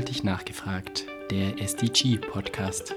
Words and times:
Nachhaltig 0.00 0.24
nachgefragt, 0.24 1.04
der 1.30 1.60
SDG-Podcast. 1.60 2.94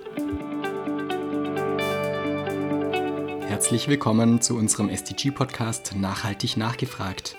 Herzlich 3.42 3.90
willkommen 3.90 4.40
zu 4.40 4.56
unserem 4.56 4.88
SDG-Podcast 4.88 5.98
Nachhaltig 5.98 6.56
nachgefragt. 6.56 7.36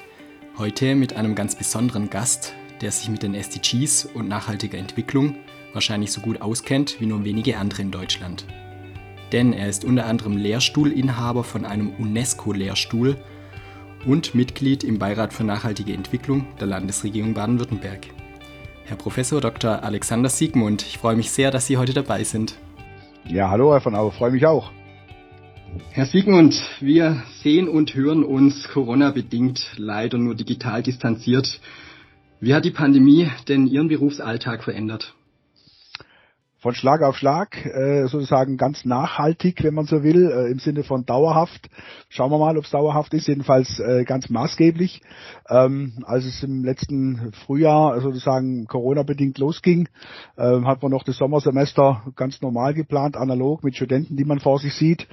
Heute 0.58 0.94
mit 0.94 1.16
einem 1.16 1.34
ganz 1.34 1.56
besonderen 1.56 2.10
Gast, 2.10 2.52
der 2.82 2.92
sich 2.92 3.08
mit 3.08 3.22
den 3.22 3.34
SDGs 3.34 4.04
und 4.04 4.28
nachhaltiger 4.28 4.76
Entwicklung 4.76 5.36
wahrscheinlich 5.72 6.12
so 6.12 6.20
gut 6.20 6.42
auskennt 6.42 7.00
wie 7.00 7.06
nur 7.06 7.24
wenige 7.24 7.56
andere 7.56 7.80
in 7.80 7.90
Deutschland. 7.90 8.44
Denn 9.32 9.54
er 9.54 9.70
ist 9.70 9.86
unter 9.86 10.04
anderem 10.04 10.36
Lehrstuhlinhaber 10.36 11.42
von 11.42 11.64
einem 11.64 11.94
UNESCO-Lehrstuhl 11.98 13.16
und 14.04 14.34
Mitglied 14.34 14.84
im 14.84 14.98
Beirat 14.98 15.32
für 15.32 15.44
nachhaltige 15.44 15.94
Entwicklung 15.94 16.48
der 16.60 16.66
Landesregierung 16.66 17.32
Baden-Württemberg. 17.32 18.13
Herr 18.86 18.98
Professor 18.98 19.40
Dr. 19.40 19.82
Alexander 19.82 20.28
Siegmund, 20.28 20.82
ich 20.82 20.98
freue 20.98 21.16
mich 21.16 21.30
sehr, 21.30 21.50
dass 21.50 21.66
Sie 21.66 21.78
heute 21.78 21.94
dabei 21.94 22.22
sind. 22.22 22.54
Ja, 23.26 23.48
hallo 23.48 23.72
Herr 23.72 23.80
von 23.80 23.94
Au, 23.94 24.10
freue 24.10 24.30
mich 24.30 24.44
auch. 24.44 24.72
Herr 25.90 26.04
Siegmund, 26.04 26.54
wir 26.80 27.22
sehen 27.42 27.66
und 27.66 27.94
hören 27.94 28.22
uns 28.22 28.68
Corona-bedingt 28.68 29.72
leider 29.78 30.18
nur 30.18 30.34
digital 30.34 30.82
distanziert. 30.82 31.60
Wie 32.40 32.52
hat 32.52 32.66
die 32.66 32.70
Pandemie 32.70 33.30
denn 33.48 33.66
Ihren 33.66 33.88
Berufsalltag 33.88 34.62
verändert? 34.62 35.14
Von 36.64 36.74
Schlag 36.74 37.02
auf 37.02 37.18
Schlag, 37.18 37.66
äh, 37.66 38.06
sozusagen 38.06 38.56
ganz 38.56 38.86
nachhaltig, 38.86 39.62
wenn 39.62 39.74
man 39.74 39.84
so 39.84 40.02
will, 40.02 40.30
äh, 40.30 40.50
im 40.50 40.58
Sinne 40.58 40.82
von 40.82 41.04
dauerhaft. 41.04 41.68
Schauen 42.08 42.30
wir 42.30 42.38
mal, 42.38 42.56
ob 42.56 42.64
es 42.64 42.70
dauerhaft 42.70 43.12
ist, 43.12 43.28
jedenfalls 43.28 43.80
äh, 43.80 44.04
ganz 44.04 44.30
maßgeblich. 44.30 45.02
Ähm, 45.50 46.02
als 46.06 46.24
es 46.24 46.42
im 46.42 46.64
letzten 46.64 47.32
Frühjahr 47.44 48.00
sozusagen 48.00 48.64
Corona-bedingt 48.66 49.36
losging, 49.36 49.90
äh, 50.38 50.62
hat 50.62 50.82
man 50.82 50.90
noch 50.90 51.02
das 51.02 51.18
Sommersemester 51.18 52.02
ganz 52.16 52.40
normal 52.40 52.72
geplant, 52.72 53.18
analog 53.18 53.62
mit 53.62 53.76
Studenten, 53.76 54.16
die 54.16 54.24
man 54.24 54.40
vor 54.40 54.58
sich 54.58 54.72
sieht, 54.74 55.06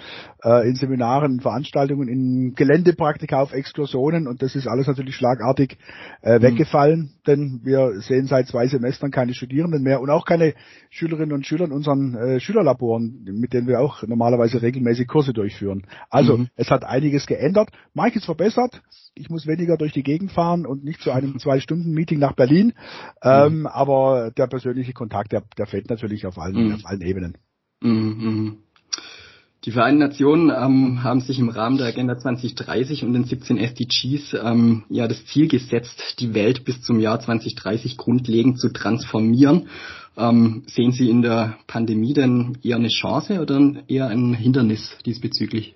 äh, 0.45 0.65
in 0.69 0.75
Seminaren, 0.75 1.41
Veranstaltungen, 1.41 2.07
in 2.07 2.55
Geländepraktika 2.55 3.41
auf 3.41 3.51
Exkursionen 3.51 4.25
und 4.25 4.41
das 4.41 4.55
ist 4.55 4.67
alles 4.67 4.87
natürlich 4.87 5.17
schlagartig 5.17 5.77
äh, 6.21 6.37
mhm. 6.37 6.43
weggefallen, 6.43 7.11
denn 7.27 7.59
wir 7.65 7.99
sehen 7.99 8.27
seit 8.27 8.47
zwei 8.47 8.67
Semestern 8.67 9.11
keine 9.11 9.33
Studierenden 9.33 9.83
mehr 9.83 9.99
und 9.99 10.09
auch 10.09 10.23
keine 10.23 10.53
Schülerinnen 10.89 11.33
und 11.33 11.40
und 11.41 11.47
Schülern 11.47 11.71
unseren 11.71 12.13
äh, 12.13 12.39
Schülerlaboren, 12.39 13.23
mit 13.23 13.53
denen 13.53 13.67
wir 13.67 13.79
auch 13.81 14.03
normalerweise 14.03 14.61
regelmäßig 14.61 15.07
Kurse 15.07 15.33
durchführen. 15.33 15.87
Also 16.11 16.37
mhm. 16.37 16.49
es 16.55 16.69
hat 16.69 16.83
einiges 16.83 17.25
geändert, 17.25 17.69
manches 17.95 18.25
verbessert. 18.25 18.83
Ich 19.15 19.31
muss 19.31 19.47
weniger 19.47 19.75
durch 19.75 19.91
die 19.91 20.03
Gegend 20.03 20.31
fahren 20.31 20.67
und 20.67 20.83
nicht 20.83 21.01
zu 21.01 21.09
einem 21.09 21.39
zwei 21.39 21.59
Stunden 21.59 21.93
Meeting 21.93 22.19
nach 22.19 22.33
Berlin. 22.33 22.73
Ähm, 23.23 23.61
mhm. 23.61 23.67
Aber 23.67 24.29
der 24.29 24.45
persönliche 24.45 24.93
Kontakt, 24.93 25.31
der, 25.31 25.41
der 25.57 25.65
fällt 25.65 25.89
natürlich 25.89 26.27
auf 26.27 26.37
allen, 26.37 26.67
mhm. 26.67 26.75
auf 26.75 26.85
allen 26.85 27.01
Ebenen. 27.01 27.37
Mhm. 27.81 28.57
Die 29.63 29.71
Vereinten 29.71 29.99
Nationen 29.99 30.49
ähm, 30.49 31.03
haben 31.03 31.21
sich 31.21 31.37
im 31.37 31.49
Rahmen 31.49 31.77
der 31.77 31.85
Agenda 31.85 32.17
2030 32.17 33.03
und 33.03 33.13
den 33.13 33.25
17 33.25 33.59
SDGs 33.59 34.33
ähm, 34.43 34.85
ja 34.89 35.07
das 35.07 35.23
Ziel 35.27 35.47
gesetzt, 35.47 36.15
die 36.19 36.33
Welt 36.33 36.65
bis 36.65 36.81
zum 36.81 36.99
Jahr 36.99 37.19
2030 37.19 37.95
grundlegend 37.95 38.59
zu 38.59 38.69
transformieren. 38.73 39.67
Ähm, 40.17 40.63
sehen 40.65 40.93
Sie 40.93 41.11
in 41.11 41.21
der 41.21 41.57
Pandemie 41.67 42.15
denn 42.15 42.57
eher 42.63 42.77
eine 42.77 42.89
Chance 42.89 43.39
oder 43.39 43.59
eher 43.87 44.07
ein 44.07 44.33
Hindernis 44.33 44.97
diesbezüglich? 45.05 45.75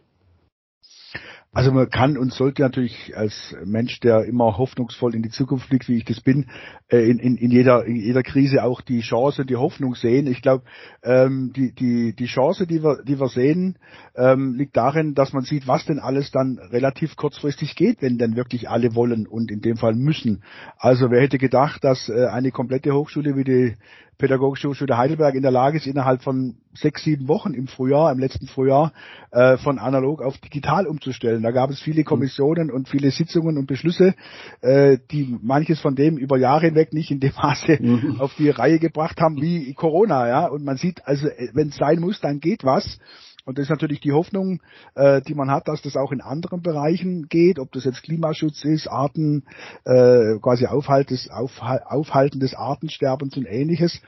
Also 1.56 1.72
man 1.72 1.90
kann 1.90 2.18
und 2.18 2.34
sollte 2.34 2.64
natürlich 2.64 3.16
als 3.16 3.56
Mensch, 3.64 4.02
der 4.02 4.26
immer 4.26 4.58
hoffnungsvoll 4.58 5.16
in 5.16 5.24
die 5.24 5.30
Zukunft 5.30 5.70
blickt, 5.70 5.88
wie 5.88 5.96
ich 5.96 6.04
das 6.04 6.20
bin, 6.20 6.48
äh, 6.90 7.10
in, 7.10 7.18
in, 7.18 7.38
in, 7.38 7.50
jeder, 7.50 7.86
in 7.86 7.96
jeder 7.96 8.24
Krise 8.24 8.62
auch 8.62 8.82
die 8.82 9.00
Chance, 9.00 9.46
die 9.46 9.56
Hoffnung 9.56 9.96
sehen. 9.96 10.28
Ich 10.28 10.42
glaube, 10.42 10.66
ähm, 11.02 11.54
die, 11.56 11.72
die, 11.72 12.14
die 12.14 12.26
Chance, 12.26 12.68
die 12.68 12.84
wir, 12.84 13.04
die 13.04 13.22
wir 13.22 13.30
sehen, 13.30 13.78
ähm, 14.18 14.56
liegt 14.56 14.76
darin, 14.76 15.14
dass 15.14 15.32
man 15.32 15.44
sieht, 15.44 15.66
was 15.66 15.86
denn 15.86 16.00
alles 16.00 16.30
dann 16.30 16.60
relativ 16.60 17.16
kurzfristig 17.16 17.78
geht, 17.78 18.02
wenn 18.02 18.18
denn 18.18 18.36
wirklich 18.36 18.70
alle 18.70 18.94
wollen 18.94 19.26
und 19.26 19.50
in 19.50 19.62
dem 19.62 19.78
Fall 19.78 19.96
müssen. 19.96 20.44
Also 20.78 21.10
wer 21.10 21.22
hätte 21.22 21.38
gedacht, 21.38 21.86
dass 21.86 22.10
äh, 22.10 22.26
eine 22.26 22.52
komplette 22.52 22.94
Hochschule 22.94 23.38
wie 23.38 23.46
die 23.46 23.76
Pädagogische 24.18 24.70
Hochschule 24.70 24.98
Heidelberg 24.98 25.36
in 25.36 25.42
der 25.42 25.52
Lage 25.52 25.78
ist, 25.78 25.88
innerhalb 25.88 26.22
von 26.22 26.56
sechs, 26.74 27.04
sieben 27.04 27.28
Wochen 27.28 27.54
im 27.54 27.68
Frühjahr, 27.68 28.12
im 28.12 28.20
letzten 28.20 28.48
Frühjahr, 28.48 28.94
äh, 29.32 29.58
von 29.58 29.80
analog 29.80 30.22
auf 30.22 30.38
digital 30.38 30.88
umzustellen. 30.88 31.44
Da 31.44 31.52
gab 31.52 31.70
es 31.70 31.80
viele 31.82 32.02
mhm. 32.02 32.06
Kommissionen 32.06 32.72
und 32.72 32.88
viele 32.88 33.12
Sitzungen 33.12 33.58
und 33.58 33.68
Beschlüsse, 33.68 34.16
äh, 34.62 34.98
die 35.12 35.38
manches 35.42 35.80
von 35.80 35.96
dem 35.96 36.18
über 36.18 36.38
Jahre 36.38 36.68
hinweg 36.68 36.94
nicht 36.94 37.12
in 37.12 37.20
dem 37.20 37.34
Maße 37.36 37.78
mhm. 37.82 38.20
auf 38.20 38.34
die 38.36 38.50
Reihe 38.50 38.80
gebracht 38.80 39.20
haben 39.20 39.42
wie 39.42 39.74
Corona, 39.74 40.28
ja. 40.28 40.48
Und 40.48 40.64
man 40.64 40.78
sieht, 40.78 41.06
also 41.06 41.28
äh, 41.28 41.50
wenn 41.54 41.70
es 41.70 41.76
sein 41.76 42.00
muss, 42.00 42.22
dann 42.22 42.40
geht 42.40 42.64
was. 42.64 43.00
Und 43.46 43.58
das 43.58 43.66
ist 43.66 43.70
natürlich 43.70 44.02
die 44.02 44.12
Hoffnung, 44.12 44.62
äh, 44.96 45.22
die 45.22 45.36
man 45.36 45.52
hat, 45.52 45.68
dass 45.68 45.82
das 45.82 45.96
auch 45.96 46.12
in 46.12 46.22
anderen 46.22 46.62
Bereichen 46.62 47.28
geht, 47.30 47.60
ob 47.60 47.72
das 47.72 47.86
jetzt 47.86 48.04
Klimaschutz 48.04 48.66
ist, 48.66 48.88
Arten, 48.88 49.44
äh, 49.86 50.40
quasi 50.42 50.66
Aufhalt 50.66 51.12
des, 51.12 51.30
auf, 51.30 51.62
Aufhalten 51.62 52.40
des 52.40 52.56
Artensterbens 52.56 53.38
und 53.38 53.46
ähnliches. 53.46 54.02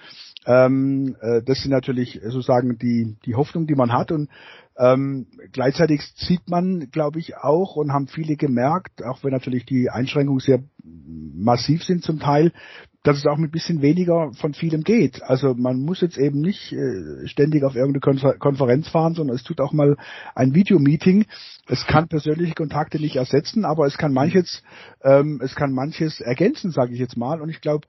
Ähm, 0.46 1.16
äh, 1.22 1.42
das 1.44 1.62
sind 1.62 1.72
natürlich 1.72 2.20
sozusagen 2.24 2.78
die, 2.78 3.16
die 3.26 3.36
Hoffnung, 3.36 3.68
die 3.68 3.76
man 3.76 3.94
hat. 3.94 4.12
Und 4.12 4.30
ähm, 4.78 5.28
gleichzeitig 5.52 6.02
sieht 6.16 6.50
man, 6.50 6.90
glaube 6.92 7.20
ich, 7.20 7.38
auch 7.38 7.76
und 7.76 7.92
haben 7.92 8.08
viele 8.08 8.38
gemerkt, 8.38 9.04
auch 9.04 9.24
wenn 9.24 9.32
natürlich 9.32 9.66
die 9.66 9.90
Einschränkungen 9.90 10.40
sehr 10.40 10.64
massiv 10.84 11.84
sind 11.84 12.04
zum 12.04 12.20
Teil, 12.20 12.54
dass 13.08 13.20
es 13.20 13.26
auch 13.26 13.38
mit 13.38 13.54
bisschen 13.54 13.82
weniger 13.82 14.34
von 14.34 14.54
vielem 14.54 14.84
geht. 14.84 15.24
Also 15.24 15.54
man 15.54 15.80
muss 15.80 16.02
jetzt 16.02 16.18
eben 16.18 16.42
nicht 16.42 16.74
äh, 16.74 17.26
ständig 17.28 17.64
auf 17.64 17.74
irgendeine 17.74 18.38
Konferenz 18.38 18.90
fahren, 18.90 19.14
sondern 19.14 19.38
es 19.38 19.44
tut 19.44 19.62
auch 19.62 19.72
mal 19.72 19.96
ein 20.36 20.54
Videomeeting. 20.54 21.26
Es 21.68 21.88
kann 21.88 22.10
persönliche 22.10 22.54
Kontakte 22.54 23.00
nicht 23.00 23.16
ersetzen, 23.16 23.64
aber 23.64 23.86
es 23.86 23.98
kann 23.98 24.12
manches, 24.12 24.62
ähm, 25.06 25.40
es 25.42 25.56
kann 25.56 25.72
manches 25.72 26.20
ergänzen, 26.20 26.72
sage 26.72 26.92
ich 26.94 27.00
jetzt 27.00 27.16
mal. 27.16 27.40
Und 27.40 27.48
ich 27.48 27.62
glaube, 27.62 27.88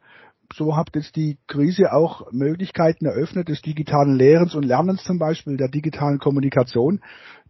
so 0.55 0.77
hat 0.77 0.91
jetzt 0.95 1.17
die 1.17 1.37
Krise 1.49 1.93
auch 1.93 2.31
Möglichkeiten 2.31 3.05
eröffnet 3.05 3.49
des 3.49 3.61
digitalen 3.61 4.15
Lehrens 4.15 4.55
und 4.55 4.65
Lernens 4.65 5.03
zum 5.03 5.19
Beispiel, 5.19 5.57
der 5.57 5.69
digitalen 5.69 6.21
Kommunikation, 6.21 7.01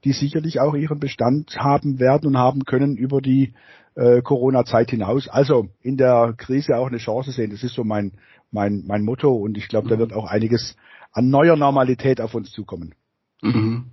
die 0.05 0.13
sicherlich 0.13 0.59
auch 0.61 0.75
ihren 0.75 1.01
Bestand 1.01 1.55
haben 1.59 1.99
werden 1.99 2.29
und 2.29 2.39
haben 2.39 2.65
können 2.65 2.97
über 2.97 3.21
die 3.21 3.53
äh, 3.99 4.23
Corona-Zeit 4.23 4.91
hinaus. 4.91 5.29
Also 5.29 5.69
in 5.83 5.97
der 5.97 6.35
Krise 6.37 6.77
auch 6.77 6.87
eine 6.87 6.99
Chance 6.99 7.33
sehen. 7.33 7.51
Das 7.51 7.63
ist 7.63 7.75
so 7.75 7.85
mein, 7.85 8.13
mein, 8.51 8.85
mein 8.87 9.05
Motto 9.05 9.35
und 9.35 9.59
ich 9.59 9.69
glaube, 9.69 9.89
da 9.89 9.99
wird 9.99 10.13
auch 10.13 10.27
einiges 10.27 10.77
an 11.13 11.29
neuer 11.31 11.57
Normalität 11.57 12.21
auf 12.21 12.35
uns 12.35 12.51
zukommen. 12.53 12.95
Mhm. 13.43 13.87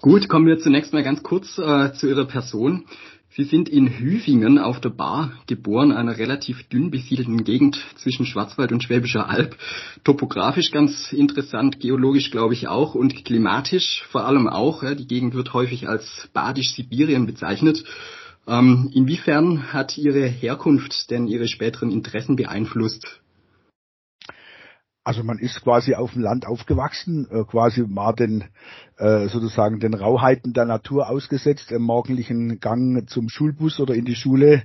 Gut, 0.00 0.28
kommen 0.28 0.46
wir 0.46 0.58
zunächst 0.58 0.92
mal 0.92 1.02
ganz 1.02 1.22
kurz 1.24 1.58
äh, 1.58 1.92
zu 1.92 2.08
Ihrer 2.08 2.26
Person. 2.26 2.84
Sie 3.30 3.44
sind 3.44 3.68
in 3.68 3.98
Hüfingen 3.98 4.58
auf 4.58 4.80
der 4.80 4.88
Bar 4.90 5.32
geboren, 5.46 5.92
einer 5.92 6.16
relativ 6.16 6.68
dünn 6.68 6.90
besiedelten 6.90 7.44
Gegend 7.44 7.78
zwischen 7.96 8.26
Schwarzwald 8.26 8.72
und 8.72 8.82
Schwäbischer 8.82 9.28
Alb. 9.28 9.56
Topografisch 10.02 10.70
ganz 10.70 11.12
interessant, 11.12 11.78
geologisch 11.78 12.30
glaube 12.30 12.54
ich 12.54 12.68
auch 12.68 12.94
und 12.94 13.24
klimatisch 13.24 14.04
vor 14.10 14.24
allem 14.24 14.48
auch. 14.48 14.82
Ja, 14.82 14.94
die 14.94 15.06
Gegend 15.06 15.34
wird 15.34 15.52
häufig 15.52 15.88
als 15.88 16.28
Badisch-Sibirien 16.32 17.26
bezeichnet. 17.26 17.84
Ähm, 18.48 18.90
inwiefern 18.94 19.74
hat 19.74 19.98
Ihre 19.98 20.26
Herkunft 20.26 21.10
denn 21.10 21.28
Ihre 21.28 21.48
späteren 21.48 21.90
Interessen 21.90 22.34
beeinflusst? 22.34 23.20
Also 25.04 25.22
man 25.22 25.38
ist 25.38 25.62
quasi 25.62 25.94
auf 25.94 26.12
dem 26.12 26.20
Land 26.20 26.46
aufgewachsen, 26.46 27.26
äh, 27.30 27.44
quasi 27.44 27.82
mal 27.82 28.12
den 28.12 28.44
äh, 28.98 29.28
sozusagen 29.28 29.80
den 29.80 29.94
Rauheiten 29.94 30.52
der 30.52 30.66
Natur 30.66 31.08
ausgesetzt, 31.08 31.72
im 31.72 31.82
morgendlichen 31.82 32.60
Gang 32.60 33.08
zum 33.08 33.30
Schulbus 33.30 33.80
oder 33.80 33.94
in 33.94 34.04
die 34.04 34.14
Schule, 34.14 34.64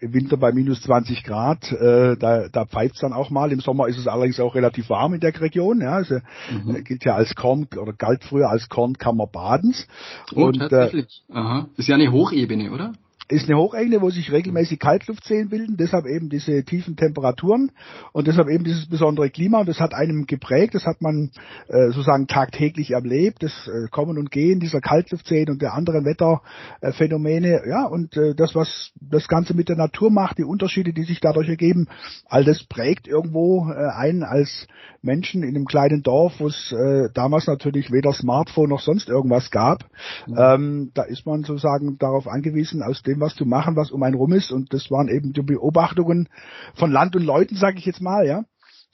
im 0.00 0.12
Winter 0.12 0.36
bei 0.36 0.52
minus 0.52 0.82
20 0.82 1.22
Grad, 1.22 1.70
äh, 1.70 2.16
da, 2.16 2.48
da 2.48 2.66
pfeift's 2.66 3.00
dann 3.00 3.12
auch 3.12 3.30
mal. 3.30 3.52
Im 3.52 3.60
Sommer 3.60 3.86
ist 3.86 3.98
es 3.98 4.08
allerdings 4.08 4.40
auch 4.40 4.56
relativ 4.56 4.90
warm 4.90 5.14
in 5.14 5.20
der 5.20 5.40
Region, 5.40 5.80
ja, 5.80 5.92
also 5.92 6.16
mhm. 6.50 6.82
gilt 6.82 7.04
ja 7.04 7.14
als 7.14 7.36
Korn 7.36 7.68
oder 7.80 7.92
galt 7.92 8.24
früher 8.24 8.48
als 8.48 8.68
Kornkammer 8.68 9.28
Badens. 9.28 9.86
Oh, 10.34 10.46
und, 10.46 10.58
tatsächlich. 10.58 11.22
Äh, 11.28 11.34
Aha. 11.34 11.68
Ist 11.76 11.88
ja 11.88 11.94
eine 11.94 12.10
Hochebene, 12.10 12.72
oder? 12.72 12.94
Ist 13.28 13.48
eine 13.48 13.58
Hochebene, 13.58 14.00
wo 14.02 14.10
sich 14.10 14.30
regelmäßig 14.30 14.78
Kaltluftseen 14.78 15.48
bilden, 15.48 15.76
deshalb 15.76 16.06
eben 16.06 16.28
diese 16.28 16.64
tiefen 16.64 16.96
Temperaturen 16.96 17.70
und 18.12 18.26
deshalb 18.26 18.48
eben 18.48 18.64
dieses 18.64 18.86
besondere 18.86 19.30
Klima. 19.30 19.60
Und 19.60 19.68
das 19.68 19.80
hat 19.80 19.94
einem 19.94 20.26
geprägt, 20.26 20.74
das 20.74 20.84
hat 20.84 21.00
man 21.00 21.30
äh, 21.68 21.86
sozusagen 21.86 22.26
tagtäglich 22.26 22.90
erlebt, 22.90 23.42
das 23.42 23.52
äh, 23.68 23.88
Kommen 23.90 24.18
und 24.18 24.30
Gehen 24.30 24.60
dieser 24.60 24.80
Kaltluftseen 24.80 25.48
und 25.48 25.62
der 25.62 25.74
anderen 25.74 26.04
Wetterphänomene. 26.04 27.62
Ja, 27.68 27.86
und 27.86 28.16
äh, 28.16 28.34
das, 28.34 28.54
was 28.54 28.90
das 29.00 29.28
Ganze 29.28 29.54
mit 29.54 29.68
der 29.68 29.76
Natur 29.76 30.10
macht, 30.10 30.38
die 30.38 30.44
Unterschiede, 30.44 30.92
die 30.92 31.04
sich 31.04 31.20
dadurch 31.20 31.48
ergeben, 31.48 31.88
all 32.26 32.44
das 32.44 32.64
prägt 32.64 33.08
irgendwo 33.08 33.70
äh, 33.70 33.90
einen 33.96 34.22
als 34.22 34.66
Menschen 35.02 35.42
in 35.42 35.54
einem 35.54 35.66
kleinen 35.66 36.02
Dorf, 36.02 36.34
wo 36.38 36.48
es 36.48 36.72
äh, 36.72 37.08
damals 37.12 37.46
natürlich 37.46 37.92
weder 37.92 38.12
Smartphone 38.12 38.70
noch 38.70 38.80
sonst 38.80 39.08
irgendwas 39.08 39.50
gab. 39.50 39.84
Mhm. 40.26 40.36
Ähm, 40.38 40.90
da 40.94 41.02
ist 41.02 41.26
man 41.26 41.44
sozusagen 41.44 41.98
darauf 41.98 42.26
angewiesen, 42.26 42.82
aus 42.82 43.02
dem 43.02 43.13
was 43.20 43.34
zu 43.34 43.46
machen, 43.46 43.76
was 43.76 43.90
um 43.90 44.02
einen 44.02 44.16
rum 44.16 44.32
ist. 44.32 44.52
Und 44.52 44.72
das 44.72 44.90
waren 44.90 45.08
eben 45.08 45.32
die 45.32 45.42
Beobachtungen 45.42 46.28
von 46.74 46.90
Land 46.90 47.16
und 47.16 47.24
Leuten, 47.24 47.56
sage 47.56 47.78
ich 47.78 47.86
jetzt 47.86 48.00
mal, 48.00 48.26
ja. 48.26 48.44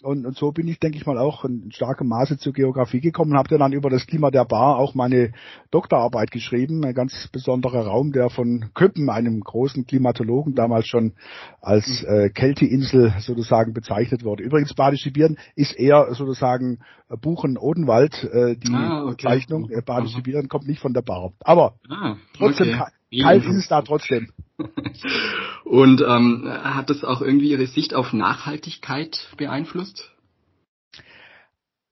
Und, 0.03 0.25
und 0.25 0.37
so 0.37 0.51
bin 0.51 0.67
ich, 0.67 0.79
denke 0.79 0.97
ich 0.97 1.05
mal, 1.05 1.19
auch 1.19 1.45
in 1.45 1.71
starkem 1.73 2.09
Maße 2.09 2.39
zur 2.39 2.53
Geografie 2.53 3.01
gekommen, 3.01 3.37
habe 3.37 3.59
dann 3.59 3.73
über 3.73 3.91
das 3.91 4.07
Klima 4.07 4.31
der 4.31 4.45
Bar 4.45 4.79
auch 4.79 4.95
meine 4.95 5.33
Doktorarbeit 5.71 6.31
geschrieben, 6.31 6.85
ein 6.85 6.95
ganz 6.95 7.29
besonderer 7.33 7.87
Raum, 7.87 8.13
der 8.13 8.31
von 8.31 8.71
Köppen, 8.75 9.11
einem 9.11 9.41
großen 9.41 9.87
Klimatologen, 9.87 10.55
damals 10.55 10.87
schon 10.87 11.13
als 11.61 12.03
äh, 12.05 12.31
Kälteinsel 12.31 13.13
sozusagen 13.19 13.75
bezeichnet 13.75 14.25
wurde. 14.25 14.43
Übrigens, 14.43 14.75
Badische 14.75 15.11
Bieren 15.11 15.37
ist 15.55 15.79
eher 15.79 16.15
sozusagen 16.15 16.79
Buchen-Odenwald, 17.21 18.25
äh, 18.25 18.57
die 18.57 18.73
ah, 18.73 19.03
okay. 19.03 19.11
Bezeichnung. 19.11 19.69
Äh, 19.71 19.83
Badische 19.83 20.23
Bieren 20.23 20.49
kommt 20.49 20.67
nicht 20.67 20.81
von 20.81 20.95
der 20.95 21.03
Bar. 21.03 21.33
Aber 21.41 21.75
ah, 21.91 22.17
trotzdem, 22.37 22.81
okay. 22.81 22.91
Kalt 23.19 23.45
ist 23.45 23.57
es 23.57 23.69
da 23.69 23.83
trotzdem. 23.83 24.33
Und 25.65 26.01
ähm, 26.03 26.45
hat 26.49 26.91
das 26.91 27.05
auch 27.05 27.21
irgendwie 27.23 27.51
Ihre 27.51 27.67
Sicht 27.67 27.95
auf 27.95 28.13
Nachhaltigkeit 28.13 29.29
beeinflusst? 29.37 30.11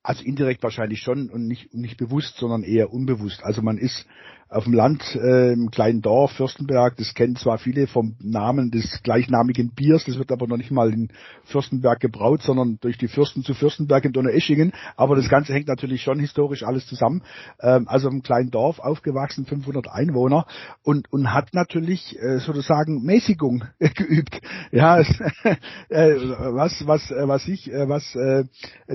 Also 0.02 0.24
indirekt 0.24 0.62
wahrscheinlich 0.62 1.00
schon 1.00 1.28
und 1.28 1.46
nicht, 1.46 1.74
nicht 1.74 1.98
bewusst, 1.98 2.36
sondern 2.38 2.62
eher 2.62 2.92
unbewusst. 2.92 3.42
Also 3.42 3.62
man 3.62 3.76
ist 3.76 4.06
auf 4.48 4.64
dem 4.64 4.72
Land 4.72 5.14
äh, 5.14 5.52
im 5.52 5.70
kleinen 5.70 6.00
Dorf 6.00 6.32
Fürstenberg, 6.32 6.96
das 6.96 7.14
kennen 7.14 7.36
zwar 7.36 7.58
viele 7.58 7.86
vom 7.86 8.16
Namen 8.20 8.70
des 8.70 9.02
gleichnamigen 9.02 9.70
Biers, 9.74 10.04
das 10.04 10.18
wird 10.18 10.32
aber 10.32 10.46
noch 10.46 10.56
nicht 10.56 10.70
mal 10.70 10.92
in 10.92 11.08
Fürstenberg 11.44 12.00
gebraut, 12.00 12.42
sondern 12.42 12.78
durch 12.80 12.96
die 12.96 13.08
Fürsten 13.08 13.42
zu 13.44 13.54
Fürstenberg 13.54 14.04
in 14.04 14.12
Donaueschingen, 14.12 14.72
aber 14.96 15.16
das 15.16 15.28
Ganze 15.28 15.52
hängt 15.52 15.68
natürlich 15.68 16.02
schon 16.02 16.18
historisch 16.18 16.62
alles 16.62 16.86
zusammen. 16.86 17.22
Ähm, 17.60 17.86
also 17.88 18.08
im 18.08 18.22
kleinen 18.22 18.50
Dorf 18.50 18.78
aufgewachsen, 18.78 19.44
500 19.44 19.88
Einwohner 19.88 20.46
und, 20.82 21.12
und 21.12 21.32
hat 21.32 21.52
natürlich 21.52 22.18
äh, 22.18 22.38
sozusagen 22.38 23.02
Mäßigung 23.02 23.64
geübt. 23.78 24.40
Ja, 24.72 24.98
äh, 25.88 26.14
was, 26.18 26.86
was, 26.86 27.10
äh, 27.10 27.28
was 27.28 27.46
ich, 27.48 27.70
äh, 27.70 27.88
was 27.88 28.14
äh, 28.14 28.44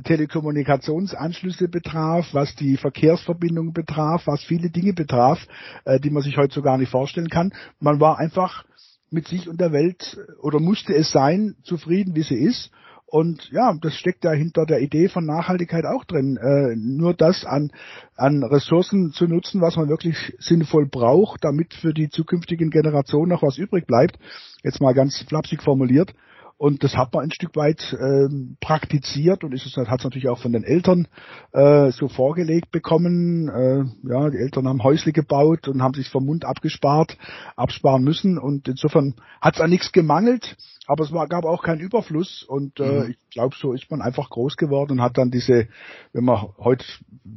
Telekommunikationsanschlüsse 0.01 1.67
betraf, 1.67 2.27
was 2.33 2.55
die 2.55 2.77
Verkehrsverbindung 2.77 3.73
betraf, 3.73 4.25
was 4.25 4.43
viele 4.43 4.69
Dinge 4.69 4.93
betraf, 4.93 5.42
äh, 5.85 5.99
die 5.99 6.09
man 6.09 6.23
sich 6.23 6.37
heute 6.37 6.53
so 6.53 6.61
gar 6.61 6.77
nicht 6.77 6.89
vorstellen 6.89 7.29
kann. 7.29 7.53
Man 7.79 7.99
war 7.99 8.19
einfach 8.19 8.65
mit 9.09 9.27
sich 9.27 9.47
und 9.47 9.61
der 9.61 9.71
Welt 9.71 10.17
äh, 10.17 10.31
oder 10.41 10.59
musste 10.59 10.93
es 10.93 11.11
sein, 11.11 11.55
zufrieden, 11.63 12.15
wie 12.15 12.23
sie 12.23 12.37
ist. 12.37 12.71
Und 13.05 13.51
ja, 13.51 13.75
das 13.79 13.93
steckt 13.93 14.23
ja 14.23 14.31
hinter 14.31 14.65
der 14.65 14.81
Idee 14.81 15.07
von 15.07 15.23
Nachhaltigkeit 15.23 15.85
auch 15.85 16.03
drin. 16.03 16.35
Äh, 16.37 16.75
nur 16.75 17.13
das 17.13 17.45
an, 17.45 17.71
an 18.15 18.43
Ressourcen 18.43 19.11
zu 19.11 19.27
nutzen, 19.27 19.61
was 19.61 19.75
man 19.75 19.87
wirklich 19.87 20.33
sinnvoll 20.39 20.87
braucht, 20.87 21.43
damit 21.43 21.75
für 21.75 21.93
die 21.93 22.09
zukünftigen 22.09 22.71
Generationen 22.71 23.29
noch 23.29 23.43
was 23.43 23.59
übrig 23.59 23.85
bleibt. 23.85 24.17
Jetzt 24.63 24.81
mal 24.81 24.95
ganz 24.95 25.19
flapsig 25.27 25.61
formuliert. 25.61 26.15
Und 26.57 26.83
das 26.83 26.95
hat 26.95 27.13
man 27.13 27.23
ein 27.23 27.31
Stück 27.31 27.55
weit 27.55 27.95
ähm, 27.99 28.57
praktiziert 28.61 29.43
und 29.43 29.53
ist 29.53 29.65
es 29.65 29.75
hat 29.75 29.99
es 29.99 30.03
natürlich 30.03 30.29
auch 30.29 30.39
von 30.39 30.53
den 30.53 30.63
Eltern 30.63 31.07
äh, 31.51 31.91
so 31.91 32.07
vorgelegt 32.07 32.71
bekommen. 32.71 33.49
Äh, 33.49 33.83
ja, 34.07 34.29
die 34.29 34.37
Eltern 34.37 34.67
haben 34.67 34.83
Häusle 34.83 35.11
gebaut 35.11 35.67
und 35.67 35.81
haben 35.81 35.93
sich 35.93 36.09
vom 36.09 36.25
Mund 36.25 36.45
abgespart, 36.45 37.17
absparen 37.55 38.03
müssen. 38.03 38.37
Und 38.37 38.67
insofern 38.67 39.15
hat 39.41 39.55
es 39.55 39.61
an 39.61 39.71
nichts 39.71 39.91
gemangelt, 39.91 40.55
aber 40.87 41.03
es 41.03 41.11
war, 41.11 41.27
gab 41.27 41.43
auch 41.43 41.63
keinen 41.63 41.81
Überfluss. 41.81 42.43
Und 42.43 42.79
äh, 42.79 43.03
mhm. 43.03 43.09
ich 43.11 43.29
glaube, 43.31 43.55
so 43.59 43.73
ist 43.73 43.91
man 43.91 44.01
einfach 44.01 44.29
groß 44.29 44.55
geworden 44.55 44.93
und 44.93 45.01
hat 45.01 45.17
dann 45.17 45.31
diese, 45.31 45.67
wenn 46.13 46.23
man 46.23 46.47
heute 46.59 46.85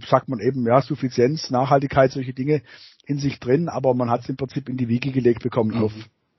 sagt 0.08 0.28
man 0.28 0.40
eben, 0.40 0.66
ja, 0.66 0.82
Suffizienz, 0.82 1.50
Nachhaltigkeit, 1.50 2.12
solche 2.12 2.34
Dinge 2.34 2.62
in 3.06 3.18
sich 3.18 3.40
drin, 3.40 3.68
aber 3.68 3.94
man 3.94 4.10
hat 4.10 4.22
es 4.22 4.28
im 4.28 4.36
Prinzip 4.36 4.68
in 4.68 4.76
die 4.76 4.88
Wiege 4.88 5.10
gelegt 5.10 5.42
bekommen 5.42 5.76
mhm. 5.76 5.84
auf 5.84 5.92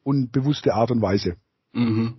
unbewusste 0.03 0.73
Art 0.73 0.91
und 0.91 1.01
Weise. 1.01 1.35
Mhm. 1.73 2.15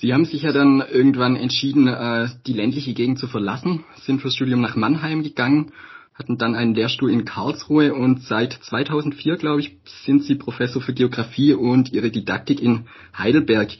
Sie 0.00 0.14
haben 0.14 0.24
sich 0.24 0.42
ja 0.42 0.52
dann 0.52 0.80
irgendwann 0.80 1.34
entschieden, 1.34 1.88
äh, 1.88 2.28
die 2.46 2.52
ländliche 2.52 2.94
Gegend 2.94 3.18
zu 3.18 3.26
verlassen, 3.26 3.84
sind 3.96 4.20
fürs 4.20 4.36
Studium 4.36 4.60
nach 4.60 4.76
Mannheim 4.76 5.24
gegangen, 5.24 5.72
hatten 6.14 6.38
dann 6.38 6.54
einen 6.54 6.72
Lehrstuhl 6.72 7.10
in 7.10 7.24
Karlsruhe 7.24 7.92
und 7.92 8.22
seit 8.22 8.52
2004, 8.52 9.36
glaube 9.38 9.60
ich, 9.60 9.76
sind 10.04 10.22
Sie 10.22 10.36
Professor 10.36 10.80
für 10.80 10.94
Geografie 10.94 11.52
und 11.52 11.92
Ihre 11.92 12.12
Didaktik 12.12 12.62
in 12.62 12.86
Heidelberg. 13.16 13.70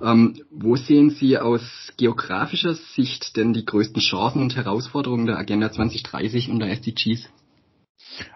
Ähm, 0.00 0.40
wo 0.50 0.76
sehen 0.76 1.10
Sie 1.10 1.38
aus 1.38 1.92
geografischer 1.96 2.74
Sicht 2.74 3.36
denn 3.36 3.52
die 3.52 3.64
größten 3.64 4.00
Chancen 4.00 4.42
und 4.42 4.54
Herausforderungen 4.54 5.26
der 5.26 5.38
Agenda 5.38 5.72
2030 5.72 6.50
und 6.50 6.60
der 6.60 6.70
SDGs? 6.70 7.28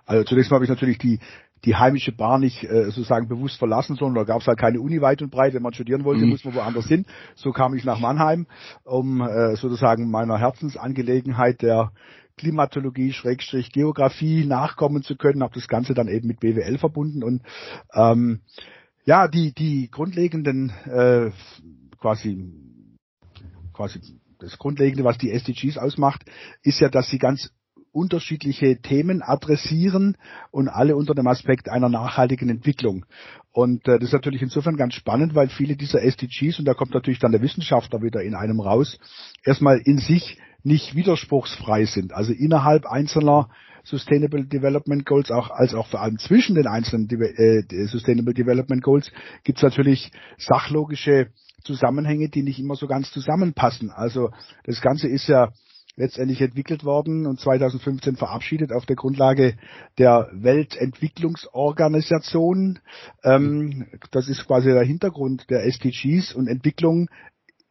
Also 0.06 0.24
zunächst 0.24 0.50
mal 0.50 0.56
habe 0.56 0.64
ich 0.64 0.70
natürlich 0.70 0.98
die 0.98 1.20
die 1.64 1.76
heimische 1.76 2.12
Bar 2.12 2.38
nicht 2.38 2.64
äh, 2.64 2.84
sozusagen 2.84 3.28
bewusst 3.28 3.58
verlassen, 3.58 3.96
sondern 3.96 4.26
da 4.26 4.32
gab 4.32 4.40
es 4.40 4.46
halt 4.46 4.58
keine 4.58 4.80
Uni 4.80 5.00
weit 5.00 5.22
und 5.22 5.30
breit. 5.30 5.54
Wenn 5.54 5.62
man 5.62 5.72
studieren 5.72 6.04
wollte, 6.04 6.24
mhm. 6.24 6.30
muss 6.30 6.44
man 6.44 6.54
woanders 6.54 6.86
hin. 6.86 7.06
So 7.34 7.52
kam 7.52 7.74
ich 7.74 7.84
nach 7.84 8.00
Mannheim, 8.00 8.46
um 8.84 9.20
äh, 9.20 9.56
sozusagen 9.56 10.10
meiner 10.10 10.38
Herzensangelegenheit 10.38 11.62
der 11.62 11.92
Klimatologie, 12.36 13.12
Schrägstrich 13.12 13.72
Geografie 13.72 14.44
nachkommen 14.44 15.02
zu 15.02 15.16
können, 15.16 15.42
habe 15.42 15.54
das 15.54 15.68
Ganze 15.68 15.94
dann 15.94 16.08
eben 16.08 16.28
mit 16.28 16.40
BWL 16.40 16.78
verbunden 16.78 17.24
und 17.24 17.42
ähm, 17.92 18.40
ja, 19.04 19.26
die 19.26 19.52
die 19.52 19.90
grundlegenden 19.90 20.70
äh, 20.86 21.30
quasi 22.00 22.52
quasi 23.72 24.00
das 24.38 24.58
Grundlegende, 24.58 25.04
was 25.04 25.18
die 25.18 25.32
SDGs 25.32 25.78
ausmacht, 25.78 26.24
ist 26.62 26.80
ja, 26.80 26.88
dass 26.88 27.08
sie 27.08 27.18
ganz 27.18 27.50
unterschiedliche 27.98 28.80
Themen 28.80 29.22
adressieren 29.22 30.16
und 30.50 30.68
alle 30.68 30.96
unter 30.96 31.14
dem 31.14 31.26
Aspekt 31.26 31.68
einer 31.68 31.88
nachhaltigen 31.88 32.48
Entwicklung. 32.48 33.04
Und 33.52 33.86
äh, 33.88 33.98
das 33.98 34.08
ist 34.08 34.12
natürlich 34.12 34.42
insofern 34.42 34.76
ganz 34.76 34.94
spannend, 34.94 35.34
weil 35.34 35.48
viele 35.48 35.76
dieser 35.76 36.02
SDGs, 36.02 36.58
und 36.58 36.64
da 36.64 36.74
kommt 36.74 36.94
natürlich 36.94 37.18
dann 37.18 37.32
der 37.32 37.42
Wissenschaftler 37.42 38.02
wieder 38.02 38.22
in 38.22 38.34
einem 38.34 38.60
raus, 38.60 38.98
erstmal 39.44 39.80
in 39.84 39.98
sich 39.98 40.38
nicht 40.62 40.94
widerspruchsfrei 40.94 41.84
sind. 41.84 42.12
Also 42.12 42.32
innerhalb 42.32 42.86
einzelner 42.86 43.48
Sustainable 43.84 44.44
Development 44.44 45.04
Goals, 45.06 45.30
auch 45.30 45.50
als 45.50 45.74
auch 45.74 45.86
vor 45.86 46.02
allem 46.02 46.18
zwischen 46.18 46.54
den 46.54 46.66
einzelnen 46.66 47.08
äh, 47.10 47.86
Sustainable 47.86 48.34
Development 48.34 48.82
Goals, 48.82 49.10
gibt 49.44 49.58
es 49.58 49.62
natürlich 49.62 50.10
sachlogische 50.36 51.28
Zusammenhänge, 51.64 52.28
die 52.28 52.42
nicht 52.42 52.58
immer 52.58 52.76
so 52.76 52.86
ganz 52.86 53.10
zusammenpassen. 53.10 53.90
Also 53.90 54.30
das 54.64 54.80
Ganze 54.80 55.08
ist 55.08 55.26
ja 55.26 55.52
letztendlich 55.98 56.40
entwickelt 56.40 56.84
worden 56.84 57.26
und 57.26 57.38
2015 57.40 58.16
verabschiedet 58.16 58.72
auf 58.72 58.86
der 58.86 58.96
Grundlage 58.96 59.56
der 59.98 60.30
Weltentwicklungsorganisation. 60.32 62.78
Ähm, 63.24 63.88
das 64.12 64.28
ist 64.28 64.46
quasi 64.46 64.70
der 64.70 64.84
Hintergrund 64.84 65.50
der 65.50 65.66
SDGs 65.66 66.32
und 66.34 66.46
Entwicklung 66.46 67.08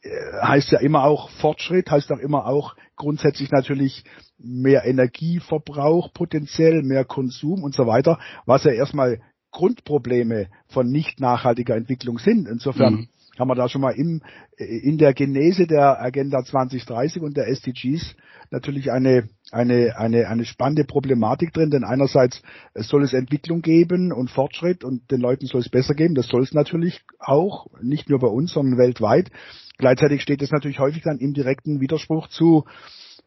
äh, 0.02 0.10
heißt 0.44 0.72
ja 0.72 0.80
immer 0.80 1.06
auch 1.06 1.30
Fortschritt, 1.30 1.90
heißt 1.90 2.12
auch 2.12 2.20
immer 2.20 2.46
auch 2.46 2.76
grundsätzlich 2.98 3.50
natürlich 3.50 4.04
mehr 4.38 4.84
Energieverbrauch 4.84 6.12
potenziell, 6.14 6.84
mehr 6.84 7.06
Konsum 7.06 7.64
und 7.64 7.74
so 7.74 7.88
weiter, 7.88 8.20
was 8.46 8.66
ja 8.66 8.72
erstmal 8.72 9.22
Grundprobleme 9.52 10.50
von 10.68 10.92
nicht 10.92 11.22
nachhaltiger 11.22 11.78
Entwicklung 11.78 12.20
sind. 12.20 12.50
Insofern 12.50 12.94
mhm 12.94 13.08
haben 13.40 13.50
wir 13.50 13.56
da 13.56 13.70
schon 13.70 13.82
mal 13.82 13.96
im, 13.96 14.22
in 14.58 14.98
der 14.98 15.14
Genese 15.14 15.68
der 15.68 16.02
Agenda 16.02 16.44
2030 16.44 17.22
und 17.22 17.38
der 17.38 17.48
SDGs 17.48 18.16
natürlich 18.52 18.92
eine, 18.92 19.30
eine, 19.52 19.98
eine, 19.98 20.28
eine 20.28 20.46
spannende 20.46 20.84
Problematik 20.84 21.54
drin, 21.54 21.70
denn 21.70 21.84
einerseits 21.84 22.42
soll 22.74 23.04
es 23.04 23.14
Entwicklung 23.14 23.62
geben 23.62 24.12
und 24.12 24.32
Fortschritt 24.32 24.84
und 24.84 25.10
den 25.12 25.22
Leuten 25.22 25.46
soll 25.46 25.62
es 25.62 25.70
besser 25.70 25.94
geben, 25.94 26.16
das 26.16 26.28
soll 26.28 26.44
es 26.44 26.54
natürlich 26.54 27.02
auch, 27.20 27.68
nicht 27.82 28.10
nur 28.10 28.20
bei 28.20 28.28
uns, 28.28 28.54
sondern 28.54 28.78
weltweit. 28.78 29.32
Gleichzeitig 29.78 30.22
steht 30.22 30.42
es 30.42 30.52
natürlich 30.52 30.80
häufig 30.80 31.04
dann 31.04 31.20
im 31.20 31.34
direkten 31.34 31.80
Widerspruch 31.80 32.28
zu 32.30 32.66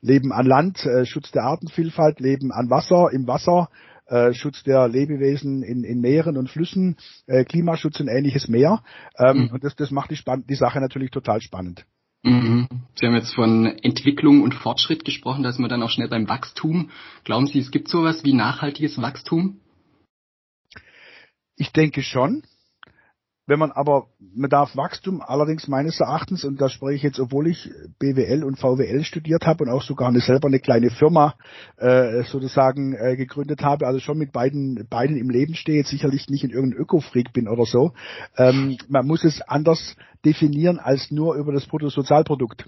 Leben 0.02 0.32
an 0.32 0.46
Land, 0.46 0.84
äh, 0.86 1.04
Schutz 1.04 1.30
der 1.30 1.44
Artenvielfalt, 1.44 2.20
Leben 2.20 2.52
an 2.52 2.70
Wasser, 2.70 3.10
im 3.12 3.26
Wasser, 3.26 3.68
äh, 4.10 4.34
Schutz 4.34 4.62
der 4.64 4.88
Lebewesen 4.88 5.62
in, 5.62 5.84
in 5.84 6.00
Meeren 6.00 6.36
und 6.36 6.50
Flüssen, 6.50 6.96
äh, 7.26 7.44
Klimaschutz 7.44 8.00
und 8.00 8.08
ähnliches 8.08 8.48
mehr. 8.48 8.82
Ähm, 9.16 9.44
mhm. 9.44 9.50
Und 9.52 9.64
das, 9.64 9.76
das 9.76 9.90
macht 9.90 10.10
die, 10.10 10.18
die 10.48 10.54
Sache 10.54 10.80
natürlich 10.80 11.10
total 11.10 11.40
spannend. 11.40 11.86
Mhm. 12.22 12.68
Sie 12.96 13.06
haben 13.06 13.14
jetzt 13.14 13.34
von 13.34 13.66
Entwicklung 13.66 14.42
und 14.42 14.54
Fortschritt 14.54 15.04
gesprochen, 15.04 15.42
da 15.42 15.48
ist 15.48 15.58
man 15.58 15.70
dann 15.70 15.82
auch 15.82 15.90
schnell 15.90 16.08
beim 16.08 16.28
Wachstum. 16.28 16.90
Glauben 17.24 17.46
Sie, 17.46 17.60
es 17.60 17.70
gibt 17.70 17.88
sowas 17.88 18.24
wie 18.24 18.34
nachhaltiges 18.34 19.00
Wachstum? 19.00 19.60
Ich 21.56 21.72
denke 21.72 22.02
schon. 22.02 22.42
Wenn 23.50 23.58
man 23.58 23.72
aber, 23.72 24.06
man 24.32 24.48
darf 24.48 24.76
Wachstum 24.76 25.20
allerdings 25.20 25.66
meines 25.66 25.98
Erachtens, 25.98 26.44
und 26.44 26.60
da 26.60 26.68
spreche 26.68 26.94
ich 26.94 27.02
jetzt, 27.02 27.18
obwohl 27.18 27.48
ich 27.48 27.68
BWL 27.98 28.44
und 28.44 28.60
VWL 28.60 29.02
studiert 29.02 29.44
habe 29.44 29.64
und 29.64 29.70
auch 29.70 29.82
sogar 29.82 30.06
eine, 30.06 30.20
selber 30.20 30.46
eine 30.46 30.60
kleine 30.60 30.90
Firma 30.90 31.34
äh, 31.76 32.22
sozusagen 32.22 32.94
äh, 32.94 33.16
gegründet 33.16 33.62
habe, 33.62 33.88
also 33.88 33.98
schon 33.98 34.18
mit 34.18 34.30
beiden, 34.30 34.86
beiden 34.88 35.16
im 35.16 35.30
Leben 35.30 35.56
stehe, 35.56 35.78
jetzt 35.78 35.90
sicherlich 35.90 36.28
nicht 36.28 36.44
in 36.44 36.50
irgendeinem 36.50 36.82
Öko-Freak 36.82 37.32
bin 37.32 37.48
oder 37.48 37.64
so. 37.64 37.90
Ähm, 38.36 38.78
man 38.88 39.04
muss 39.04 39.24
es 39.24 39.42
anders 39.42 39.96
definieren 40.24 40.78
als 40.78 41.10
nur 41.10 41.34
über 41.34 41.52
das 41.52 41.66
Bruttosozialprodukt. 41.66 42.66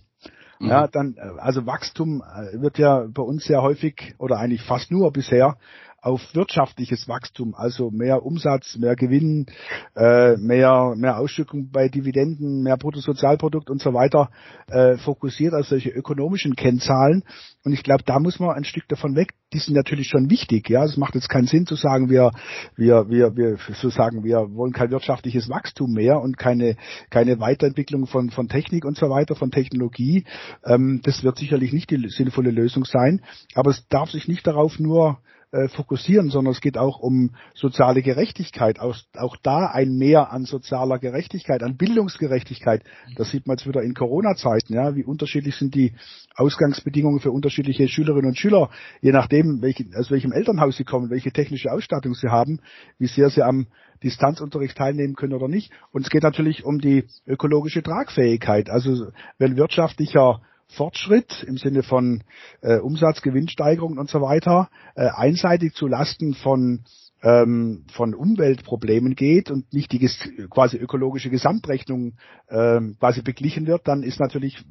Mhm. 0.59 0.69
Ja, 0.69 0.89
dann, 0.89 1.15
äh, 1.17 1.39
also 1.39 1.65
Wachstum 1.65 2.23
äh, 2.23 2.61
wird 2.61 2.79
ja 2.79 3.07
bei 3.09 3.23
uns 3.23 3.45
sehr 3.45 3.63
häufig 3.63 4.17
oder 4.19 4.39
eigentlich 4.39 4.63
fast 4.63 4.91
nur 4.91 5.13
bisher 5.13 5.59
auf 6.03 6.21
wirtschaftliches 6.35 7.07
Wachstum, 7.07 7.55
also 7.55 7.93
mehr 7.93 8.27
Umsatz, 8.27 8.77
mehr 8.77 8.97
Gewinn, 8.97 9.47
äh, 9.95 10.37
mehr, 10.37 10.95
mehr 10.97 11.17
Ausschüttung 11.19 11.71
bei 11.71 11.89
Dividenden, 11.89 12.63
mehr 12.65 12.77
Bruttosozialprodukt 12.77 13.71
und 13.71 13.81
so 13.81 13.95
weiter 13.95 14.29
äh, 14.67 14.97
fokussiert 14.97 15.55
auf 15.55 15.67
solche 15.67 15.91
ökonomischen 15.91 16.57
Kennzahlen. 16.57 17.23
Und 17.65 17.73
ich 17.73 17.85
glaube, 17.85 18.03
da 18.05 18.19
muss 18.19 18.41
man 18.41 18.51
ein 18.51 18.65
Stück 18.65 18.89
davon 18.89 19.15
weg. 19.15 19.35
Die 19.53 19.61
sind 19.61 19.75
natürlich 19.75 20.09
schon 20.09 20.29
wichtig. 20.29 20.69
Ja, 20.69 20.85
es 20.85 20.97
macht 20.97 21.15
jetzt 21.15 21.29
keinen 21.29 21.47
Sinn 21.47 21.67
zu 21.67 21.77
sagen, 21.77 22.11
wir, 22.11 22.33
wir, 22.75 23.09
wir, 23.09 23.37
wir, 23.37 23.59
so 23.81 23.89
sagen, 23.89 24.25
wir 24.25 24.53
wollen 24.55 24.73
kein 24.73 24.91
wirtschaftliches 24.91 25.49
Wachstum 25.49 25.93
mehr 25.93 26.21
und 26.21 26.37
keine, 26.37 26.77
keine 27.11 27.39
Weiterentwicklung 27.39 28.09
von, 28.09 28.31
von 28.31 28.49
Technik 28.49 28.85
und 28.85 28.99
so 28.99 29.09
weiter, 29.09 29.37
von 29.37 29.53
Technologie. 29.53 30.25
Ähm, 30.65 31.01
das 31.05 31.23
wird 31.23 31.39
sicherlich 31.39 31.73
nicht 31.73 31.91
die 31.91 32.09
sinnvolle 32.09 32.51
Lösung 32.51 32.85
sein. 32.85 33.23
Aber 33.55 33.71
es 33.71 33.87
darf 33.87 34.11
sich 34.11 34.27
nicht 34.27 34.49
darauf 34.49 34.81
nur 34.81 35.19
äh, 35.53 35.69
fokussieren, 35.69 36.31
sondern 36.31 36.53
es 36.53 36.63
geht 36.63 36.79
auch 36.79 36.99
um 36.99 37.31
soziale 37.55 38.01
Gerechtigkeit. 38.01 38.81
Auch, 38.81 38.97
auch 39.17 39.37
da 39.37 39.67
ein 39.67 39.97
Mehr 39.99 40.33
an 40.33 40.47
sozialer 40.47 40.99
Gerechtigkeit, 40.99 41.63
an 41.63 41.77
Bildungsgerechtigkeit. 41.77 42.83
Das 43.17 43.31
sieht 43.31 43.47
man 43.47 43.59
jetzt 43.59 43.69
wieder 43.69 43.83
in 43.83 43.93
Corona-Zeiten, 43.93 44.73
ja, 44.73 44.97
wie 44.97 45.05
unterschiedlich 45.05 45.55
sind 45.57 45.75
die 45.75 45.93
Ausgangsbedingungen 46.37 47.21
für 47.21 47.31
unterschiedliche 47.31 47.87
Schülerinnen 47.87 48.31
und 48.31 48.39
Schüler, 48.39 48.71
je 49.03 49.13
nachdem, 49.13 49.61
welche, 49.61 49.85
aus 49.95 50.11
welchem 50.11 50.33
Elternhaus 50.33 50.79
sie 50.79 50.85
kommen, 50.85 51.11
welche 51.11 51.33
technische 51.33 51.71
Ausstattung 51.71 52.15
sie 52.15 52.29
haben, 52.29 52.61
wie 52.99 53.07
sehr 53.07 53.29
sie 53.29 53.43
am 53.43 53.67
Distanzunterricht 54.03 54.79
teilnehmen 54.79 55.15
können 55.15 55.35
oder 55.35 55.49
nicht. 55.49 55.71
Und 55.93 56.03
es 56.03 56.11
geht 56.11 56.23
natürlich 56.23 56.65
um 56.65 56.81
die 56.81 57.05
ökologische 57.27 57.83
Tragfähigkeit. 57.83 58.71
Also 58.71 59.09
wenn 59.39 59.57
wirtschaftlicher 59.57 60.41
Fortschritt 60.69 61.45
im 61.47 61.57
Sinne 61.59 61.83
von 61.83 62.23
äh, 62.61 62.79
Umsatz, 62.79 63.23
Gewinnsteigerung 63.23 63.99
und 63.99 64.09
so 64.09 64.21
weiter 64.21 64.71
äh, 64.95 65.09
einseitig 65.09 65.75
zu 65.75 65.87
Lasten 65.87 66.35
von 66.35 66.85
ähm, 67.23 67.85
von 67.93 68.15
Umweltproblemen 68.15 69.15
geht 69.15 69.51
und 69.51 69.73
nicht 69.73 69.93
die 69.93 70.01
quasi 70.51 70.77
ökologische 70.77 71.31
Gesamtrechnung 71.31 72.15
ähm, 72.51 72.97
quasi 72.99 73.23
beglichen 73.23 73.67
wird, 73.67 73.87
dann 73.87 74.03
ist 74.03 74.19
natürlich 74.19 74.65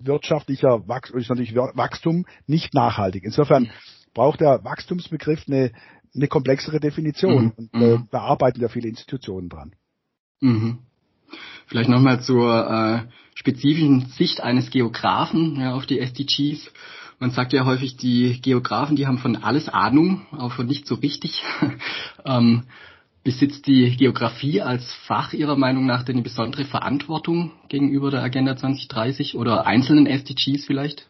wirtschaftlicher 0.00 0.86
Wachstum, 0.88 1.20
ist 1.20 1.28
natürlich 1.28 1.54
Wachstum 1.54 2.26
nicht 2.46 2.74
nachhaltig. 2.74 3.24
Insofern 3.24 3.70
braucht 4.14 4.40
der 4.40 4.64
Wachstumsbegriff 4.64 5.44
eine, 5.46 5.70
eine 6.14 6.28
komplexere 6.28 6.80
Definition 6.80 7.44
mhm. 7.44 7.52
und 7.56 7.74
äh, 7.74 7.98
mhm. 7.98 8.08
da 8.10 8.20
arbeiten 8.22 8.60
ja 8.60 8.68
viele 8.68 8.88
Institutionen 8.88 9.48
dran. 9.48 9.74
Mhm. 10.40 10.78
Vielleicht 11.72 11.88
nochmal 11.88 12.20
zur 12.20 12.70
äh, 12.70 13.10
spezifischen 13.34 14.04
Sicht 14.10 14.42
eines 14.42 14.68
Geografen 14.68 15.58
ja, 15.58 15.72
auf 15.72 15.86
die 15.86 16.00
SDGs. 16.00 16.70
Man 17.18 17.30
sagt 17.30 17.54
ja 17.54 17.64
häufig, 17.64 17.96
die 17.96 18.42
Geografen, 18.42 18.94
die 18.94 19.06
haben 19.06 19.16
von 19.16 19.36
alles 19.36 19.70
Ahnung, 19.70 20.26
aber 20.32 20.50
von 20.50 20.66
nicht 20.66 20.86
so 20.86 20.96
richtig. 20.96 21.42
ähm, 22.26 22.64
besitzt 23.24 23.66
die 23.66 23.96
Geografie 23.96 24.60
als 24.60 24.92
Fach 25.06 25.32
Ihrer 25.32 25.56
Meinung 25.56 25.86
nach 25.86 26.02
denn 26.02 26.16
eine 26.16 26.22
besondere 26.22 26.66
Verantwortung 26.66 27.52
gegenüber 27.70 28.10
der 28.10 28.22
Agenda 28.22 28.54
2030 28.54 29.34
oder 29.36 29.64
einzelnen 29.64 30.06
SDGs 30.06 30.66
vielleicht? 30.66 31.08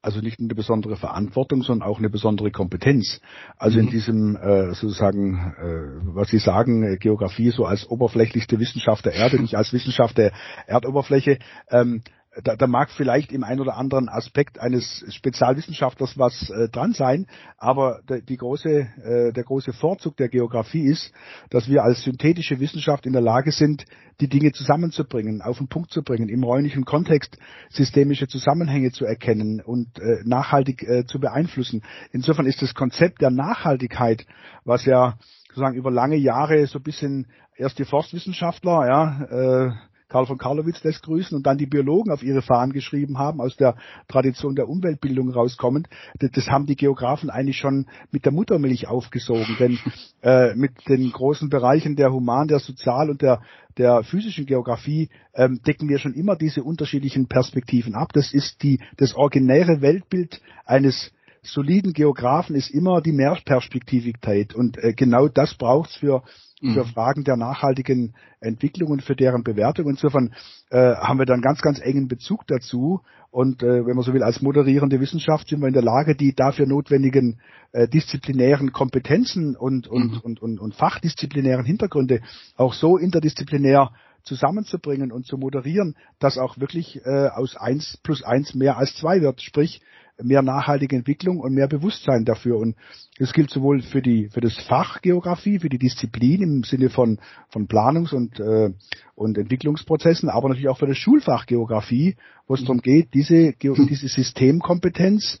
Also 0.00 0.20
nicht 0.20 0.38
eine 0.38 0.54
besondere 0.54 0.96
Verantwortung, 0.96 1.62
sondern 1.62 1.88
auch 1.88 1.98
eine 1.98 2.10
besondere 2.10 2.50
Kompetenz. 2.50 3.20
Also 3.56 3.78
mhm. 3.78 3.86
in 3.86 3.90
diesem 3.90 4.36
äh, 4.36 4.74
sozusagen, 4.74 5.54
äh, 5.58 6.14
was 6.14 6.28
Sie 6.28 6.38
sagen, 6.38 6.84
äh, 6.84 6.96
Geografie 6.96 7.50
so 7.50 7.64
als 7.64 7.88
oberflächlichste 7.88 8.58
Wissenschaft 8.60 9.04
der 9.04 9.14
Erde, 9.14 9.38
nicht 9.40 9.56
als 9.56 9.72
Wissenschaft 9.72 10.18
der 10.18 10.32
Erdoberfläche, 10.66 11.38
ähm, 11.70 12.02
da, 12.44 12.56
da 12.56 12.66
mag 12.66 12.90
vielleicht 12.90 13.32
im 13.32 13.44
ein 13.44 13.60
oder 13.60 13.76
anderen 13.76 14.08
Aspekt 14.08 14.58
eines 14.58 15.04
Spezialwissenschaftlers 15.10 16.18
was 16.18 16.50
äh, 16.50 16.68
dran 16.68 16.92
sein, 16.92 17.26
aber 17.56 18.00
der, 18.08 18.20
die 18.20 18.36
große, 18.36 18.70
äh, 18.70 19.32
der 19.32 19.44
große 19.44 19.72
Vorzug 19.72 20.16
der 20.16 20.28
Geografie 20.28 20.84
ist, 20.84 21.12
dass 21.50 21.68
wir 21.68 21.82
als 21.82 22.02
synthetische 22.02 22.60
Wissenschaft 22.60 23.06
in 23.06 23.12
der 23.12 23.22
Lage 23.22 23.52
sind, 23.52 23.84
die 24.20 24.28
Dinge 24.28 24.52
zusammenzubringen, 24.52 25.42
auf 25.42 25.58
den 25.58 25.68
Punkt 25.68 25.90
zu 25.90 26.02
bringen, 26.02 26.28
im 26.28 26.42
räumlichen 26.42 26.84
Kontext 26.84 27.38
systemische 27.70 28.26
Zusammenhänge 28.26 28.90
zu 28.90 29.04
erkennen 29.04 29.60
und 29.60 29.98
äh, 29.98 30.22
nachhaltig 30.24 30.82
äh, 30.82 31.04
zu 31.06 31.20
beeinflussen. 31.20 31.82
Insofern 32.12 32.46
ist 32.46 32.62
das 32.62 32.74
Konzept 32.74 33.20
der 33.20 33.30
Nachhaltigkeit, 33.30 34.26
was 34.64 34.84
ja 34.84 35.18
sozusagen 35.48 35.76
über 35.76 35.90
lange 35.90 36.16
Jahre 36.16 36.66
so 36.66 36.78
bisschen 36.78 37.26
erst 37.56 37.78
die 37.78 37.84
Forstwissenschaftler, 37.84 38.86
ja, 38.86 39.24
äh, 39.24 39.72
Karl 40.08 40.26
von 40.26 40.38
Karlowitz 40.38 40.82
lässt 40.84 41.02
grüßen 41.02 41.36
und 41.36 41.46
dann 41.46 41.58
die 41.58 41.66
Biologen 41.66 42.10
auf 42.10 42.22
ihre 42.22 42.40
Fahnen 42.40 42.72
geschrieben 42.72 43.18
haben, 43.18 43.40
aus 43.40 43.56
der 43.56 43.76
Tradition 44.08 44.54
der 44.54 44.68
Umweltbildung 44.68 45.30
rauskommend, 45.30 45.88
das, 46.18 46.48
haben 46.48 46.66
die 46.66 46.76
Geografen 46.76 47.28
eigentlich 47.28 47.58
schon 47.58 47.86
mit 48.10 48.24
der 48.24 48.32
Muttermilch 48.32 48.88
aufgesogen. 48.88 49.56
Denn 49.58 49.78
äh, 50.22 50.54
mit 50.54 50.72
den 50.88 51.12
großen 51.12 51.50
Bereichen 51.50 51.94
der 51.94 52.12
Human-, 52.12 52.48
der 52.48 52.58
Sozial- 52.58 53.10
und 53.10 53.20
der, 53.20 53.42
der 53.76 54.02
physischen 54.02 54.46
Geografie 54.46 55.10
ähm, 55.34 55.60
decken 55.66 55.88
wir 55.88 55.98
schon 55.98 56.14
immer 56.14 56.36
diese 56.36 56.62
unterschiedlichen 56.62 57.28
Perspektiven 57.28 57.94
ab. 57.94 58.12
Das 58.14 58.32
ist 58.32 58.62
die, 58.62 58.80
das 58.96 59.14
originäre 59.14 59.82
Weltbild 59.82 60.40
eines 60.64 61.12
soliden 61.42 61.92
Geografen 61.92 62.56
ist 62.56 62.70
immer 62.70 63.00
die 63.00 63.12
Mehrperspektivität 63.12 64.54
und 64.54 64.76
äh, 64.78 64.92
genau 64.92 65.28
das 65.28 65.54
braucht's 65.54 65.96
für 65.96 66.22
für 66.60 66.84
mhm. 66.84 66.88
Fragen 66.88 67.24
der 67.24 67.36
nachhaltigen 67.36 68.14
Entwicklung 68.40 68.90
und 68.90 69.02
für 69.02 69.14
deren 69.14 69.44
Bewertung. 69.44 69.88
Insofern 69.88 70.34
äh, 70.70 70.94
haben 70.94 71.18
wir 71.18 71.26
dann 71.26 71.40
ganz, 71.40 71.60
ganz 71.60 71.80
engen 71.80 72.08
Bezug 72.08 72.46
dazu. 72.46 73.00
Und 73.30 73.62
äh, 73.62 73.86
wenn 73.86 73.94
man 73.94 74.04
so 74.04 74.12
will, 74.12 74.22
als 74.22 74.42
moderierende 74.42 75.00
Wissenschaft 75.00 75.48
sind 75.48 75.60
wir 75.60 75.68
in 75.68 75.74
der 75.74 75.82
Lage, 75.82 76.16
die 76.16 76.34
dafür 76.34 76.66
notwendigen 76.66 77.40
äh, 77.72 77.86
disziplinären 77.86 78.72
Kompetenzen 78.72 79.54
und, 79.54 79.86
und, 79.86 80.12
mhm. 80.12 80.20
und, 80.20 80.42
und, 80.42 80.58
und 80.58 80.74
fachdisziplinären 80.74 81.64
Hintergründe 81.64 82.22
auch 82.56 82.74
so 82.74 82.96
interdisziplinär 82.96 83.90
zusammenzubringen 84.24 85.12
und 85.12 85.26
zu 85.26 85.38
moderieren, 85.38 85.94
dass 86.18 86.38
auch 86.38 86.58
wirklich 86.58 87.00
äh, 87.04 87.28
aus 87.28 87.56
eins 87.56 87.98
plus 88.02 88.22
eins 88.22 88.54
mehr 88.54 88.76
als 88.76 88.94
zwei 88.96 89.20
wird. 89.20 89.40
Sprich, 89.42 89.80
mehr 90.22 90.42
nachhaltige 90.42 90.96
Entwicklung 90.96 91.40
und 91.40 91.54
mehr 91.54 91.68
Bewusstsein 91.68 92.24
dafür. 92.24 92.58
Und 92.58 92.76
das 93.18 93.32
gilt 93.32 93.50
sowohl 93.50 93.82
für 93.82 94.02
die 94.02 94.28
für 94.28 94.40
das 94.40 94.56
Fach 94.56 95.00
Geografie, 95.00 95.58
für 95.58 95.68
die 95.68 95.78
Disziplin 95.78 96.42
im 96.42 96.64
Sinne 96.64 96.90
von 96.90 97.18
von 97.50 97.68
Planungs- 97.68 98.14
und 98.14 98.38
äh, 98.40 98.70
und 99.14 99.38
Entwicklungsprozessen, 99.38 100.28
aber 100.28 100.48
natürlich 100.48 100.68
auch 100.68 100.78
für 100.78 100.86
das 100.86 100.98
Schulfach 100.98 101.46
Geografie, 101.46 102.16
wo 102.46 102.54
es 102.54 102.60
darum 102.62 102.80
geht, 102.80 103.14
diese 103.14 103.54
diese 103.60 104.08
Systemkompetenz 104.08 105.40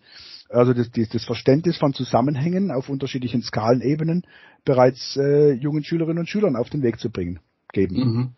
also 0.50 0.72
das, 0.72 0.90
das 0.90 1.24
Verständnis 1.24 1.76
von 1.76 1.92
Zusammenhängen 1.92 2.70
auf 2.70 2.88
unterschiedlichen 2.88 3.42
Skalenebenen 3.42 4.22
bereits 4.64 5.16
äh, 5.16 5.52
jungen 5.52 5.84
Schülerinnen 5.84 6.20
und 6.20 6.28
Schülern 6.28 6.56
auf 6.56 6.70
den 6.70 6.82
Weg 6.82 6.98
zu 6.98 7.10
bringen, 7.10 7.40
geben. 7.72 7.96
Mhm. 7.96 8.28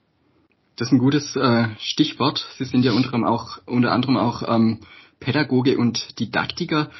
Das 0.76 0.88
ist 0.88 0.92
ein 0.92 0.98
gutes 0.98 1.36
äh, 1.36 1.68
Stichwort. 1.78 2.46
Sie 2.56 2.64
sind 2.64 2.84
ja 2.84 2.92
unter 2.92 3.12
anderem 3.14 3.24
auch, 3.24 3.58
unter 3.66 3.92
anderem 3.92 4.16
auch 4.16 4.42
ähm, 4.48 4.80
Pädagoge 5.20 5.78
und 5.78 6.18
Didaktiker. 6.18 6.90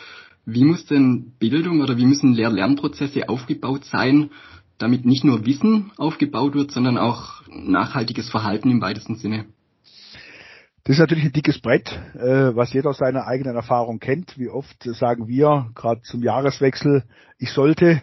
Wie 0.46 0.64
muss 0.64 0.86
denn 0.86 1.32
Bildung 1.38 1.80
oder 1.80 1.96
wie 1.96 2.06
müssen 2.06 2.34
Lehr-Lernprozesse 2.34 3.28
aufgebaut 3.28 3.84
sein, 3.84 4.30
damit 4.78 5.04
nicht 5.04 5.24
nur 5.24 5.44
Wissen 5.44 5.90
aufgebaut 5.96 6.54
wird, 6.54 6.70
sondern 6.70 6.98
auch 6.98 7.42
nachhaltiges 7.48 8.30
Verhalten 8.30 8.70
im 8.70 8.80
weitesten 8.80 9.16
Sinne? 9.16 9.46
Das 10.84 10.96
ist 10.96 11.00
natürlich 11.00 11.24
ein 11.26 11.32
dickes 11.32 11.60
Brett, 11.60 11.92
äh, 12.14 12.56
was 12.56 12.72
jeder 12.72 12.90
aus 12.90 12.98
seiner 12.98 13.26
eigenen 13.26 13.54
Erfahrung 13.54 13.98
kennt. 13.98 14.38
Wie 14.38 14.48
oft 14.48 14.82
sagen 14.82 15.28
wir, 15.28 15.70
gerade 15.74 16.00
zum 16.02 16.22
Jahreswechsel, 16.22 17.04
ich 17.38 17.52
sollte, 17.52 18.02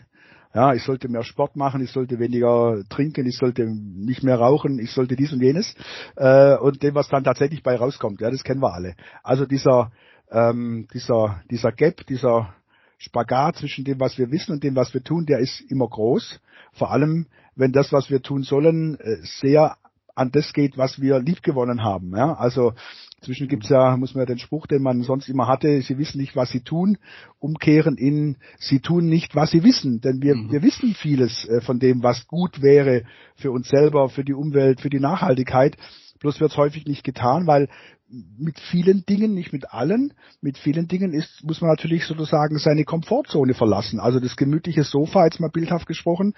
ja, 0.58 0.74
ich 0.74 0.84
sollte 0.84 1.08
mehr 1.08 1.24
Sport 1.24 1.56
machen, 1.56 1.82
ich 1.82 1.92
sollte 1.92 2.18
weniger 2.18 2.82
trinken, 2.90 3.28
ich 3.28 3.38
sollte 3.38 3.64
nicht 3.66 4.24
mehr 4.24 4.40
rauchen, 4.40 4.80
ich 4.80 4.92
sollte 4.92 5.16
dies 5.16 5.32
und 5.32 5.42
jenes. 5.42 5.76
Äh, 6.16 6.58
und 6.58 6.82
dem, 6.82 6.96
was 6.96 7.10
dann 7.10 7.24
tatsächlich 7.24 7.62
bei 7.62 7.76
rauskommt, 7.76 8.22
ja, 8.22 8.32
das 8.32 8.44
kennen 8.44 8.62
wir 8.62 8.74
alle. 8.74 8.96
Also 9.22 9.46
dieser 9.46 9.92
ähm, 10.32 10.88
dieser, 10.94 11.42
dieser 11.52 11.72
Gap, 11.72 12.06
dieser 12.08 12.54
Spagat 12.98 13.58
zwischen 13.58 13.86
dem, 13.86 14.00
was 14.00 14.18
wir 14.18 14.32
wissen 14.32 14.54
und 14.54 14.64
dem, 14.64 14.76
was 14.76 14.94
wir 14.94 15.04
tun, 15.04 15.26
der 15.26 15.40
ist 15.40 15.62
immer 15.70 15.88
groß. 15.88 16.40
Vor 16.74 16.92
allem, 16.92 17.28
wenn 17.56 17.72
das, 17.72 17.94
was 17.94 18.10
wir 18.10 18.22
tun 18.22 18.44
sollen, 18.44 19.00
äh, 19.00 19.18
sehr 19.22 19.78
an 20.16 20.32
das 20.32 20.52
geht, 20.54 20.78
was 20.78 21.00
wir 21.00 21.20
liebgewonnen 21.20 21.84
haben. 21.84 22.16
Ja? 22.18 22.34
Also 22.34 22.74
zwischen 23.22 23.48
gibt's 23.48 23.70
ja, 23.70 23.98
muss 23.98 24.14
man 24.14 24.22
ja 24.22 24.26
den 24.26 24.38
Spruch, 24.38 24.68
den 24.68 24.84
man 24.84 25.02
sonst 25.02 25.28
immer 25.28 25.48
hatte, 25.48 25.82
sie 25.82 25.98
wissen 25.98 26.20
nicht, 26.20 26.36
was 26.36 26.52
sie 26.52 26.62
tun, 26.62 26.98
umkehren 27.40 27.98
in, 27.98 28.38
sie 28.60 28.80
tun 28.80 29.08
nicht, 29.08 29.36
was 29.36 29.52
sie 29.52 29.64
wissen. 29.64 30.02
Denn 30.02 30.22
wir, 30.22 30.36
mhm. 30.36 30.52
wir 30.52 30.62
wissen 30.62 30.94
vieles 30.94 31.48
äh, 31.48 31.62
von 31.62 31.80
dem, 31.80 32.04
was 32.04 32.28
gut 32.28 32.62
wäre 32.62 33.04
für 33.36 33.52
uns 33.52 33.70
selber, 33.70 34.10
für 34.10 34.24
die 34.24 34.34
Umwelt, 34.34 34.82
für 34.82 34.90
die 34.90 35.00
Nachhaltigkeit. 35.00 35.78
Bloß 36.20 36.40
wird 36.40 36.52
es 36.52 36.58
häufig 36.58 36.86
nicht 36.86 37.04
getan, 37.04 37.48
weil 37.48 37.70
mit 38.10 38.60
vielen 38.60 39.06
Dingen, 39.06 39.34
nicht 39.34 39.52
mit 39.52 39.74
allen, 39.74 40.14
mit 40.42 40.58
vielen 40.58 40.88
Dingen 40.88 41.14
ist, 41.14 41.44
muss 41.44 41.62
man 41.62 41.70
natürlich 41.70 42.06
sozusagen 42.06 42.58
seine 42.58 42.86
Komfortzone 42.86 43.54
verlassen. 43.54 44.00
Also 44.00 44.20
das 44.20 44.38
gemütliche 44.38 44.84
Sofa, 44.84 45.26
jetzt 45.26 45.40
mal 45.40 45.50
bildhaft 45.50 45.88
gesprochen, 45.88 46.34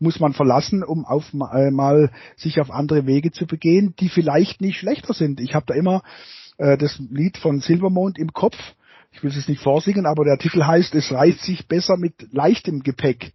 muss 0.00 0.18
man 0.18 0.32
verlassen, 0.32 0.82
um 0.82 1.04
auf 1.04 1.32
äh, 1.32 1.70
mal 1.70 2.10
sich 2.36 2.60
auf 2.60 2.70
andere 2.70 3.06
Wege 3.06 3.30
zu 3.30 3.46
begehen, 3.46 3.94
die 4.00 4.08
vielleicht 4.08 4.60
nicht 4.60 4.78
schlechter 4.78 5.14
sind. 5.14 5.40
Ich 5.40 5.54
habe 5.54 5.66
da 5.66 5.74
immer 5.74 6.02
äh, 6.58 6.76
das 6.76 6.98
Lied 6.98 7.36
von 7.38 7.60
Silvermond 7.60 8.18
im 8.18 8.32
Kopf, 8.32 8.56
ich 9.12 9.22
will 9.22 9.30
es 9.30 9.48
nicht 9.48 9.62
vorsingen, 9.62 10.06
aber 10.06 10.24
der 10.24 10.38
Titel 10.38 10.64
heißt, 10.64 10.94
es 10.94 11.12
reißt 11.12 11.40
sich 11.40 11.68
besser 11.68 11.96
mit 11.96 12.32
leichtem 12.32 12.82
Gepäck. 12.82 13.32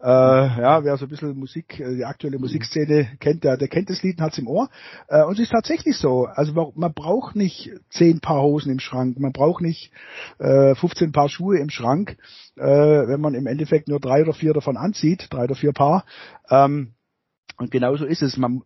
Äh, 0.00 0.06
ja, 0.06 0.84
wer 0.84 0.96
so 0.96 1.06
ein 1.06 1.08
bisschen 1.08 1.36
Musik, 1.36 1.80
äh, 1.80 1.96
die 1.96 2.04
aktuelle 2.04 2.38
Musikszene 2.38 3.16
kennt, 3.18 3.44
der, 3.44 3.56
der 3.56 3.68
kennt 3.68 3.90
das 3.90 4.02
Lied 4.02 4.18
und 4.18 4.24
hat's 4.24 4.38
im 4.38 4.46
Ohr. 4.46 4.68
Äh, 5.08 5.24
und 5.24 5.34
es 5.34 5.40
ist 5.40 5.52
tatsächlich 5.52 5.96
so. 5.96 6.26
Also 6.26 6.52
man, 6.52 6.72
man 6.76 6.94
braucht 6.94 7.34
nicht 7.34 7.70
zehn 7.90 8.20
Paar 8.20 8.42
Hosen 8.42 8.70
im 8.70 8.78
Schrank, 8.78 9.18
man 9.18 9.32
braucht 9.32 9.62
nicht 9.62 9.90
äh, 10.38 10.74
15 10.74 11.12
Paar 11.12 11.28
Schuhe 11.28 11.58
im 11.58 11.70
Schrank, 11.70 12.16
äh, 12.56 12.62
wenn 12.62 13.20
man 13.20 13.34
im 13.34 13.46
Endeffekt 13.46 13.88
nur 13.88 14.00
drei 14.00 14.22
oder 14.22 14.32
vier 14.32 14.52
davon 14.52 14.76
anzieht, 14.76 15.26
drei 15.30 15.44
oder 15.44 15.54
vier 15.54 15.72
Paar. 15.72 16.04
Ähm, 16.50 16.92
und 17.58 17.70
genauso 17.70 18.04
ist 18.04 18.22
es. 18.22 18.36
Man, 18.36 18.62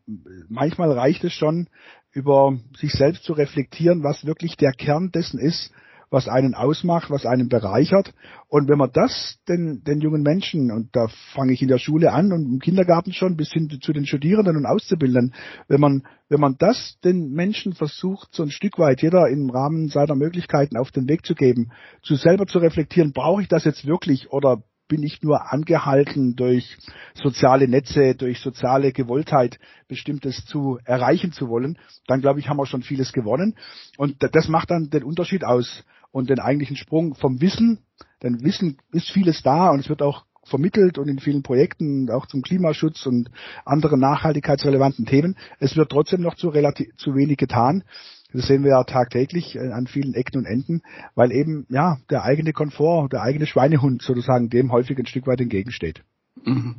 manchmal 0.49 0.91
reicht 0.93 1.23
es 1.25 1.33
schon, 1.33 1.69
über 2.13 2.59
sich 2.77 2.93
selbst 2.93 3.25
zu 3.25 3.33
reflektieren, 3.33 4.03
was 4.03 4.27
wirklich 4.27 4.57
der 4.57 4.73
Kern 4.73 5.13
dessen 5.13 5.39
ist, 5.39 5.73
was 6.11 6.29
einen 6.29 6.55
ausmacht, 6.55 7.11
was 7.11 7.25
einen 7.25 7.49
bereichert. 7.49 8.13
Und 8.49 8.69
wenn 8.69 8.79
man 8.79 8.91
das 8.93 9.39
den, 9.49 9.83
den 9.85 10.01
jungen 10.01 10.23
Menschen, 10.23 10.73
und 10.73 10.89
da 10.93 11.07
fange 11.35 11.53
ich 11.53 11.63
in 11.63 11.69
der 11.69 11.79
Schule 11.79 12.13
an 12.13 12.33
und 12.33 12.53
im 12.53 12.59
Kindergarten 12.59 13.13
schon 13.13 13.37
bis 13.37 13.53
hin 13.53 13.71
zu 13.81 13.93
den 13.93 14.07
Studierenden 14.07 14.57
und 14.57 14.67
Auszubildenden, 14.67 15.35
wenn 15.69 15.81
man, 15.81 16.03
wenn 16.29 16.41
man 16.41 16.57
das 16.59 16.99
den 17.05 17.31
Menschen 17.31 17.75
versucht, 17.75 18.35
so 18.35 18.43
ein 18.43 18.51
Stück 18.51 18.79
weit 18.79 19.03
jeder 19.03 19.29
im 19.29 19.51
Rahmen 19.51 19.89
seiner 19.89 20.17
Möglichkeiten 20.17 20.77
auf 20.77 20.91
den 20.91 21.09
Weg 21.09 21.25
zu 21.25 21.35
geben, 21.35 21.71
zu 22.03 22.17
selber 22.17 22.47
zu 22.47 22.59
reflektieren, 22.59 23.13
brauche 23.13 23.43
ich 23.43 23.49
das 23.49 23.65
jetzt 23.65 23.87
wirklich 23.87 24.31
oder 24.33 24.63
bin 24.91 25.03
ich 25.05 25.23
nur 25.23 25.53
angehalten, 25.53 26.35
durch 26.35 26.77
soziale 27.15 27.69
Netze, 27.69 28.17
durch 28.17 28.41
soziale 28.41 28.93
Gewolltheit 28.93 29.59
bestimmtes 29.87 30.45
zu 30.45 30.79
erreichen 30.85 31.33
zu 31.33 31.49
wollen, 31.49 31.79
dann 32.09 32.21
glaube 32.21 32.41
ich, 32.41 32.49
haben 32.49 32.59
wir 32.59 32.67
schon 32.67 32.83
vieles 32.83 33.13
gewonnen. 33.13 33.55
Und 33.97 34.17
das 34.19 34.49
macht 34.49 34.73
dann 34.73 34.91
den 34.91 35.05
Unterschied 35.05 35.45
aus 35.45 35.85
und 36.13 36.31
den 36.31 36.41
eigentlichen 36.41 36.77
Sprung 36.77 37.15
vom 37.15 37.41
Wissen, 37.41 37.79
denn 38.23 38.43
Wissen 38.43 38.79
ist 38.93 39.11
vieles 39.11 39.43
da 39.43 39.71
und 39.71 39.81
es 39.81 39.89
wird 39.89 40.03
auch 40.03 40.25
vermittelt 40.45 40.99
und 40.99 41.09
in 41.09 41.19
vielen 41.19 41.43
Projekten 41.43 42.11
auch 42.11 42.27
zum 42.27 42.43
Klimaschutz 42.43 43.07
und 43.07 43.31
anderen 43.65 44.01
nachhaltigkeitsrelevanten 44.01 45.07
Themen. 45.07 45.37
Es 45.59 45.77
wird 45.77 45.91
trotzdem 45.91 46.23
noch 46.23 46.35
zu 46.35 46.49
relativ 46.49 46.95
zu 46.97 47.15
wenig 47.15 47.37
getan. 47.37 47.85
Das 48.33 48.47
sehen 48.47 48.63
wir 48.63 48.71
ja 48.71 48.85
tagtäglich 48.85 49.57
äh, 49.57 49.73
an 49.73 49.87
vielen 49.87 50.15
Ecken 50.15 50.39
und 50.39 50.47
Enden, 50.47 50.83
weil 51.15 51.33
eben 51.33 51.67
ja 51.69 51.99
der 52.11 52.23
eigene 52.23 52.53
Komfort, 52.53 53.09
der 53.13 53.23
eigene 53.23 53.47
Schweinehund 53.47 54.03
sozusagen 54.03 54.51
dem 54.51 54.73
häufig 54.73 54.99
ein 54.99 55.07
Stück 55.07 55.27
weit 55.27 55.41
entgegensteht. 55.41 56.03
Mhm. 56.45 56.77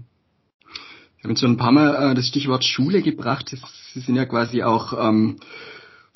Wir 1.22 1.30
haben 1.30 1.38
schon 1.38 1.52
ein 1.52 1.58
paar 1.58 1.72
Mal 1.72 2.12
äh, 2.12 2.16
das 2.16 2.28
Stichwort 2.28 2.64
Schule 2.64 3.02
gebracht. 3.02 3.50
Sie 3.94 4.00
sind 4.00 4.16
ja 4.16 4.26
quasi 4.26 4.64
auch 4.64 4.94
ähm, 4.94 5.38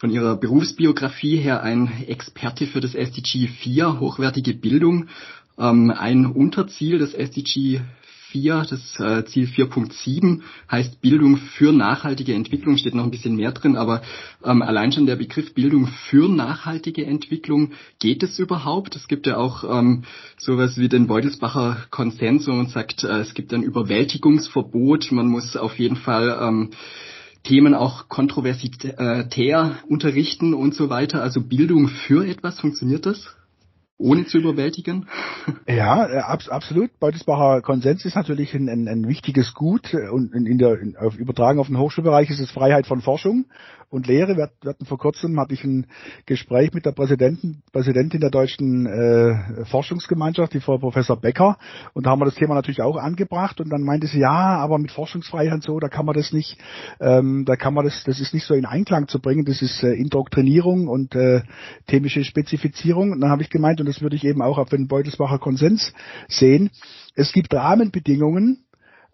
von 0.06 0.14
Ihrer 0.14 0.36
Berufsbiografie 0.36 1.38
her 1.38 1.64
ein 1.64 1.90
Experte 2.06 2.68
für 2.68 2.80
das 2.80 2.94
SDG 2.94 3.48
4, 3.48 4.00
hochwertige 4.00 4.54
Bildung. 4.54 5.08
Ähm, 5.58 5.90
ein 5.90 6.28
Unterziel 6.28 7.00
des 7.00 7.16
SDG 7.16 7.82
4, 8.30 8.68
das 8.70 9.00
äh, 9.00 9.26
Ziel 9.26 9.48
4.7 9.48 10.42
heißt 10.70 11.02
Bildung 11.02 11.38
für 11.38 11.74
nachhaltige 11.74 12.36
Entwicklung, 12.36 12.78
steht 12.78 12.94
noch 12.94 13.04
ein 13.04 13.10
bisschen 13.10 13.36
mehr 13.36 13.52
drin, 13.52 13.78
aber 13.78 14.04
ähm, 14.44 14.62
allein 14.62 14.92
schon 14.92 15.08
der 15.08 15.16
Begriff 15.16 15.56
Bildung 15.56 15.88
für 15.88 16.30
nachhaltige 16.30 17.04
Entwicklung, 17.04 17.72
geht 18.00 18.22
es 18.22 18.38
überhaupt? 18.38 18.96
Es 18.96 19.08
gibt 19.08 19.26
ja 19.26 19.38
auch 19.38 19.64
ähm, 19.64 20.04
sowas 20.38 20.78
wie 20.78 20.88
den 20.88 21.08
Beutelsbacher 21.08 21.78
Konsens, 21.90 22.48
wo 22.48 22.52
man 22.52 22.68
sagt, 22.68 23.04
äh, 23.04 23.22
es 23.22 23.34
gibt 23.34 23.52
ein 23.56 23.64
Überwältigungsverbot, 23.64 25.12
man 25.12 25.30
muss 25.30 25.58
auf 25.58 25.80
jeden 25.80 25.96
Fall 25.98 26.38
ähm, 26.40 26.70
Themen 27.46 27.74
auch 27.74 28.10
kontroversitär 28.10 29.78
unterrichten 29.88 30.54
und 30.54 30.76
so 30.76 30.90
weiter. 30.90 31.22
Also 31.22 31.42
Bildung 31.42 31.88
für 31.88 32.28
etwas, 32.28 32.60
funktioniert 32.60 33.06
das? 33.06 33.36
ohne 33.98 34.26
zu 34.26 34.40
überwältigen? 34.40 35.08
Ja, 35.68 36.08
äh, 36.08 36.18
ab, 36.18 36.42
absolut. 36.50 37.00
Beutelsbacher 37.00 37.62
Konsens 37.62 38.04
ist 38.04 38.16
natürlich 38.16 38.56
ein, 38.56 38.68
ein, 38.68 38.88
ein 38.88 39.08
wichtiges 39.08 39.54
Gut 39.54 39.94
und 39.94 40.34
in, 40.34 40.58
der 40.58 40.80
in, 40.80 40.96
übertragen 41.18 41.60
auf 41.60 41.68
den 41.68 41.78
Hochschulbereich 41.78 42.32
ist 42.32 42.40
es 42.40 42.50
Freiheit 42.50 42.88
von 42.88 43.02
Forschung 43.02 43.46
und 43.96 44.08
Lehre. 44.08 44.36
Wir, 44.36 44.50
hatten 44.66 44.86
vor 44.86 44.98
kurzem 44.98 45.40
hatte 45.40 45.54
ich 45.54 45.64
ein 45.64 45.88
Gespräch 46.26 46.74
mit 46.74 46.86
der 46.86 46.92
Präsidentin, 46.92 47.64
Präsidentin 47.72 48.20
der 48.20 48.30
deutschen 48.30 48.86
äh, 48.86 49.66
Forschungsgemeinschaft, 49.66 50.54
die 50.54 50.60
Frau 50.60 50.78
Professor 50.78 51.20
Becker, 51.20 51.58
und 51.94 52.06
da 52.06 52.12
haben 52.12 52.20
wir 52.20 52.26
das 52.26 52.36
Thema 52.36 52.56
natürlich 52.56 52.82
auch 52.82 52.98
angebracht 52.98 53.62
und 53.62 53.70
dann 53.70 53.82
meinte 53.82 54.08
sie, 54.08 54.20
ja, 54.20 54.58
aber 54.58 54.78
mit 54.78 54.92
Forschungsfreiheit 54.92 55.54
und 55.54 55.64
so, 55.64 55.80
da 55.80 55.88
kann 55.88 56.06
man 56.06 56.14
das 56.14 56.34
nicht, 56.34 56.58
ähm, 57.00 57.46
da 57.46 57.56
kann 57.56 57.74
man 57.74 57.86
das, 57.86 58.04
das 58.04 58.20
ist 58.20 58.34
nicht 58.34 58.46
so 58.46 58.54
in 58.54 58.66
Einklang 58.66 59.08
zu 59.08 59.20
bringen, 59.20 59.46
das 59.46 59.62
ist 59.62 59.82
äh, 59.82 59.94
Indoktrinierung 59.94 60.88
und 60.88 61.16
äh, 61.16 61.42
themische 61.88 62.24
Spezifizierung. 62.24 63.12
Und 63.12 63.22
dann 63.22 63.30
habe 63.30 63.44
ich 63.44 63.50
gemeint, 63.50 63.80
und 63.80 63.88
das 63.88 64.02
würde 64.02 64.16
ich 64.16 64.26
eben 64.26 64.42
auch 64.42 64.58
auf 64.58 64.70
den 64.70 64.88
Beutelsbacher 64.88 65.40
Konsens 65.40 65.94
sehen, 66.28 66.70
es 67.16 67.32
gibt 67.32 67.54
Rahmenbedingungen, 67.54 68.66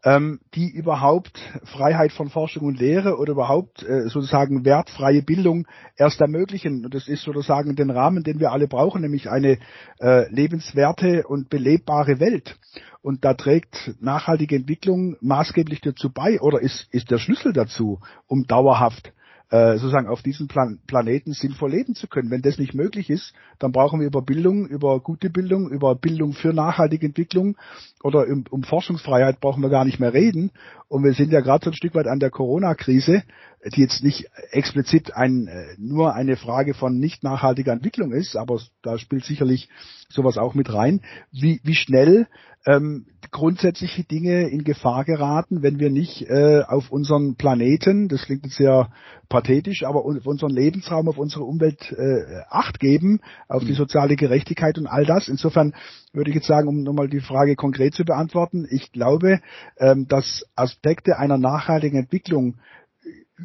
ähm, 0.04 0.40
die 0.56 0.70
überhaupt 0.70 1.40
Freiheit 1.66 2.12
von 2.12 2.30
Forschung 2.30 2.66
und 2.66 2.80
Lehre 2.80 3.18
oder 3.18 3.34
überhaupt 3.34 3.84
äh, 3.84 4.08
sozusagen 4.10 4.66
wertfreie 4.66 5.22
Bildung 5.22 5.68
erst 5.96 6.22
ermöglichen. 6.22 6.86
Und 6.86 6.94
das 6.94 7.08
ist 7.08 7.24
sozusagen 7.24 7.76
den 7.76 7.92
Rahmen, 7.92 8.24
den 8.24 8.40
wir 8.40 8.52
alle 8.52 8.68
brauchen, 8.68 9.02
nämlich 9.02 9.30
eine 9.30 9.60
äh, 10.00 10.28
lebenswerte 10.34 11.28
und 11.28 11.50
belebbare 11.50 12.20
Welt. 12.20 12.58
Und 13.04 13.26
da 13.26 13.34
trägt 13.34 13.96
nachhaltige 14.00 14.56
Entwicklung 14.56 15.18
maßgeblich 15.22 15.82
dazu 15.82 16.12
bei 16.12 16.40
oder 16.40 16.60
ist, 16.62 16.88
ist 16.92 17.10
der 17.10 17.18
Schlüssel 17.18 17.54
dazu, 17.54 18.00
um 18.28 18.46
dauerhaft 18.46 19.14
äh, 19.52 19.78
sozusagen 19.78 20.08
auf 20.08 20.22
diesem 20.22 20.48
Plan 20.48 20.80
Planeten 20.88 21.34
sinnvoll 21.34 21.72
leben 21.72 21.94
zu 21.94 22.08
können. 22.08 22.32
Wenn 22.32 22.42
das 22.42 22.58
nicht 22.58 22.74
möglich 22.74 23.10
ist, 23.10 23.34
dann 23.60 23.74
brauchen 23.74 24.00
wir 24.00 24.08
über 24.08 24.22
Bildung, 24.22 24.66
über 24.66 25.00
gute 25.02 25.30
Bildung, 25.30 25.70
über 25.70 25.94
Bildung 25.94 26.32
für 26.34 26.54
nachhaltige 26.54 27.06
Entwicklung 27.06 27.58
oder 28.02 28.26
um, 28.28 28.46
um 28.50 28.64
Forschungsfreiheit 28.64 29.42
brauchen 29.42 29.62
wir 29.62 29.70
gar 29.70 29.84
nicht 29.84 30.00
mehr 30.00 30.14
reden. 30.14 30.52
Und 30.88 31.04
wir 31.04 31.14
sind 31.14 31.32
ja 31.32 31.42
gerade 31.42 31.66
so 31.66 31.72
ein 31.72 31.76
Stück 31.76 31.96
weit 31.96 32.08
an 32.08 32.20
der 32.20 32.30
Corona-Krise, 32.30 33.24
die 33.69 33.82
jetzt 33.82 34.04
nicht 34.04 34.28
explizit 34.52 35.15
ein, 35.15 35.47
äh, 35.47 35.76
nur 35.78 36.15
eine 36.15 36.36
Frage 36.36 36.74
von 36.74 36.97
nicht 36.97 37.24
nachhaltiger 37.24 37.74
Entwicklung 37.74 38.12
ist, 38.12 38.36
aber 38.36 38.60
da 38.82 38.97
spielt 38.97 39.24
sicherlich 39.24 39.69
sowas 40.10 40.38
auch 40.38 40.56
mit 40.56 40.74
rein, 40.74 41.02
wie, 41.32 41.62
wie 41.63 41.76
schnell 41.76 42.28
ähm, 42.65 43.06
grundsätzliche 43.32 44.04
Dinge 44.04 44.50
in 44.50 44.63
Gefahr 44.63 45.06
geraten, 45.06 45.63
wenn 45.63 45.80
wir 45.80 45.89
nicht 45.89 46.24
äh, 46.30 46.62
auf 46.67 46.91
unseren 46.91 47.36
Planeten, 47.36 48.08
das 48.08 48.24
klingt 48.24 48.45
jetzt 48.45 48.58
sehr 48.58 48.89
pathetisch, 49.30 49.84
aber 49.84 50.06
auf 50.06 50.28
unseren 50.28 50.52
Lebensraum, 50.52 51.08
auf 51.08 51.17
unsere 51.17 51.43
Umwelt 51.43 51.91
äh, 51.91 52.41
Acht 52.50 52.80
geben, 52.80 53.21
auf 53.47 53.63
die 53.63 53.71
mhm. 53.71 53.76
soziale 53.76 54.15
Gerechtigkeit 54.15 54.78
und 54.78 54.88
all 54.88 55.06
das. 55.06 55.28
Insofern 55.28 55.74
würde 56.13 56.30
ich 56.30 56.36
jetzt 56.36 56.47
sagen, 56.47 56.67
um 56.67 56.84
nochmal 56.84 57.08
die 57.08 57.21
Frage 57.21 57.56
konkret 57.56 57.95
zu 57.95 58.04
beantworten, 58.04 58.67
ich 58.69 58.91
glaube, 58.91 59.39
ähm, 59.78 60.08
dass 60.08 60.45
Aspekte 60.56 61.17
einer 61.17 61.38
nachhaltigen 61.38 61.97
Entwicklung 61.97 62.56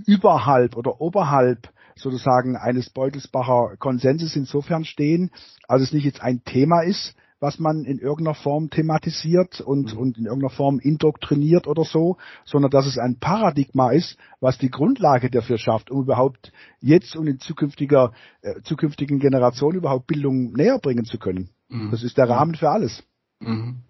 überhalb 0.06 0.76
oder 0.76 1.00
oberhalb 1.00 1.70
sozusagen 1.96 2.56
eines 2.56 2.90
Beutelsbacher 2.90 3.76
Konsenses 3.78 4.36
insofern 4.36 4.84
stehen, 4.84 5.30
als 5.66 5.82
es 5.82 5.92
nicht 5.92 6.04
jetzt 6.04 6.20
ein 6.20 6.42
Thema 6.44 6.82
ist, 6.82 7.14
was 7.40 7.58
man 7.58 7.84
in 7.84 7.98
irgendeiner 7.98 8.34
Form 8.34 8.70
thematisiert 8.70 9.60
und, 9.60 9.94
mhm. 9.94 10.00
und 10.00 10.18
in 10.18 10.24
irgendeiner 10.24 10.54
Form 10.54 10.78
indoktriniert 10.78 11.66
oder 11.66 11.84
so, 11.84 12.16
sondern 12.44 12.70
dass 12.70 12.86
es 12.86 12.98
ein 12.98 13.18
Paradigma 13.18 13.90
ist, 13.90 14.16
was 14.40 14.58
die 14.58 14.70
Grundlage 14.70 15.30
dafür 15.30 15.58
schafft, 15.58 15.90
um 15.90 16.02
überhaupt 16.02 16.52
jetzt 16.80 17.14
und 17.16 17.26
in 17.26 17.38
zukünftiger, 17.38 18.12
äh, 18.40 18.62
zukünftigen 18.62 19.18
Generationen 19.18 19.78
überhaupt 19.78 20.06
Bildung 20.06 20.52
näher 20.52 20.78
bringen 20.78 21.04
zu 21.04 21.18
können. 21.18 21.50
Mhm. 21.68 21.90
Das 21.90 22.02
ist 22.02 22.16
der 22.16 22.28
Rahmen 22.28 22.54
für 22.54 22.70
alles. 22.70 23.02
Mhm. 23.40 23.82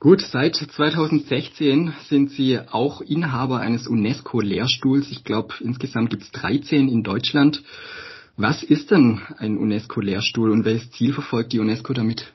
Gut, 0.00 0.20
seit 0.20 0.54
2016 0.54 1.92
sind 2.08 2.30
Sie 2.30 2.60
auch 2.60 3.00
Inhaber 3.00 3.58
eines 3.58 3.88
UNESCO-Lehrstuhls. 3.88 5.10
Ich 5.10 5.24
glaube, 5.24 5.54
insgesamt 5.58 6.10
gibt 6.10 6.22
es 6.22 6.30
13 6.30 6.88
in 6.88 7.02
Deutschland. 7.02 7.64
Was 8.36 8.62
ist 8.62 8.92
denn 8.92 9.20
ein 9.38 9.58
UNESCO-Lehrstuhl 9.58 10.52
und 10.52 10.64
welches 10.64 10.92
Ziel 10.92 11.12
verfolgt 11.12 11.52
die 11.52 11.58
UNESCO 11.58 11.94
damit? 11.94 12.32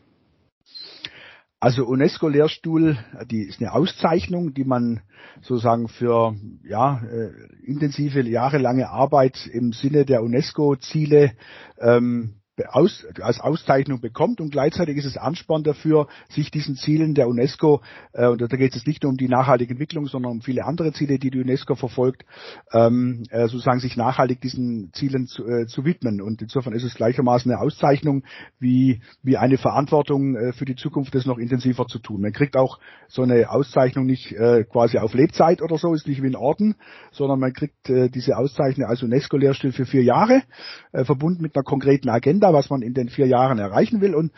Also 1.62 1.86
UNESCO-Lehrstuhl, 1.86 2.98
die 3.32 3.44
ist 3.44 3.62
eine 3.62 3.72
Auszeichnung, 3.72 4.54
die 4.54 4.66
man 4.66 5.00
sozusagen 5.42 5.88
für 5.88 6.36
ja, 6.68 7.02
äh, 7.06 7.32
intensive 7.64 8.24
jahrelange 8.24 8.90
Arbeit 8.90 9.48
im 9.48 9.72
Sinne 9.72 10.04
der 10.04 10.22
UNESCO-Ziele 10.22 11.32
ähm, 11.80 12.42
aus, 12.70 13.06
als 13.22 13.40
Auszeichnung 13.40 14.00
bekommt 14.00 14.40
und 14.40 14.52
gleichzeitig 14.52 14.98
ist 14.98 15.06
es 15.06 15.18
Ansporn 15.18 15.64
dafür, 15.64 16.08
sich 16.30 16.52
diesen 16.52 16.76
Zielen 16.76 17.16
der 17.16 17.28
UNESCO, 17.28 17.82
äh, 18.14 18.28
und 18.28 18.42
da 18.42 18.48
geht 18.48 18.76
es 18.76 18.86
nicht 18.86 19.04
nur 19.04 19.12
um 19.12 19.18
die 19.18 19.28
nachhaltige 19.28 19.72
Entwicklung, 19.72 20.06
sondern 20.06 20.34
um 20.34 20.42
viele 20.42 20.66
andere 20.66 20.94
Ziele, 20.94 21.18
die 21.18 21.32
die 21.32 21.42
UNESCO 21.42 21.76
verfolgt, 21.76 22.26
ähm, 22.72 23.24
äh, 23.32 23.48
sozusagen 23.48 23.80
sich 23.80 23.98
nachhaltig 23.98 24.40
diesen 24.42 24.92
Zielen 24.94 25.26
zu, 25.26 25.48
äh, 25.48 25.66
zu 25.66 25.84
widmen. 25.84 26.22
Und 26.22 26.42
insofern 26.42 26.74
ist 26.74 26.84
es 26.84 26.94
gleichermaßen 26.94 27.52
eine 27.52 27.60
Auszeichnung 27.60 28.24
wie, 28.60 29.02
wie 29.24 29.38
eine 29.38 29.58
Verantwortung 29.58 30.36
äh, 30.36 30.54
für 30.54 30.66
die 30.66 30.76
Zukunft, 30.76 31.16
das 31.16 31.26
noch 31.26 31.40
intensiver 31.40 31.88
zu 31.88 31.98
tun. 31.98 32.22
Man 32.22 32.34
kriegt 32.34 32.56
auch 32.56 32.80
so 33.08 33.24
eine 33.24 33.50
Auszeichnung 33.50 34.06
nicht 34.06 34.32
äh, 34.32 34.64
quasi 34.64 35.00
auf 35.00 35.16
Lebzeit 35.16 35.62
oder 35.62 35.78
so, 35.78 35.94
ist 35.94 36.08
nicht 36.08 36.22
wie 36.22 36.28
ein 36.28 36.36
Orden, 36.36 36.76
sondern 37.12 37.40
man 37.40 37.54
kriegt 37.54 37.90
äh, 37.90 38.10
diese 38.10 38.38
Auszeichnung 38.38 38.88
als 38.88 39.02
UNESCO-Lehrstuhl 39.02 39.72
für 39.72 39.86
vier 39.86 40.04
Jahre, 40.04 40.44
äh, 40.92 41.04
verbunden 41.04 41.42
mit 41.42 41.56
einer 41.56 41.64
konkreten 41.64 42.10
Agenda 42.10 42.43
Agenda, 42.44 42.54
was 42.54 42.70
man 42.70 42.82
in 42.82 42.94
den 42.94 43.10
vier 43.10 43.28
Jahren 43.28 43.60
erreichen 43.60 44.02
will. 44.02 44.16
Und 44.16 44.32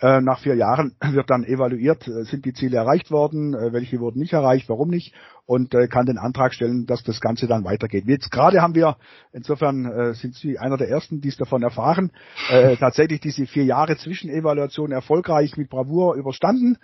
äh, 0.00 0.20
nach 0.20 0.40
vier 0.40 0.54
Jahren 0.54 0.94
wird 1.12 1.28
dann 1.28 1.44
evaluiert, 1.44 2.08
äh, 2.08 2.24
sind 2.24 2.44
die 2.44 2.54
Ziele 2.54 2.78
erreicht 2.78 3.10
worden, 3.10 3.54
äh, 3.54 3.72
welche 3.72 4.00
wurden 4.00 4.18
nicht 4.18 4.32
erreicht, 4.32 4.68
warum 4.68 4.88
nicht? 4.88 5.14
Und 5.46 5.72
kann 5.90 6.06
den 6.06 6.16
Antrag 6.16 6.54
stellen, 6.54 6.86
dass 6.86 7.02
das 7.02 7.20
Ganze 7.20 7.48
dann 7.48 7.64
weitergeht. 7.64 8.04
Jetzt 8.06 8.30
gerade 8.30 8.62
haben 8.62 8.76
wir, 8.76 8.96
insofern 9.32 10.14
sind 10.14 10.36
Sie 10.36 10.60
einer 10.60 10.76
der 10.76 10.88
Ersten, 10.88 11.20
die 11.20 11.26
es 11.26 11.36
davon 11.38 11.64
erfahren, 11.64 12.12
tatsächlich 12.78 13.18
diese 13.18 13.46
vier 13.46 13.64
Jahre 13.64 13.96
Zwischenevaluation 13.96 14.92
erfolgreich 14.92 15.56
mit 15.56 15.68
Bravour 15.68 16.14
überstanden, 16.14 16.78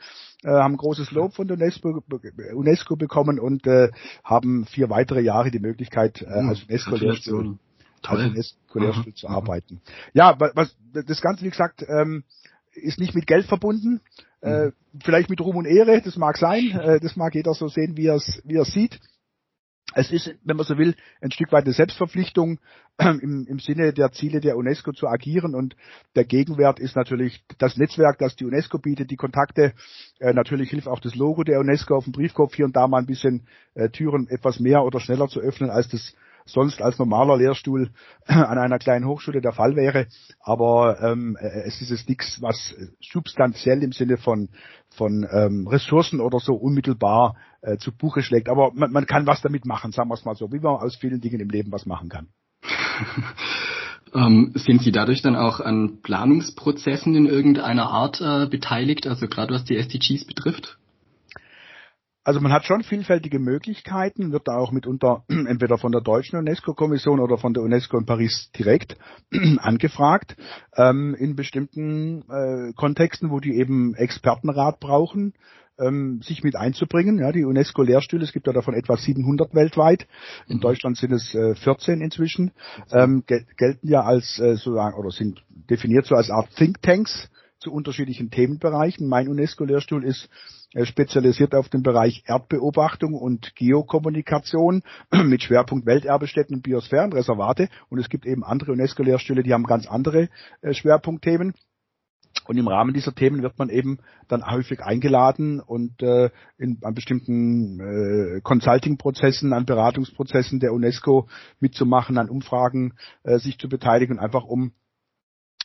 haben 0.44 0.76
großes 0.76 1.12
Lob 1.12 1.34
von 1.34 1.48
UNESCO, 1.48 2.02
UNESCO 2.56 2.96
bekommen 2.96 3.38
und 3.38 3.62
haben 4.24 4.66
vier 4.66 4.90
weitere 4.90 5.20
Jahre 5.20 5.52
die 5.52 5.60
Möglichkeit, 5.60 6.26
hm, 6.26 6.48
als 6.48 6.64
UNESCO-Lehrstuhl 6.64 7.58
als 8.08 8.20
UNESCO-Lehrstuhl 8.20 9.14
zu 9.14 9.28
arbeiten. 9.28 9.80
Ja, 10.14 10.38
was, 10.38 10.76
das 10.92 11.20
Ganze, 11.20 11.44
wie 11.44 11.50
gesagt, 11.50 11.84
ähm, 11.88 12.24
ist 12.72 12.98
nicht 12.98 13.14
mit 13.14 13.26
Geld 13.26 13.46
verbunden, 13.46 14.00
äh, 14.42 14.66
mhm. 14.66 14.72
vielleicht 15.02 15.30
mit 15.30 15.40
Ruhm 15.40 15.56
und 15.56 15.66
Ehre, 15.66 16.00
das 16.02 16.16
mag 16.16 16.36
sein, 16.36 16.70
äh, 16.70 17.00
das 17.00 17.16
mag 17.16 17.34
jeder 17.34 17.54
so 17.54 17.68
sehen, 17.68 17.96
wie 17.96 18.06
er 18.06 18.16
es 18.16 18.42
wie 18.44 18.56
er's 18.56 18.72
sieht. 18.72 19.00
Es 19.94 20.10
ist, 20.10 20.34
wenn 20.44 20.56
man 20.56 20.66
so 20.66 20.76
will, 20.76 20.94
ein 21.22 21.30
Stück 21.30 21.52
weit 21.52 21.64
eine 21.64 21.72
Selbstverpflichtung 21.72 22.58
äh, 22.98 23.08
im, 23.22 23.46
im 23.48 23.58
Sinne 23.58 23.92
der 23.92 24.12
Ziele 24.12 24.40
der 24.40 24.56
UNESCO 24.56 24.92
zu 24.92 25.06
agieren 25.06 25.54
und 25.54 25.74
der 26.14 26.24
Gegenwert 26.24 26.80
ist 26.80 26.96
natürlich 26.96 27.42
das 27.58 27.76
Netzwerk, 27.76 28.18
das 28.18 28.36
die 28.36 28.44
UNESCO 28.44 28.78
bietet, 28.78 29.10
die 29.10 29.16
Kontakte. 29.16 29.72
Äh, 30.18 30.34
natürlich 30.34 30.70
hilft 30.70 30.88
auch 30.88 31.00
das 31.00 31.14
Logo 31.14 31.44
der 31.44 31.60
UNESCO 31.60 31.96
auf 31.96 32.04
dem 32.04 32.12
Briefkopf 32.12 32.54
hier 32.54 32.66
und 32.66 32.76
da 32.76 32.88
mal 32.88 32.98
ein 32.98 33.06
bisschen 33.06 33.46
äh, 33.74 33.88
Türen 33.88 34.28
etwas 34.28 34.60
mehr 34.60 34.82
oder 34.82 35.00
schneller 35.00 35.28
zu 35.28 35.40
öffnen, 35.40 35.70
als 35.70 35.88
das 35.88 36.14
sonst 36.46 36.80
als 36.80 36.98
normaler 36.98 37.36
Lehrstuhl 37.36 37.90
an 38.26 38.58
einer 38.58 38.78
kleinen 38.78 39.06
Hochschule 39.06 39.40
der 39.40 39.52
Fall 39.52 39.76
wäre. 39.76 40.06
Aber 40.40 41.00
ähm, 41.02 41.36
äh, 41.38 41.62
es 41.66 41.80
ist 41.82 41.90
jetzt 41.90 42.08
nichts, 42.08 42.40
was 42.40 42.74
substanziell 43.00 43.82
im 43.82 43.92
Sinne 43.92 44.16
von, 44.16 44.48
von 44.90 45.26
ähm, 45.30 45.66
Ressourcen 45.66 46.20
oder 46.20 46.40
so 46.40 46.54
unmittelbar 46.54 47.36
äh, 47.60 47.76
zu 47.76 47.92
Buche 47.92 48.22
schlägt. 48.22 48.48
Aber 48.48 48.72
man, 48.72 48.92
man 48.92 49.06
kann 49.06 49.26
was 49.26 49.42
damit 49.42 49.66
machen, 49.66 49.92
sagen 49.92 50.08
wir 50.08 50.14
es 50.14 50.24
mal 50.24 50.36
so, 50.36 50.50
wie 50.52 50.60
man 50.60 50.76
aus 50.76 50.96
vielen 50.96 51.20
Dingen 51.20 51.40
im 51.40 51.50
Leben 51.50 51.72
was 51.72 51.86
machen 51.86 52.08
kann. 52.08 52.28
Ähm, 54.14 54.52
sind 54.54 54.82
Sie 54.82 54.92
dadurch 54.92 55.20
dann 55.20 55.36
auch 55.36 55.60
an 55.60 56.00
Planungsprozessen 56.02 57.14
in 57.14 57.26
irgendeiner 57.26 57.90
Art 57.90 58.20
äh, 58.20 58.46
beteiligt, 58.46 59.06
also 59.06 59.26
gerade 59.28 59.52
was 59.52 59.64
die 59.64 59.76
SDGs 59.76 60.24
betrifft? 60.24 60.78
Also 62.26 62.40
man 62.40 62.52
hat 62.52 62.64
schon 62.64 62.82
vielfältige 62.82 63.38
Möglichkeiten, 63.38 64.32
wird 64.32 64.48
da 64.48 64.56
auch 64.56 64.72
mitunter 64.72 65.22
entweder 65.28 65.78
von 65.78 65.92
der 65.92 66.00
deutschen 66.00 66.36
UNESCO-Kommission 66.40 67.20
oder 67.20 67.38
von 67.38 67.54
der 67.54 67.62
UNESCO 67.62 67.98
in 67.98 68.04
Paris 68.04 68.50
direkt 68.58 68.96
angefragt, 69.58 70.36
ähm, 70.76 71.14
in 71.14 71.36
bestimmten 71.36 72.24
äh, 72.28 72.72
Kontexten, 72.72 73.30
wo 73.30 73.38
die 73.38 73.54
eben 73.56 73.94
Expertenrat 73.94 74.80
brauchen, 74.80 75.34
ähm, 75.78 76.20
sich 76.20 76.42
mit 76.42 76.56
einzubringen. 76.56 77.20
Ja, 77.20 77.30
die 77.30 77.44
UNESCO-Lehrstühle, 77.44 78.24
es 78.24 78.32
gibt 78.32 78.48
ja 78.48 78.52
davon 78.52 78.74
etwa 78.74 78.96
700 78.96 79.54
weltweit. 79.54 80.08
In 80.48 80.56
mhm. 80.56 80.62
Deutschland 80.62 80.96
sind 80.96 81.12
es 81.12 81.32
äh, 81.32 81.54
14 81.54 82.00
inzwischen. 82.00 82.50
Ähm, 82.90 83.22
gel 83.28 83.46
gelten 83.56 83.86
ja 83.86 84.00
als 84.00 84.40
äh, 84.40 84.56
sozusagen 84.56 84.98
oder 84.98 85.12
sind 85.12 85.44
definiert 85.70 86.06
so 86.06 86.16
als 86.16 86.30
Art 86.30 86.50
Thinktanks 86.56 87.30
zu 87.60 87.72
unterschiedlichen 87.72 88.30
Themenbereichen. 88.30 89.08
Mein 89.08 89.28
UNESCO-Lehrstuhl 89.28 90.04
ist 90.04 90.28
spezialisiert 90.84 91.54
auf 91.54 91.68
den 91.68 91.82
Bereich 91.82 92.24
Erdbeobachtung 92.26 93.14
und 93.14 93.54
Geokommunikation 93.54 94.82
mit 95.24 95.42
Schwerpunkt 95.42 95.86
Welterbestätten 95.86 96.56
und 96.56 96.62
Biosphärenreservate. 96.62 97.68
Und 97.88 97.98
es 97.98 98.08
gibt 98.08 98.26
eben 98.26 98.44
andere 98.44 98.72
UNESCO-Lehrstühle, 98.72 99.42
die 99.42 99.54
haben 99.54 99.64
ganz 99.64 99.86
andere 99.86 100.28
äh, 100.60 100.74
Schwerpunktthemen. 100.74 101.54
Und 102.44 102.58
im 102.58 102.68
Rahmen 102.68 102.92
dieser 102.92 103.14
Themen 103.14 103.42
wird 103.42 103.58
man 103.58 103.70
eben 103.70 103.98
dann 104.28 104.46
häufig 104.46 104.80
eingeladen 104.82 105.60
und 105.60 106.02
äh, 106.02 106.30
in, 106.58 106.78
an 106.82 106.94
bestimmten 106.94 107.80
äh, 107.80 108.40
Consulting-Prozessen, 108.42 109.52
an 109.52 109.64
Beratungsprozessen 109.64 110.60
der 110.60 110.72
UNESCO 110.72 111.28
mitzumachen, 111.60 112.18
an 112.18 112.28
Umfragen 112.28 112.94
äh, 113.24 113.38
sich 113.38 113.58
zu 113.58 113.68
beteiligen, 113.68 114.18
einfach 114.18 114.44
um 114.44 114.72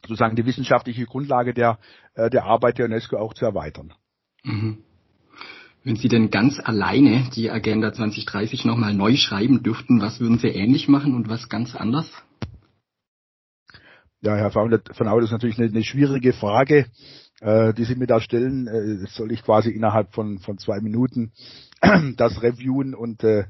sozusagen 0.02 0.36
die 0.36 0.46
wissenschaftliche 0.46 1.06
Grundlage 1.06 1.54
der, 1.54 1.78
äh, 2.16 2.30
der 2.30 2.46
Arbeit 2.46 2.80
der 2.80 2.86
UNESCO 2.86 3.18
auch 3.18 3.34
zu 3.34 3.46
erweitern. 3.46 3.94
Mhm. 4.44 4.84
Wenn 5.84 5.96
Sie 5.96 6.10
denn 6.10 6.30
ganz 6.30 6.60
alleine 6.60 7.28
die 7.36 7.50
Agenda 7.50 7.92
2030 7.92 8.66
nochmal 8.66 8.94
neu 8.94 9.16
schreiben 9.16 9.64
dürften, 9.64 10.00
was 10.00 10.20
würden 10.20 10.38
Sie 10.38 10.50
ähnlich 10.50 10.88
machen 10.88 11.16
und 11.16 11.28
was 11.28 11.50
ganz 11.50 11.76
anders? 11.76 12.08
Ja, 14.22 14.36
Herr 14.36 14.52
von 14.52 14.72
Au, 14.72 15.20
das 15.20 15.30
ist 15.30 15.32
natürlich 15.32 15.58
eine, 15.58 15.84
schwierige 15.84 16.34
Frage, 16.34 16.86
äh, 17.40 17.74
die 17.74 17.86
Sie 17.86 17.96
mir 17.96 18.06
da 18.06 18.22
stellen. 18.22 18.68
Äh, 18.68 19.08
soll 19.08 19.32
ich 19.32 19.42
quasi 19.42 19.72
innerhalb 19.72 20.14
von, 20.14 20.38
von 20.38 20.60
zwei 20.60 20.80
Minuten 20.82 21.32
das 22.16 22.44
reviewen 22.44 22.94
und 22.94 23.24
äh, 23.24 23.46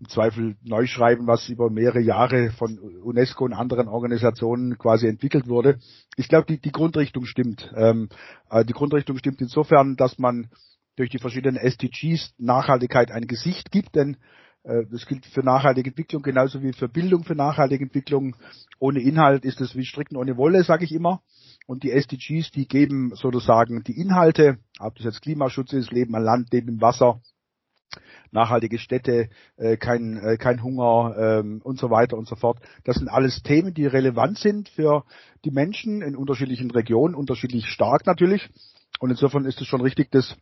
im 0.00 0.08
Zweifel 0.08 0.56
neu 0.64 0.86
schreiben, 0.86 1.28
was 1.28 1.48
über 1.48 1.70
mehrere 1.70 2.00
Jahre 2.00 2.50
von 2.50 2.76
UNESCO 2.80 3.44
und 3.44 3.52
anderen 3.52 3.86
Organisationen 3.86 4.78
quasi 4.78 5.06
entwickelt 5.06 5.46
wurde. 5.46 5.78
Ich 6.16 6.26
glaube, 6.26 6.46
die, 6.48 6.60
die 6.60 6.72
Grundrichtung 6.72 7.24
stimmt. 7.24 7.72
Ähm, 7.76 8.08
äh, 8.50 8.64
die 8.64 8.72
Grundrichtung 8.72 9.16
stimmt 9.18 9.40
insofern, 9.40 9.94
dass 9.94 10.18
man 10.18 10.50
durch 10.98 11.10
die 11.10 11.18
verschiedenen 11.18 11.56
SDGs 11.56 12.34
Nachhaltigkeit 12.38 13.10
ein 13.10 13.26
Gesicht 13.26 13.70
gibt, 13.70 13.94
denn 13.94 14.16
äh, 14.64 14.84
das 14.90 15.06
gilt 15.06 15.26
für 15.26 15.42
nachhaltige 15.42 15.90
Entwicklung 15.90 16.22
genauso 16.22 16.62
wie 16.62 16.72
für 16.72 16.88
Bildung 16.88 17.24
für 17.24 17.34
nachhaltige 17.34 17.84
Entwicklung. 17.84 18.36
Ohne 18.78 19.00
Inhalt 19.00 19.44
ist 19.44 19.60
es 19.60 19.76
wie 19.76 19.84
Stricken 19.84 20.16
ohne 20.16 20.36
Wolle, 20.36 20.64
sage 20.64 20.84
ich 20.84 20.92
immer. 20.92 21.22
Und 21.66 21.82
die 21.82 21.92
SDGs, 21.92 22.50
die 22.50 22.66
geben 22.66 23.12
sozusagen 23.14 23.84
die 23.84 24.00
Inhalte, 24.00 24.58
ob 24.80 24.96
das 24.96 25.04
jetzt 25.04 25.22
Klimaschutz 25.22 25.72
ist, 25.72 25.92
Leben 25.92 26.14
an 26.14 26.24
Land, 26.24 26.52
Leben 26.52 26.68
im 26.68 26.80
Wasser, 26.80 27.20
nachhaltige 28.30 28.78
Städte, 28.78 29.28
äh, 29.56 29.76
kein, 29.76 30.16
äh, 30.18 30.36
kein 30.36 30.62
Hunger 30.62 31.14
ähm, 31.18 31.60
und 31.62 31.78
so 31.78 31.90
weiter 31.90 32.16
und 32.16 32.26
so 32.26 32.36
fort. 32.36 32.58
Das 32.84 32.96
sind 32.96 33.08
alles 33.08 33.42
Themen, 33.42 33.74
die 33.74 33.86
relevant 33.86 34.38
sind 34.38 34.68
für 34.68 35.04
die 35.44 35.50
Menschen 35.50 36.02
in 36.02 36.16
unterschiedlichen 36.16 36.70
Regionen, 36.70 37.14
unterschiedlich 37.14 37.66
stark 37.66 38.06
natürlich. 38.06 38.50
Und 39.00 39.10
insofern 39.10 39.44
ist 39.44 39.60
es 39.60 39.66
schon 39.66 39.80
richtig, 39.80 40.10
dass 40.10 40.36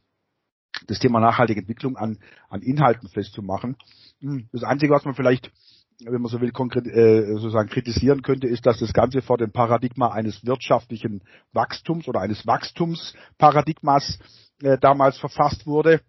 das 0.86 0.98
Thema 0.98 1.20
nachhaltige 1.20 1.60
Entwicklung 1.60 1.96
an, 1.96 2.18
an 2.48 2.62
Inhalten 2.62 3.08
festzumachen. 3.08 3.76
Hm, 4.20 4.48
das 4.52 4.62
Einzige, 4.62 4.92
was 4.92 5.04
man 5.04 5.14
vielleicht, 5.14 5.50
wenn 6.04 6.20
man 6.20 6.30
so 6.30 6.40
will, 6.40 6.52
konkret, 6.52 6.86
äh, 6.86 7.26
sozusagen 7.34 7.68
kritisieren 7.68 8.22
könnte, 8.22 8.46
ist, 8.46 8.66
dass 8.66 8.78
das 8.78 8.92
Ganze 8.92 9.22
vor 9.22 9.38
dem 9.38 9.52
Paradigma 9.52 10.08
eines 10.08 10.44
wirtschaftlichen 10.44 11.22
Wachstums 11.52 12.08
oder 12.08 12.20
eines 12.20 12.46
Wachstumsparadigmas 12.46 14.18
äh, 14.62 14.78
damals 14.78 15.18
verfasst 15.18 15.66
wurde 15.66 16.00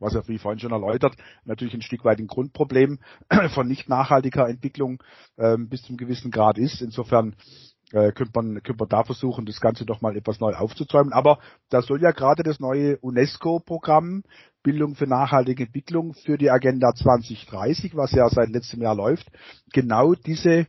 was 0.00 0.14
ja 0.14 0.26
wie 0.28 0.38
vorhin 0.38 0.58
schon 0.58 0.72
erläutert, 0.72 1.16
natürlich 1.44 1.74
ein 1.74 1.82
Stück 1.82 2.04
weit 2.04 2.18
ein 2.18 2.26
Grundproblem 2.26 2.98
von 3.54 3.66
nicht 3.66 3.88
nachhaltiger 3.88 4.48
Entwicklung 4.48 5.02
ähm, 5.38 5.68
bis 5.68 5.82
zum 5.82 5.96
gewissen 5.96 6.30
Grad 6.30 6.58
ist. 6.58 6.80
Insofern 6.82 7.36
äh, 7.94 8.12
könnte 8.12 8.32
man, 8.34 8.54
könnte 8.62 8.80
man 8.80 8.88
da 8.88 9.04
versuchen, 9.04 9.46
das 9.46 9.60
Ganze 9.60 9.86
doch 9.86 10.00
mal 10.00 10.16
etwas 10.16 10.40
neu 10.40 10.52
aufzuzäumen. 10.52 11.12
Aber 11.12 11.38
da 11.70 11.80
soll 11.80 12.02
ja 12.02 12.10
gerade 12.10 12.42
das 12.42 12.58
neue 12.58 12.98
UNESCO-Programm 12.98 14.24
Bildung 14.62 14.94
für 14.96 15.06
nachhaltige 15.06 15.64
Entwicklung 15.64 16.14
für 16.14 16.38
die 16.38 16.50
Agenda 16.50 16.94
2030, 16.94 17.94
was 17.96 18.12
ja 18.12 18.28
seit 18.28 18.48
letztem 18.48 18.82
Jahr 18.82 18.96
läuft, 18.96 19.30
genau 19.72 20.14
diese 20.14 20.66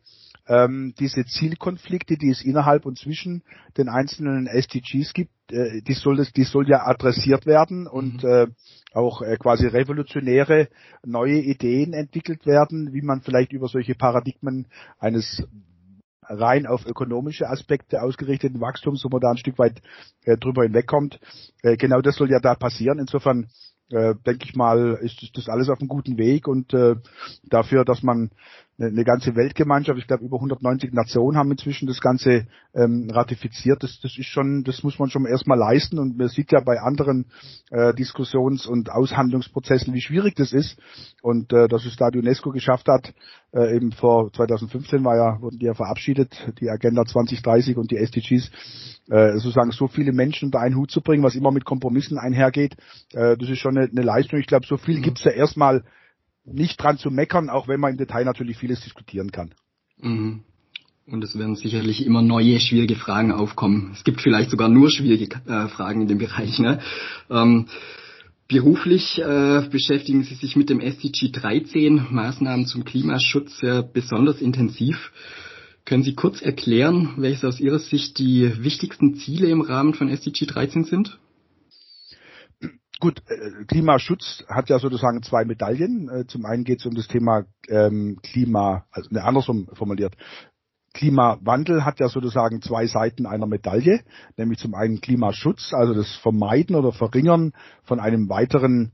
ähm, 0.47 0.93
diese 0.99 1.25
Zielkonflikte, 1.25 2.17
die 2.17 2.29
es 2.29 2.43
innerhalb 2.43 2.85
und 2.85 2.99
zwischen 2.99 3.41
den 3.79 3.89
einzelnen 3.89 4.45
SDGs 4.45 5.13
gibt, 5.13 5.31
äh, 5.51 5.81
die 5.81 5.93
soll 5.93 6.17
das, 6.17 6.31
die 6.33 6.43
soll 6.43 6.69
ja 6.69 6.85
adressiert 6.85 7.47
werden 7.47 7.87
und 7.87 8.23
mhm. 8.23 8.29
äh, 8.29 8.47
auch 8.93 9.23
äh, 9.23 9.37
quasi 9.37 9.65
revolutionäre 9.65 10.67
neue 11.03 11.39
Ideen 11.39 11.93
entwickelt 11.93 12.45
werden, 12.45 12.93
wie 12.93 13.01
man 13.01 13.21
vielleicht 13.21 13.53
über 13.53 13.67
solche 13.67 13.95
Paradigmen 13.95 14.67
eines 14.99 15.43
rein 16.27 16.65
auf 16.65 16.85
ökonomische 16.85 17.49
Aspekte 17.49 18.01
ausgerichteten 18.01 18.61
Wachstums, 18.61 19.03
wo 19.03 19.09
man 19.09 19.21
da 19.21 19.31
ein 19.31 19.37
Stück 19.37 19.59
weit 19.59 19.81
äh, 20.23 20.37
drüber 20.37 20.63
hinwegkommt. 20.63 21.19
Äh, 21.63 21.77
genau 21.77 22.01
das 22.01 22.15
soll 22.15 22.29
ja 22.29 22.39
da 22.39 22.55
passieren. 22.55 22.99
Insofern 22.99 23.47
äh, 23.91 24.15
denke 24.25 24.45
ich 24.45 24.55
mal, 24.55 24.97
ist, 25.01 25.37
das 25.37 25.49
alles 25.49 25.69
auf 25.69 25.79
einem 25.79 25.89
guten 25.89 26.17
Weg 26.17 26.47
und 26.47 26.73
äh, 26.73 26.95
dafür, 27.43 27.85
dass 27.85 28.01
man 28.03 28.31
eine 28.77 29.05
ganze 29.05 29.35
Weltgemeinschaft, 29.35 29.97
ich 29.97 30.07
glaube 30.07 30.25
über 30.25 30.35
190 30.35 30.91
Nationen 30.91 31.37
haben 31.37 31.51
inzwischen 31.51 31.87
das 31.87 32.01
Ganze 32.01 32.47
ähm, 32.73 33.09
ratifiziert. 33.09 33.81
Das, 33.83 33.99
das 34.01 34.17
ist 34.17 34.27
schon, 34.27 34.63
das 34.63 34.83
muss 34.83 34.99
man 34.99 35.09
schon 35.09 35.25
erstmal 35.25 35.57
leisten 35.57 35.97
und 35.97 36.17
man 36.17 36.27
sieht 36.27 36.51
ja 36.51 36.59
bei 36.59 36.81
anderen 36.81 37.25
äh, 37.71 37.93
Diskussions- 37.93 38.67
und 38.67 38.89
Aushandlungsprozessen, 38.89 39.93
wie 39.93 40.01
schwierig 40.01 40.35
das 40.35 40.51
ist 40.51 40.77
und 41.21 41.53
äh, 41.53 41.69
dass 41.69 41.85
es 41.85 41.95
da 41.95 42.11
die 42.11 42.19
UNESCO 42.19 42.51
geschafft 42.51 42.87
hat, 42.89 43.13
äh, 43.53 43.75
eben 43.75 43.93
vor 43.93 44.33
2015 44.33 45.03
war 45.05 45.15
ja, 45.15 45.41
wurden 45.41 45.57
die 45.57 45.67
ja 45.67 45.73
verabschiedet, 45.73 46.35
die 46.59 46.69
Agenda 46.69 47.05
2030 47.05 47.77
und 47.77 47.91
die 47.91 47.97
SDGs, 47.97 48.51
äh, 49.09 49.33
sozusagen 49.33 49.71
so 49.71 49.87
viele 49.87 50.11
Menschen 50.11 50.47
unter 50.47 50.59
einen 50.59 50.75
Hut 50.75 50.91
zu 50.91 51.01
bringen, 51.01 51.23
was 51.23 51.35
immer 51.35 51.51
mit 51.51 51.63
Kompromissen 51.63 52.17
einhergeht, 52.17 52.75
äh, 53.13 53.37
das 53.37 53.49
ist 53.49 53.59
schon 53.59 53.77
eine, 53.77 53.87
eine 53.87 54.01
Leistung. 54.01 54.39
Ich 54.39 54.47
glaube, 54.47 54.65
so 54.67 54.75
viel 54.75 54.97
mhm. 54.97 55.03
gibt's 55.03 55.23
ja 55.23 55.31
erstmal 55.31 55.83
nicht 56.45 56.81
dran 56.81 56.97
zu 56.97 57.09
meckern, 57.09 57.49
auch 57.49 57.67
wenn 57.67 57.79
man 57.79 57.91
im 57.91 57.97
Detail 57.97 58.25
natürlich 58.25 58.57
vieles 58.57 58.81
diskutieren 58.81 59.31
kann. 59.31 59.53
Mhm. 59.99 60.43
Und 61.07 61.23
es 61.23 61.37
werden 61.37 61.55
sicherlich 61.55 62.03
immer 62.03 62.23
neue 62.23 62.59
schwierige 62.59 62.95
Fragen 62.95 63.31
aufkommen. 63.31 63.91
Es 63.93 64.03
gibt 64.03 64.21
vielleicht 64.21 64.49
sogar 64.49 64.69
nur 64.69 64.89
schwierige 64.89 65.39
äh, 65.45 65.67
Fragen 65.67 66.01
in 66.01 66.07
dem 66.07 66.17
Bereich. 66.17 66.57
Ne? 66.57 66.79
Ähm, 67.29 67.67
beruflich 68.47 69.19
äh, 69.19 69.67
beschäftigen 69.69 70.23
Sie 70.23 70.33
sich 70.33 70.55
mit 70.55 70.69
dem 70.69 70.79
SDG 70.79 71.29
13, 71.31 72.07
Maßnahmen 72.09 72.65
zum 72.65 72.85
Klimaschutz, 72.85 73.59
sehr 73.59 73.83
besonders 73.83 74.41
intensiv. 74.41 75.11
Können 75.85 76.01
Sie 76.01 76.15
kurz 76.15 76.41
erklären, 76.41 77.13
welche 77.17 77.47
aus 77.47 77.59
Ihrer 77.59 77.77
Sicht 77.77 78.17
die 78.17 78.63
wichtigsten 78.63 79.13
Ziele 79.15 79.47
im 79.47 79.61
Rahmen 79.61 79.93
von 79.93 80.09
SDG 80.09 80.47
13 80.47 80.85
sind? 80.85 81.19
Gut, 82.99 83.21
äh, 83.27 83.65
Klimaschutz 83.65 84.45
hat 84.47 84.69
ja 84.69 84.79
sozusagen 84.79 85.21
zwei 85.21 85.43
Medaillen. 85.43 86.09
Äh, 86.09 86.27
zum 86.27 86.45
einen 86.45 86.63
geht 86.63 86.79
es 86.79 86.85
um 86.85 86.95
das 86.95 87.07
Thema 87.07 87.45
ähm, 87.67 88.19
Klima, 88.23 88.85
also 88.91 89.09
ne, 89.11 89.23
andersrum 89.23 89.67
formuliert. 89.73 90.15
Klimawandel 90.95 91.83
hat 91.83 91.99
ja 91.99 92.07
sozusagen 92.07 92.61
zwei 92.61 92.87
Seiten 92.87 93.25
einer 93.25 93.45
Medaille, 93.45 93.99
nämlich 94.37 94.59
zum 94.59 94.73
einen 94.73 95.01
Klimaschutz, 95.01 95.73
also 95.73 95.93
das 95.93 96.15
Vermeiden 96.15 96.75
oder 96.75 96.93
Verringern 96.93 97.51
von 97.83 97.99
einem 97.99 98.29
weiteren 98.29 98.93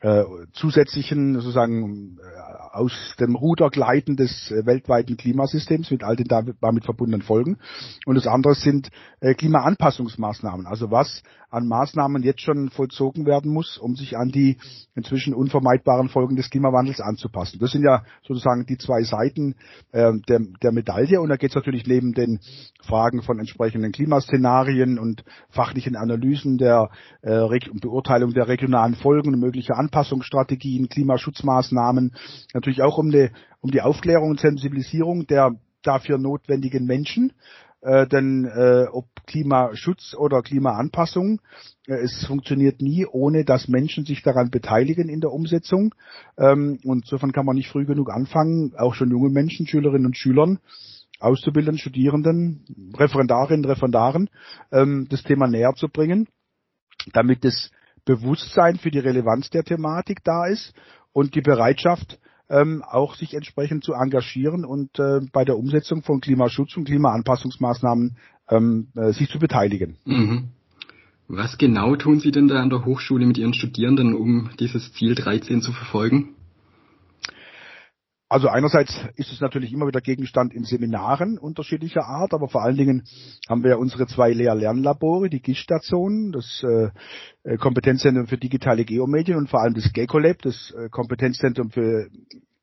äh, 0.00 0.24
zusätzlichen 0.54 1.34
sozusagen 1.34 2.16
äh, 2.18 2.76
aus 2.76 2.92
dem 3.20 3.36
Ruder 3.36 3.68
gleiten 3.68 4.16
des 4.16 4.50
äh, 4.50 4.64
weltweiten 4.64 5.18
Klimasystems 5.18 5.90
mit 5.90 6.02
all 6.02 6.16
den 6.16 6.26
damit 6.26 6.84
verbundenen 6.86 7.20
Folgen. 7.20 7.58
Und 8.06 8.14
das 8.14 8.26
andere 8.26 8.54
sind 8.54 8.88
äh, 9.20 9.34
Klimaanpassungsmaßnahmen, 9.34 10.66
also 10.66 10.90
was 10.90 11.22
an 11.52 11.68
Maßnahmen 11.68 12.22
jetzt 12.22 12.40
schon 12.40 12.70
vollzogen 12.70 13.26
werden 13.26 13.52
muss, 13.52 13.76
um 13.78 13.94
sich 13.94 14.16
an 14.16 14.30
die 14.30 14.56
inzwischen 14.94 15.34
unvermeidbaren 15.34 16.08
Folgen 16.08 16.34
des 16.36 16.50
Klimawandels 16.50 17.00
anzupassen. 17.00 17.58
Das 17.60 17.72
sind 17.72 17.84
ja 17.84 18.04
sozusagen 18.26 18.64
die 18.66 18.78
zwei 18.78 19.02
Seiten 19.02 19.54
äh, 19.92 20.12
der, 20.28 20.40
der 20.62 20.72
Medaille. 20.72 21.20
Und 21.20 21.28
da 21.28 21.36
geht 21.36 21.50
es 21.50 21.54
natürlich 21.54 21.86
neben 21.86 22.14
den 22.14 22.40
Fragen 22.82 23.22
von 23.22 23.38
entsprechenden 23.38 23.92
Klimaszenarien 23.92 24.98
und 24.98 25.24
fachlichen 25.50 25.94
Analysen 25.94 26.56
der 26.56 26.90
äh, 27.20 27.46
Beurteilung 27.80 28.32
der 28.32 28.48
regionalen 28.48 28.94
Folgen 28.94 29.34
und 29.34 29.40
möglicher 29.40 29.76
Anpassungsstrategien, 29.76 30.88
Klimaschutzmaßnahmen, 30.88 32.14
natürlich 32.54 32.82
auch 32.82 32.96
um 32.96 33.10
die, 33.10 33.30
um 33.60 33.70
die 33.70 33.82
Aufklärung 33.82 34.30
und 34.30 34.40
Sensibilisierung 34.40 35.26
der 35.26 35.52
dafür 35.82 36.16
notwendigen 36.18 36.86
Menschen. 36.86 37.32
Äh, 37.82 38.06
denn 38.06 38.44
äh, 38.44 38.86
ob 38.92 39.06
Klimaschutz 39.26 40.14
oder 40.16 40.42
Klimaanpassung, 40.42 41.40
äh, 41.88 41.94
es 41.94 42.24
funktioniert 42.26 42.80
nie, 42.80 43.06
ohne 43.06 43.44
dass 43.44 43.66
Menschen 43.66 44.04
sich 44.04 44.22
daran 44.22 44.50
beteiligen 44.50 45.08
in 45.08 45.20
der 45.20 45.32
Umsetzung. 45.32 45.92
Ähm, 46.38 46.78
und 46.84 47.04
insofern 47.04 47.32
kann 47.32 47.44
man 47.44 47.56
nicht 47.56 47.68
früh 47.68 47.84
genug 47.84 48.10
anfangen, 48.10 48.72
auch 48.78 48.94
schon 48.94 49.10
junge 49.10 49.30
Menschen, 49.30 49.66
Schülerinnen 49.66 50.06
und 50.06 50.16
Schülern, 50.16 50.60
Auszubildenden, 51.18 51.78
Studierenden, 51.78 52.92
Referendarinnen, 52.96 53.64
Referendaren, 53.64 54.30
ähm, 54.70 55.08
das 55.10 55.24
Thema 55.24 55.48
näher 55.48 55.74
zu 55.74 55.88
bringen, 55.88 56.28
damit 57.12 57.44
das 57.44 57.70
Bewusstsein 58.04 58.76
für 58.76 58.92
die 58.92 59.00
Relevanz 59.00 59.50
der 59.50 59.64
Thematik 59.64 60.22
da 60.22 60.46
ist 60.46 60.72
und 61.12 61.34
die 61.34 61.40
Bereitschaft, 61.40 62.20
ähm, 62.52 62.84
auch 62.86 63.14
sich 63.14 63.34
entsprechend 63.34 63.82
zu 63.82 63.94
engagieren 63.94 64.64
und 64.64 64.98
äh, 64.98 65.20
bei 65.32 65.44
der 65.44 65.56
Umsetzung 65.56 66.02
von 66.02 66.20
Klimaschutz 66.20 66.76
und 66.76 66.84
Klimaanpassungsmaßnahmen 66.84 68.16
ähm, 68.50 68.88
äh, 68.94 69.12
sich 69.12 69.30
zu 69.30 69.38
beteiligen. 69.38 69.96
Mhm. 70.04 70.48
Was 71.28 71.56
genau 71.56 71.96
tun 71.96 72.20
Sie 72.20 72.30
denn 72.30 72.48
da 72.48 72.60
an 72.60 72.68
der 72.68 72.84
Hochschule 72.84 73.24
mit 73.24 73.38
Ihren 73.38 73.54
Studierenden, 73.54 74.14
um 74.14 74.50
dieses 74.60 74.92
Ziel 74.92 75.14
13 75.14 75.62
zu 75.62 75.72
verfolgen? 75.72 76.34
Also 78.32 78.48
einerseits 78.48 78.98
ist 79.16 79.30
es 79.30 79.42
natürlich 79.42 79.74
immer 79.74 79.86
wieder 79.86 80.00
Gegenstand 80.00 80.54
in 80.54 80.64
Seminaren 80.64 81.36
unterschiedlicher 81.36 82.06
Art, 82.06 82.32
aber 82.32 82.48
vor 82.48 82.62
allen 82.62 82.78
Dingen 82.78 83.02
haben 83.46 83.62
wir 83.62 83.78
unsere 83.78 84.06
zwei 84.06 84.32
Lehr-Lernlabore, 84.32 85.28
die 85.28 85.42
GIS-Stationen, 85.42 86.32
das 86.32 86.64
äh, 86.64 87.58
Kompetenzzentrum 87.58 88.26
für 88.28 88.38
digitale 88.38 88.86
Geomedien 88.86 89.36
und 89.36 89.50
vor 89.50 89.60
allem 89.60 89.74
das 89.74 89.92
GECOLab, 89.92 90.40
das 90.40 90.70
äh, 90.70 90.88
Kompetenzzentrum 90.88 91.68
für 91.72 92.08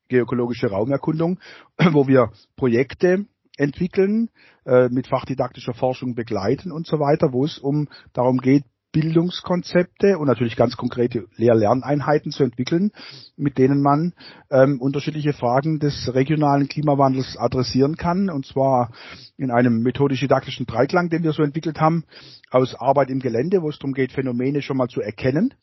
geökologische 0.08 0.66
Raumerkundung, 0.66 1.38
wo 1.92 2.08
wir 2.08 2.32
Projekte 2.56 3.26
entwickeln, 3.56 4.28
äh, 4.66 4.88
mit 4.88 5.06
fachdidaktischer 5.06 5.74
Forschung 5.74 6.16
begleiten 6.16 6.72
und 6.72 6.88
so 6.88 6.98
weiter, 6.98 7.32
wo 7.32 7.44
es 7.44 7.58
um 7.58 7.86
darum 8.12 8.38
geht, 8.38 8.64
Bildungskonzepte 8.92 10.18
und 10.18 10.26
natürlich 10.26 10.56
ganz 10.56 10.76
konkrete 10.76 11.26
Lehr-Lerneinheiten 11.36 12.32
zu 12.32 12.42
entwickeln, 12.42 12.90
mit 13.36 13.58
denen 13.58 13.82
man 13.82 14.14
ähm, 14.50 14.80
unterschiedliche 14.80 15.32
Fragen 15.32 15.78
des 15.78 16.12
regionalen 16.12 16.68
Klimawandels 16.68 17.36
adressieren 17.36 17.96
kann, 17.96 18.30
und 18.30 18.46
zwar 18.46 18.92
in 19.36 19.50
einem 19.50 19.82
methodisch-didaktischen 19.82 20.66
Dreiklang, 20.66 21.08
den 21.08 21.22
wir 21.22 21.32
so 21.32 21.42
entwickelt 21.42 21.80
haben, 21.80 22.04
aus 22.50 22.74
Arbeit 22.74 23.10
im 23.10 23.20
Gelände, 23.20 23.62
wo 23.62 23.68
es 23.68 23.78
darum 23.78 23.94
geht, 23.94 24.12
Phänomene 24.12 24.62
schon 24.62 24.76
mal 24.76 24.88
zu 24.88 25.00
erkennen, 25.00 25.54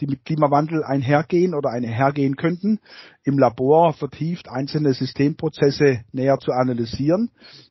die 0.00 0.06
mit 0.06 0.24
Klimawandel 0.24 0.82
einhergehen 0.82 1.54
oder 1.54 1.70
einhergehen 1.70 2.36
könnten, 2.36 2.80
im 3.22 3.38
Labor 3.38 3.92
vertieft 3.92 4.48
einzelne 4.48 4.94
Systemprozesse 4.94 6.00
näher 6.12 6.38
zu 6.38 6.52
analysieren 6.52 7.30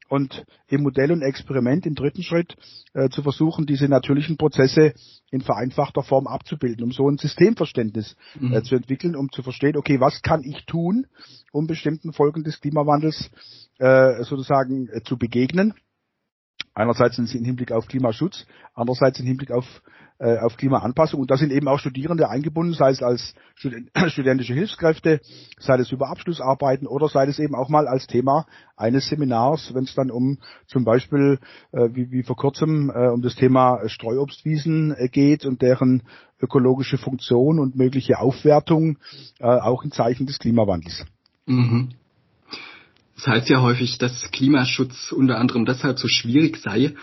und 0.10 0.46
im 0.68 0.82
Modell 0.82 1.12
und 1.12 1.22
Experiment 1.22 1.86
im 1.86 1.96
dritten 1.96 2.24
Schritt 2.24 2.56
äh, 2.94 3.10
zu 3.10 3.22
versuchen, 3.22 3.66
diese 3.66 3.88
natürlichen 3.88 4.38
Prozesse 4.38 4.94
in 5.32 5.42
vereinfachter 5.42 6.04
Form 6.04 6.28
abzubilden, 6.28 6.84
um 6.84 6.92
so 6.92 7.10
ein 7.10 7.18
Systemverständnis 7.18 8.16
äh, 8.40 8.44
mhm. 8.44 8.64
zu 8.64 8.76
entwickeln, 8.76 9.16
um 9.16 9.32
zu 9.32 9.44
verstehen, 9.44 9.78
okay, 9.78 10.00
was 10.00 10.22
kann 10.22 10.44
ich 10.44 10.66
tun, 10.66 11.08
um 11.52 11.68
bestimmten 11.68 12.14
Folgen 12.14 12.44
des 12.44 12.60
Klimawandels 12.60 13.30
äh, 13.78 14.24
sozusagen 14.24 14.90
äh, 14.90 15.02
zu 15.04 15.18
begegnen. 15.18 15.74
Einerseits 16.74 17.18
im 17.18 17.26
Hinblick 17.26 17.72
auf 17.72 17.88
Klimaschutz, 17.88 18.46
andererseits 18.74 19.20
im 19.20 19.26
Hinblick 19.26 19.52
auf 19.52 19.66
äh, 20.20 20.38
auf 20.40 20.58
Klimaanpassung. 20.58 21.22
Und 21.22 21.32
da 21.32 21.38
sind 21.38 21.52
eben 21.52 21.68
auch 21.68 21.80
Studierende 21.80 22.30
eingebunden, 22.30 22.74
sei 22.74 22.92
es 22.92 23.02
als 23.02 23.34
studentische 24.08 24.54
Hilfskräfte, 24.54 25.22
sei 25.60 25.76
es 25.78 25.92
über 25.92 26.10
Abschlussarbeiten 26.10 26.88
oder 26.88 27.08
sei 27.08 27.26
es 27.26 27.40
eben 27.40 27.56
auch 27.56 27.70
mal 27.70 27.88
als 27.88 28.06
Thema 28.06 28.46
eines 28.76 29.08
Seminars, 29.08 29.74
wenn 29.74 29.86
es 29.86 29.96
dann 29.96 30.12
um 30.12 30.40
zum 30.68 30.84
Beispiel, 30.84 31.40
äh, 31.72 31.90
wie, 31.94 32.12
wie 32.12 32.24
vor 32.24 32.36
kurzem, 32.36 32.92
äh, 32.94 33.08
um 33.08 33.22
das 33.22 33.36
Thema 33.36 33.88
Streuobstwiesen 33.88 34.94
äh, 34.98 35.08
geht 35.08 35.46
und 35.46 35.62
deren 35.62 36.04
ökologische 36.42 36.98
Funktion 36.98 37.60
und 37.60 37.76
mögliche 37.76 38.20
Aufwertung, 38.20 38.98
äh, 39.40 39.46
auch 39.46 39.84
in 39.84 39.92
Zeichen 39.92 40.26
des 40.26 40.40
Klimawandels. 40.40 41.06
Mhm. 41.46 41.90
Das 43.20 43.28
heißt 43.28 43.50
ja 43.50 43.62
häufig, 43.62 43.98
dass 43.98 44.32
Klimaschutz 44.32 45.12
unter 45.12 45.40
anderem 45.40 45.66
deshalb 45.66 46.00
so 46.00 46.08
schwierig 46.08 46.56
sei, 46.56 46.94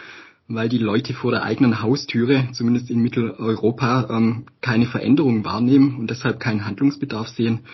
weil 0.49 0.71
die 0.71 0.79
Leute 0.79 1.13
vor 1.13 1.31
der 1.31 1.43
eigenen 1.43 1.83
Haustüre, 1.83 2.49
zumindest 2.53 2.89
in 2.89 3.01
Mitteleuropa, 3.01 4.09
ähm, 4.09 4.47
keine 4.63 4.87
Veränderungen 4.87 5.45
wahrnehmen 5.45 5.97
und 5.97 6.09
deshalb 6.09 6.41
keinen 6.41 6.65
Handlungsbedarf 6.65 7.29
sehen. 7.29 7.67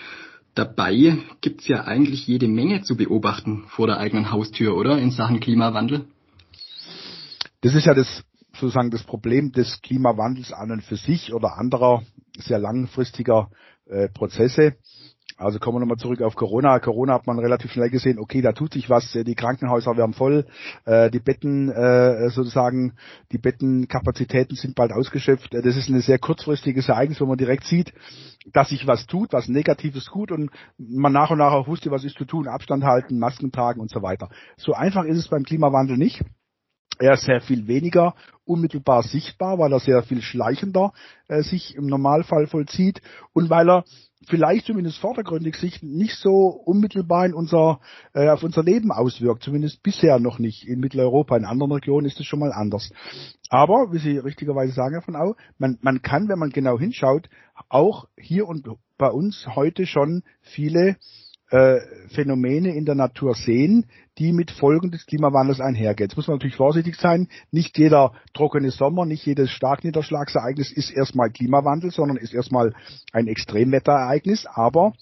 Dabei 0.57 1.19
gibt's 1.41 1.69
ja 1.69 1.85
eigentlich 1.85 2.27
jede 2.27 2.49
Menge 2.49 2.83
zu 2.83 2.97
beobachten 2.97 3.63
vor 3.69 3.87
der 3.87 3.99
eigenen 3.99 4.33
Haustür, 4.33 4.77
oder? 4.77 4.99
In 4.99 5.13
Sachen 5.13 5.39
Klimawandel? 5.39 6.07
Das 7.61 7.77
ist 7.77 7.87
ja 7.87 7.95
das 7.95 8.25
sozusagen 8.55 8.91
das 8.91 9.05
Problem 9.05 9.53
des 9.53 9.81
Klimawandels 9.83 10.53
an 10.53 10.73
und 10.73 10.83
für 10.83 10.97
sich 10.97 11.33
oder 11.33 11.59
anderer 11.59 12.03
sehr 12.37 12.59
langfristiger 12.59 13.51
äh, 13.87 14.09
Prozesse. 14.09 14.75
Also 15.43 15.59
kommen 15.59 15.77
wir 15.77 15.81
nochmal 15.81 15.99
zurück 15.99 16.23
auf 16.23 16.37
Corona. 16.37 16.79
Corona 16.79 17.15
hat 17.15 17.27
man 17.27 17.39
relativ 17.39 17.73
schnell 17.73 17.91
gesehen, 17.91 18.19
okay, 18.19 18.41
da 18.43 18.53
tut 18.53 18.73
sich 18.73 18.89
was, 18.89 19.13
die 19.13 19.35
Krankenhäuser 19.35 19.97
werden 19.97 20.15
voll, 20.15 20.47
äh, 20.85 21.11
die 21.11 21.19
Betten 21.19 21.69
äh, 21.71 22.31
sozusagen, 22.31 22.95
die 23.33 23.39
Bettenkapazitäten 23.39 24.57
sind 24.57 24.75
bald 24.75 24.93
ausgeschöpft. 24.93 25.53
Das 25.53 25.77
ist 25.77 25.89
ein 25.89 26.01
sehr 26.01 26.19
kurzfristiges 26.19 26.89
Ereignis, 26.89 27.21
wo 27.21 27.27
man 27.27 27.39
direkt 27.39 27.65
sieht, 27.65 27.93
dass 28.53 28.69
sich 28.69 28.87
was 28.87 29.07
tut, 29.07 29.33
was 29.33 29.49
Negatives 29.49 30.07
tut 30.07 30.31
und 30.31 30.51
man 30.79 31.13
nach 31.13 31.31
und 31.31 31.39
nach 31.39 31.53
auch 31.53 31.67
wusste, 31.67 31.91
was 31.91 32.05
ist 32.05 32.17
zu 32.17 32.25
tun, 32.25 32.49
Abstand 32.49 32.85
halten, 32.85 33.19
Masken 33.19 33.53
tragen 33.53 33.81
und 33.81 33.91
so 33.91 34.03
weiter. 34.03 34.29
So 34.57 34.75
einfach 34.75 35.05
ist 35.05 35.19
es 35.19 35.29
beim 35.29 35.45
Klimawandel 35.45 35.97
nicht. 35.97 36.23
Er 36.99 37.15
ist 37.15 37.25
sehr 37.25 37.41
viel 37.41 37.67
weniger 37.67 38.15
unmittelbar 38.45 39.03
sichtbar, 39.03 39.59
weil 39.59 39.73
er 39.73 39.81
sehr 39.81 40.03
viel 40.03 40.23
schleichender 40.23 40.93
äh, 41.29 41.43
sich 41.43 41.75
im 41.75 41.87
Normalfall 41.87 42.47
vollzieht 42.47 43.01
und 43.33 43.51
weil 43.51 43.69
er 43.69 43.85
vielleicht 44.29 44.67
zumindest 44.67 44.99
vordergründig 44.99 45.57
sich 45.57 45.83
nicht 45.83 46.17
so 46.17 46.49
unmittelbar 46.49 47.27
in 47.27 47.35
unser, 47.35 47.81
äh, 48.15 48.29
auf 48.29 48.43
unser 48.43 48.63
Leben 48.63 48.93
auswirkt, 48.93 49.43
zumindest 49.43 49.83
bisher 49.83 50.19
noch 50.19 50.39
nicht 50.39 50.67
in 50.67 50.81
Mitteleuropa. 50.81 51.37
In 51.37 51.45
anderen 51.45 51.73
Regionen 51.73 52.07
ist 52.07 52.21
es 52.21 52.27
schon 52.27 52.41
mal 52.41 52.53
anders. 52.53 52.91
Aber, 53.49 53.93
wie 53.93 53.99
Sie 53.99 54.19
richtigerweise 54.19 54.73
sagen, 54.73 54.95
Herr 54.95 55.03
von 55.03 55.17
Au, 55.17 55.35
man, 55.59 55.79
man 55.83 56.03
kann, 56.03 56.29
wenn 56.29 56.39
man 56.39 56.51
genau 56.51 56.79
hinschaut, 56.79 57.29
auch 57.69 58.09
hier 58.17 58.49
und 58.49 58.67
bei 58.97 59.09
uns 59.09 59.47
heute 59.55 59.87
schon 59.87 60.23
viele 60.41 60.97
äh, 61.53 61.81
Phänomene 62.09 62.75
in 62.75 62.87
der 62.87 62.95
Natur 62.95 63.35
sehen, 63.35 63.85
die 64.19 64.33
mit 64.33 64.51
Folgen 64.51 64.91
des 64.91 65.05
Klimawandels 65.05 65.61
einhergehen. 65.61 66.09
Jetzt 66.09 66.17
muss 66.17 66.27
man 66.27 66.37
natürlich 66.37 66.57
vorsichtig 66.57 66.97
sein. 66.97 67.29
Nicht 67.51 67.77
jeder 67.77 68.15
trockene 68.33 68.71
Sommer, 68.71 69.05
nicht 69.05 69.27
jedes 69.27 69.51
Starkniederschlagsereignis 69.51 70.73
ist 70.73 70.91
erstmal 70.91 71.31
Klimawandel, 71.31 71.91
sondern 71.91 72.17
ist 72.17 72.33
erstmal 72.33 72.75
ein 73.13 73.29
Extremwetterereignis. 73.29 74.47
Aber 74.47 74.95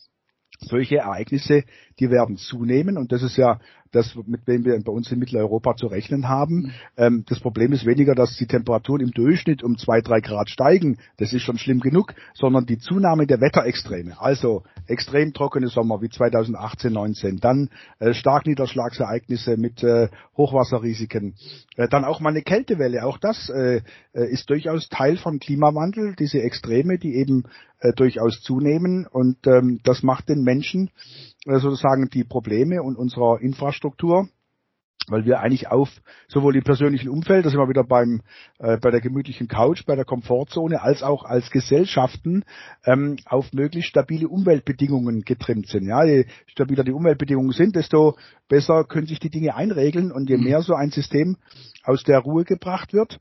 solche 0.58 0.96
Ereignisse, 0.96 1.62
die 2.00 2.10
werden 2.10 2.36
zunehmen 2.36 2.96
und 2.98 3.12
das 3.12 3.22
ist 3.22 3.36
ja 3.36 3.60
das 3.92 4.14
mit 4.26 4.46
dem 4.46 4.64
wir 4.64 4.80
bei 4.82 4.92
uns 4.92 5.10
in 5.10 5.18
Mitteleuropa 5.18 5.74
zu 5.74 5.86
rechnen 5.86 6.28
haben. 6.28 6.54
Mhm. 6.54 6.72
Ähm, 6.96 7.24
das 7.28 7.40
Problem 7.40 7.72
ist 7.72 7.86
weniger, 7.86 8.14
dass 8.14 8.36
die 8.36 8.46
Temperaturen 8.46 9.00
im 9.00 9.10
Durchschnitt 9.10 9.62
um 9.62 9.76
zwei, 9.78 10.00
drei 10.00 10.20
Grad 10.20 10.48
steigen. 10.48 10.98
Das 11.16 11.32
ist 11.32 11.42
schon 11.42 11.58
schlimm 11.58 11.80
genug, 11.80 12.14
sondern 12.34 12.66
die 12.66 12.78
Zunahme 12.78 13.26
der 13.26 13.40
Wetterextreme. 13.40 14.20
Also 14.20 14.62
extrem 14.86 15.32
trockene 15.32 15.68
Sommer 15.68 16.00
wie 16.02 16.08
2018, 16.08 16.92
19, 16.92 17.36
dann 17.38 17.70
äh, 17.98 18.14
Starkniederschlagsereignisse 18.14 19.56
mit 19.56 19.82
äh, 19.82 20.08
Hochwasserrisiken, 20.36 21.34
äh, 21.76 21.88
dann 21.88 22.04
auch 22.04 22.20
mal 22.20 22.30
eine 22.30 22.42
Kältewelle. 22.42 23.04
Auch 23.04 23.18
das 23.18 23.50
äh, 23.50 23.82
äh 24.12 24.30
ist 24.30 24.50
durchaus 24.50 24.88
Teil 24.88 25.16
vom 25.16 25.38
Klimawandel, 25.38 26.14
diese 26.16 26.40
Extreme, 26.40 26.98
die 26.98 27.16
eben 27.16 27.44
äh, 27.80 27.92
durchaus 27.92 28.40
zunehmen 28.42 29.06
und 29.06 29.46
ähm, 29.46 29.80
das 29.84 30.02
macht 30.02 30.28
den 30.28 30.42
Menschen 30.42 30.90
sozusagen 31.46 32.11
die 32.11 32.24
Probleme 32.24 32.83
und 32.83 32.96
unserer 32.96 33.40
Infrastruktur 33.40 34.29
weil 35.11 35.24
wir 35.24 35.40
eigentlich 35.40 35.68
auf 35.68 35.88
sowohl 36.29 36.57
im 36.57 36.62
persönlichen 36.62 37.09
Umfeld, 37.09 37.44
da 37.44 37.50
sind 37.50 37.59
wir 37.59 37.68
wieder 37.68 37.85
beim 37.85 38.22
äh, 38.59 38.79
bei 38.79 38.90
der 38.90 39.00
gemütlichen 39.00 39.48
Couch, 39.48 39.85
bei 39.87 39.96
der 39.96 40.05
Komfortzone, 40.05 40.81
als 40.81 41.03
auch 41.03 41.24
als 41.24 41.50
Gesellschaften 41.50 42.44
ähm, 42.85 43.16
auf 43.26 43.53
möglichst 43.53 43.90
stabile 43.90 44.29
Umweltbedingungen 44.29 45.22
getrimmt 45.22 45.68
sind. 45.68 45.87
Ja, 45.87 46.05
je 46.05 46.26
stabiler 46.46 46.85
die 46.85 46.92
Umweltbedingungen 46.92 47.53
sind, 47.53 47.76
desto 47.76 48.16
besser 48.48 48.85
können 48.85 49.07
sich 49.07 49.18
die 49.18 49.31
Dinge 49.31 49.55
einregeln 49.55 50.12
und 50.12 50.31
je 50.31 50.37
mhm. 50.37 50.44
mehr 50.44 50.62
so 50.62 50.74
ein 50.74 50.90
System 50.90 51.37
aus 51.83 52.05
der 52.05 52.20
Ruhe 52.20 52.44
gebracht 52.44 52.92
wird, 52.92 53.18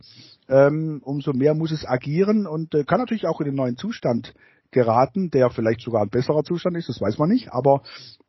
ähm, 0.48 1.02
umso 1.04 1.34
mehr 1.34 1.54
muss 1.54 1.72
es 1.72 1.88
agieren 1.88 2.46
und 2.46 2.74
äh, 2.76 2.84
kann 2.84 3.00
natürlich 3.00 3.26
auch 3.26 3.40
in 3.40 3.46
den 3.46 3.56
neuen 3.56 3.78
Zustand 3.78 4.34
geraten, 4.72 5.32
der 5.32 5.50
vielleicht 5.50 5.82
sogar 5.82 6.02
ein 6.02 6.10
besserer 6.10 6.44
Zustand 6.44 6.78
ist, 6.78 6.90
das 6.90 7.02
weiß 7.02 7.18
man 7.18 7.30
nicht, 7.30 7.52
aber 7.52 7.82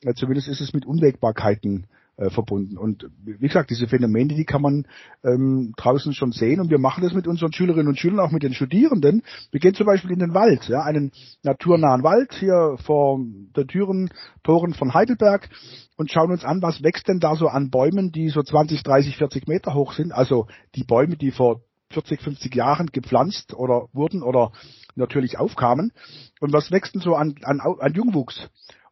äh, 0.03 0.15
zumindest 0.15 0.49
ist 0.49 0.61
es 0.61 0.73
mit 0.73 0.87
Unwägbarkeiten 0.87 1.87
äh, 2.21 2.31
verbunden. 2.31 2.77
Und 2.77 3.09
wie 3.25 3.39
gesagt, 3.39 3.71
diese 3.71 3.89
Phänomene, 3.89 4.35
die 4.35 4.45
kann 4.45 4.63
man 4.63 4.87
ähm, 5.25 5.73
draußen 5.77 6.13
schon 6.13 6.33
sehen 6.33 6.61
und 6.61 6.71
wir 6.71 6.79
machen 6.79 7.03
das 7.03 7.15
mit 7.15 7.27
unseren 7.27 7.53
Schülerinnen 7.53 7.89
und 7.89 7.99
Schülern, 7.99 8.21
auch 8.21 8.31
mit 8.31 8.43
den 8.43 8.53
Studierenden. 8.53 9.23
Wir 9.51 9.61
gehen 9.61 9.75
zum 9.75 9.87
Beispiel 9.87 10.13
in 10.13 10.19
den 10.19 10.35
Wald, 10.35 10.69
ja, 10.69 10.83
einen 10.83 11.13
naturnahen 11.43 12.03
Wald 12.03 12.35
hier 12.35 12.77
vor 12.85 13.19
den 13.19 13.67
Türen, 13.69 14.11
Toren 14.45 14.75
von 14.75 14.93
Heidelberg 14.93 15.49
und 15.97 16.11
schauen 16.11 16.31
uns 16.31 16.45
an, 16.45 16.63
was 16.63 16.83
wächst 16.83 17.09
denn 17.09 17.21
da 17.21 17.37
so 17.37 17.49
an 17.49 17.71
Bäumen, 17.71 18.13
die 18.13 18.29
so 18.29 18.43
20, 18.43 18.83
30, 18.83 19.17
40 19.17 19.49
Meter 19.49 19.75
hoch 19.75 19.93
sind. 19.93 20.13
Also 20.13 20.47
die 20.75 20.85
Bäume, 20.85 21.17
die 21.17 21.31
vor 21.31 21.63
40, 21.93 22.21
50 22.21 22.55
Jahren 22.55 22.87
gepflanzt 22.89 23.55
oder 23.55 23.89
wurden 23.93 24.23
oder 24.23 24.53
natürlich 24.95 25.39
aufkamen. 25.39 25.93
Und 26.41 26.53
was 26.53 26.71
wächst 26.71 26.95
denn 26.95 27.01
so 27.03 27.15
an, 27.15 27.35
an, 27.43 27.61
an 27.61 27.95
Jungwuchs? 27.95 28.49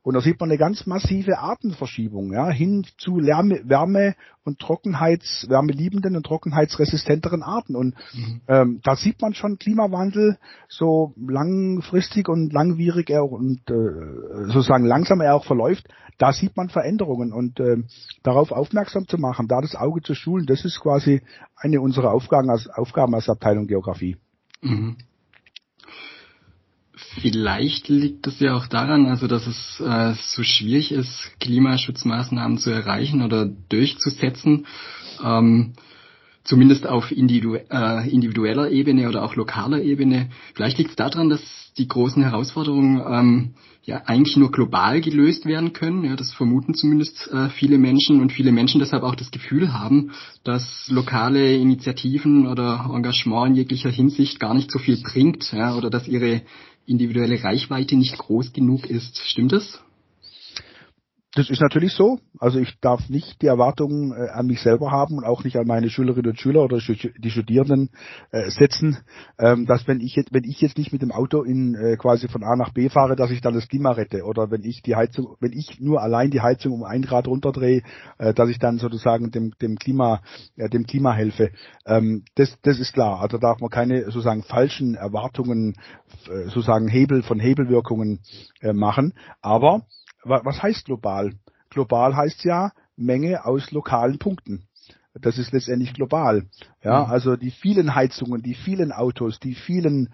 Und 0.09 0.15
da 0.15 0.23
sieht 0.23 0.41
man 0.41 0.49
eine 0.49 0.59
ganz 0.59 0.87
massive 0.87 1.39
Artenverschiebung, 1.39 2.33
ja, 2.33 2.49
hin 2.49 2.87
zu 2.97 3.19
Lärme, 3.19 3.61
Wärme 3.65 4.15
und 4.43 4.59
Trockenheits, 4.59 5.47
wärmeliebenden 5.51 6.17
und 6.17 6.25
trockenheitsresistenteren 6.25 7.43
Arten. 7.43 7.77
Und 7.77 7.95
mhm. 8.15 8.41
ähm, 8.49 8.81
da 8.85 8.97
sieht 8.97 9.21
man 9.21 9.35
schon 9.35 9.59
Klimawandel 9.59 10.39
so 10.67 11.13
langfristig 11.19 12.29
und 12.29 12.55
langwierig 12.55 13.11
er 13.11 13.31
und 13.31 13.61
äh, 13.69 14.47
sozusagen 14.47 14.87
langsam 14.87 15.21
er 15.21 15.35
auch 15.35 15.45
verläuft. 15.45 15.87
Da 16.17 16.33
sieht 16.33 16.57
man 16.57 16.71
Veränderungen 16.71 17.35
und 17.35 17.61
äh, 17.61 17.77
darauf 18.23 18.51
aufmerksam 18.51 19.07
zu 19.09 19.19
machen, 19.19 19.47
da 19.47 19.61
das 19.61 19.75
Auge 19.75 20.01
zu 20.01 20.15
schulen, 20.15 20.47
das 20.47 20.65
ist 20.65 20.81
quasi 20.81 21.21
eine 21.55 21.83
unserer 21.83 22.13
Aufgaben 22.13 22.49
als, 22.49 22.67
Aufgaben 22.69 23.15
als 23.15 23.29
Abteilung 23.29 23.67
Geografie. 23.67 24.17
Mhm. 24.63 24.97
Vielleicht 27.21 27.89
liegt 27.89 28.27
es 28.27 28.41
ja 28.41 28.55
auch 28.55 28.67
daran, 28.67 29.07
also 29.07 29.27
dass 29.27 29.47
es 29.47 29.81
äh, 29.81 30.15
so 30.15 30.43
schwierig 30.43 30.93
ist, 30.93 31.33
Klimaschutzmaßnahmen 31.41 32.59
zu 32.59 32.71
erreichen 32.71 33.23
oder 33.23 33.47
durchzusetzen, 33.47 34.67
ähm, 35.25 35.75
zumindest 36.45 36.87
auf 36.87 37.11
individu 37.11 37.57
äh, 37.57 38.09
individueller 38.09 38.71
Ebene 38.71 39.09
oder 39.09 39.25
auch 39.25 39.37
lokaler 39.37 39.83
Ebene. 39.83 40.31
Vielleicht 40.55 40.79
liegt 40.79 40.91
es 40.91 40.97
daran, 40.97 41.29
dass 41.29 41.43
die 41.77 41.89
großen 41.89 42.23
Herausforderungen 42.23 43.03
ähm, 43.07 43.55
ja 43.85 44.03
eigentlich 44.05 44.37
nur 44.37 44.53
global 44.53 45.01
gelöst 45.01 45.47
werden 45.47 45.73
können. 45.73 46.05
Ja, 46.05 46.15
das 46.15 46.33
vermuten 46.33 46.75
zumindest 46.75 47.29
äh, 47.33 47.49
viele 47.49 47.79
Menschen 47.79 48.21
und 48.21 48.33
viele 48.33 48.53
Menschen 48.53 48.81
deshalb 48.81 49.03
auch 49.03 49.15
das 49.15 49.31
Gefühl 49.31 49.73
haben, 49.73 50.13
dass 50.45 50.89
lokale 50.89 51.55
Initiativen 51.57 52.47
oder 52.47 52.91
Engagement 52.93 53.51
in 53.51 53.55
jeglicher 53.57 53.91
Hinsicht 53.91 54.41
gar 54.41 54.55
nicht 54.55 54.71
so 54.71 54.79
viel 54.79 55.01
bringt 55.03 55.53
ja, 55.53 55.75
oder 55.75 55.91
dass 55.91 56.07
ihre 56.07 56.43
individuelle 56.89 57.43
Reichweite 57.43 57.97
nicht 57.97 58.17
groß 58.17 58.53
genug 58.53 58.87
ist. 58.87 59.19
Stimmt 59.19 59.53
das? 59.53 59.81
Das 61.35 61.51
ist 61.51 61.61
natürlich 61.61 61.93
so. 61.93 62.19
Also 62.39 62.59
ich 62.59 62.81
darf 62.81 63.11
nicht 63.11 63.43
die 63.43 63.49
Erwartungen 63.49 64.13
äh, 64.13 64.31
an 64.31 64.47
mich 64.47 64.63
selber 64.63 64.91
haben 64.91 65.19
und 65.19 65.25
auch 65.25 65.45
nicht 65.45 65.57
an 65.57 65.67
meine 65.67 65.91
Schülerinnen 65.91 66.31
und 66.31 66.41
Schüler 66.41 66.63
oder 66.63 66.79
die 66.79 67.31
Studierenden 67.31 67.91
äh, 68.31 68.49
setzen, 68.51 68.97
ähm, 69.39 69.67
dass 69.67 69.87
wenn 69.87 70.01
ich 70.01 70.17
jetzt, 70.17 70.33
wenn 70.33 70.45
ich 70.45 70.59
jetzt 70.63 70.79
nicht 70.79 70.91
mit 70.91 71.03
dem 71.03 71.13
Auto 71.13 71.43
in 71.43 71.75
äh, 71.75 71.97
quasi 71.97 72.29
von 72.29 72.43
A 72.43 72.57
nach 72.57 72.73
B 72.73 72.89
fahre, 72.89 73.15
dass 73.15 73.31
ich 73.31 73.43
dann 73.43 73.53
das 73.53 73.69
Klima 73.69 73.91
rette 73.91 74.25
oder 74.25 74.51
wenn 74.51 74.65
ich 74.65 74.81
die 74.81 74.97
Heizung, 74.97 75.37
wenn 75.39 75.53
ich 75.53 75.79
nur 75.81 76.01
allein 76.01 76.31
die 76.31 76.41
Heizung 76.41 76.73
um 76.73 76.83
ein 76.83 77.03
Grad 77.03 77.29
runterdrehe, 77.29 77.83
äh, 78.17 78.33
dass 78.33 78.49
ich 78.49 78.59
dann 78.59 78.79
sozusagen 78.79 79.31
dem 79.31 79.53
dem 79.61 79.77
Klima 79.77 80.23
äh, 80.57 80.71
dem 80.71 80.87
Klima 80.87 81.13
helfe. 81.13 81.51
Ähm, 81.85 82.25
das 82.37 82.57
das 82.63 82.79
ist 82.79 82.95
klar. 82.95 83.21
Also 83.21 83.37
darf 83.37 83.61
man 83.61 83.69
keine 83.69 84.05
sozusagen 84.05 84.45
falschen 84.45 84.95
Erwartungen 84.95 85.75
sozusagen 86.47 86.89
Hebel 86.89 87.23
von 87.23 87.39
Hebelwirkungen 87.39 88.21
machen. 88.73 89.13
Aber 89.41 89.83
was 90.25 90.63
heißt 90.63 90.85
global? 90.87 91.33
Global 91.71 92.17
heißt 92.17 92.45
ja 92.45 92.73
Menge 92.97 93.45
aus 93.45 93.71
lokalen 93.71 94.19
Punkten. 94.19 94.69
Das 95.21 95.39
ist 95.39 95.53
letztendlich 95.53 95.95
global. 95.95 96.47
Ja, 96.83 97.05
mhm. 97.05 97.11
also 97.11 97.37
die 97.37 97.51
vielen 97.51 97.95
Heizungen, 97.95 98.43
die 98.43 98.55
vielen 98.55 98.93
Autos, 98.93 99.41
die 99.41 99.55
vielen 99.55 100.13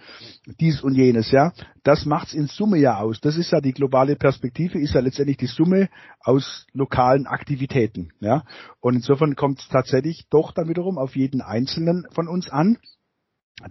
dies 0.61 0.81
und 0.81 0.95
jenes, 0.95 1.31
ja, 1.31 1.53
das 1.83 2.07
macht's 2.07 2.33
in 2.33 2.47
Summe 2.47 2.79
ja 2.79 2.99
aus. 2.99 3.21
Das 3.21 3.37
ist 3.37 3.51
ja 3.51 3.61
die 3.61 3.73
globale 3.73 4.17
Perspektive, 4.17 4.79
ist 4.79 4.95
ja 4.95 5.01
letztendlich 5.01 5.37
die 5.37 5.47
Summe 5.47 5.89
aus 6.21 6.67
lokalen 6.73 7.27
Aktivitäten, 7.27 8.13
ja. 8.21 8.45
Und 8.81 8.95
insofern 8.95 9.37
kommt 9.37 9.61
es 9.61 9.69
tatsächlich 9.69 10.27
doch 10.31 10.53
dann 10.53 10.69
wiederum 10.69 10.97
auf 10.97 11.17
jeden 11.17 11.43
Einzelnen 11.43 12.07
von 12.13 12.29
uns 12.29 12.49
an, 12.49 12.79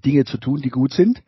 Dinge 0.06 0.24
zu 0.24 0.38
tun, 0.38 0.62
die 0.62 0.70
gut 0.70 0.94
sind, 0.94 1.22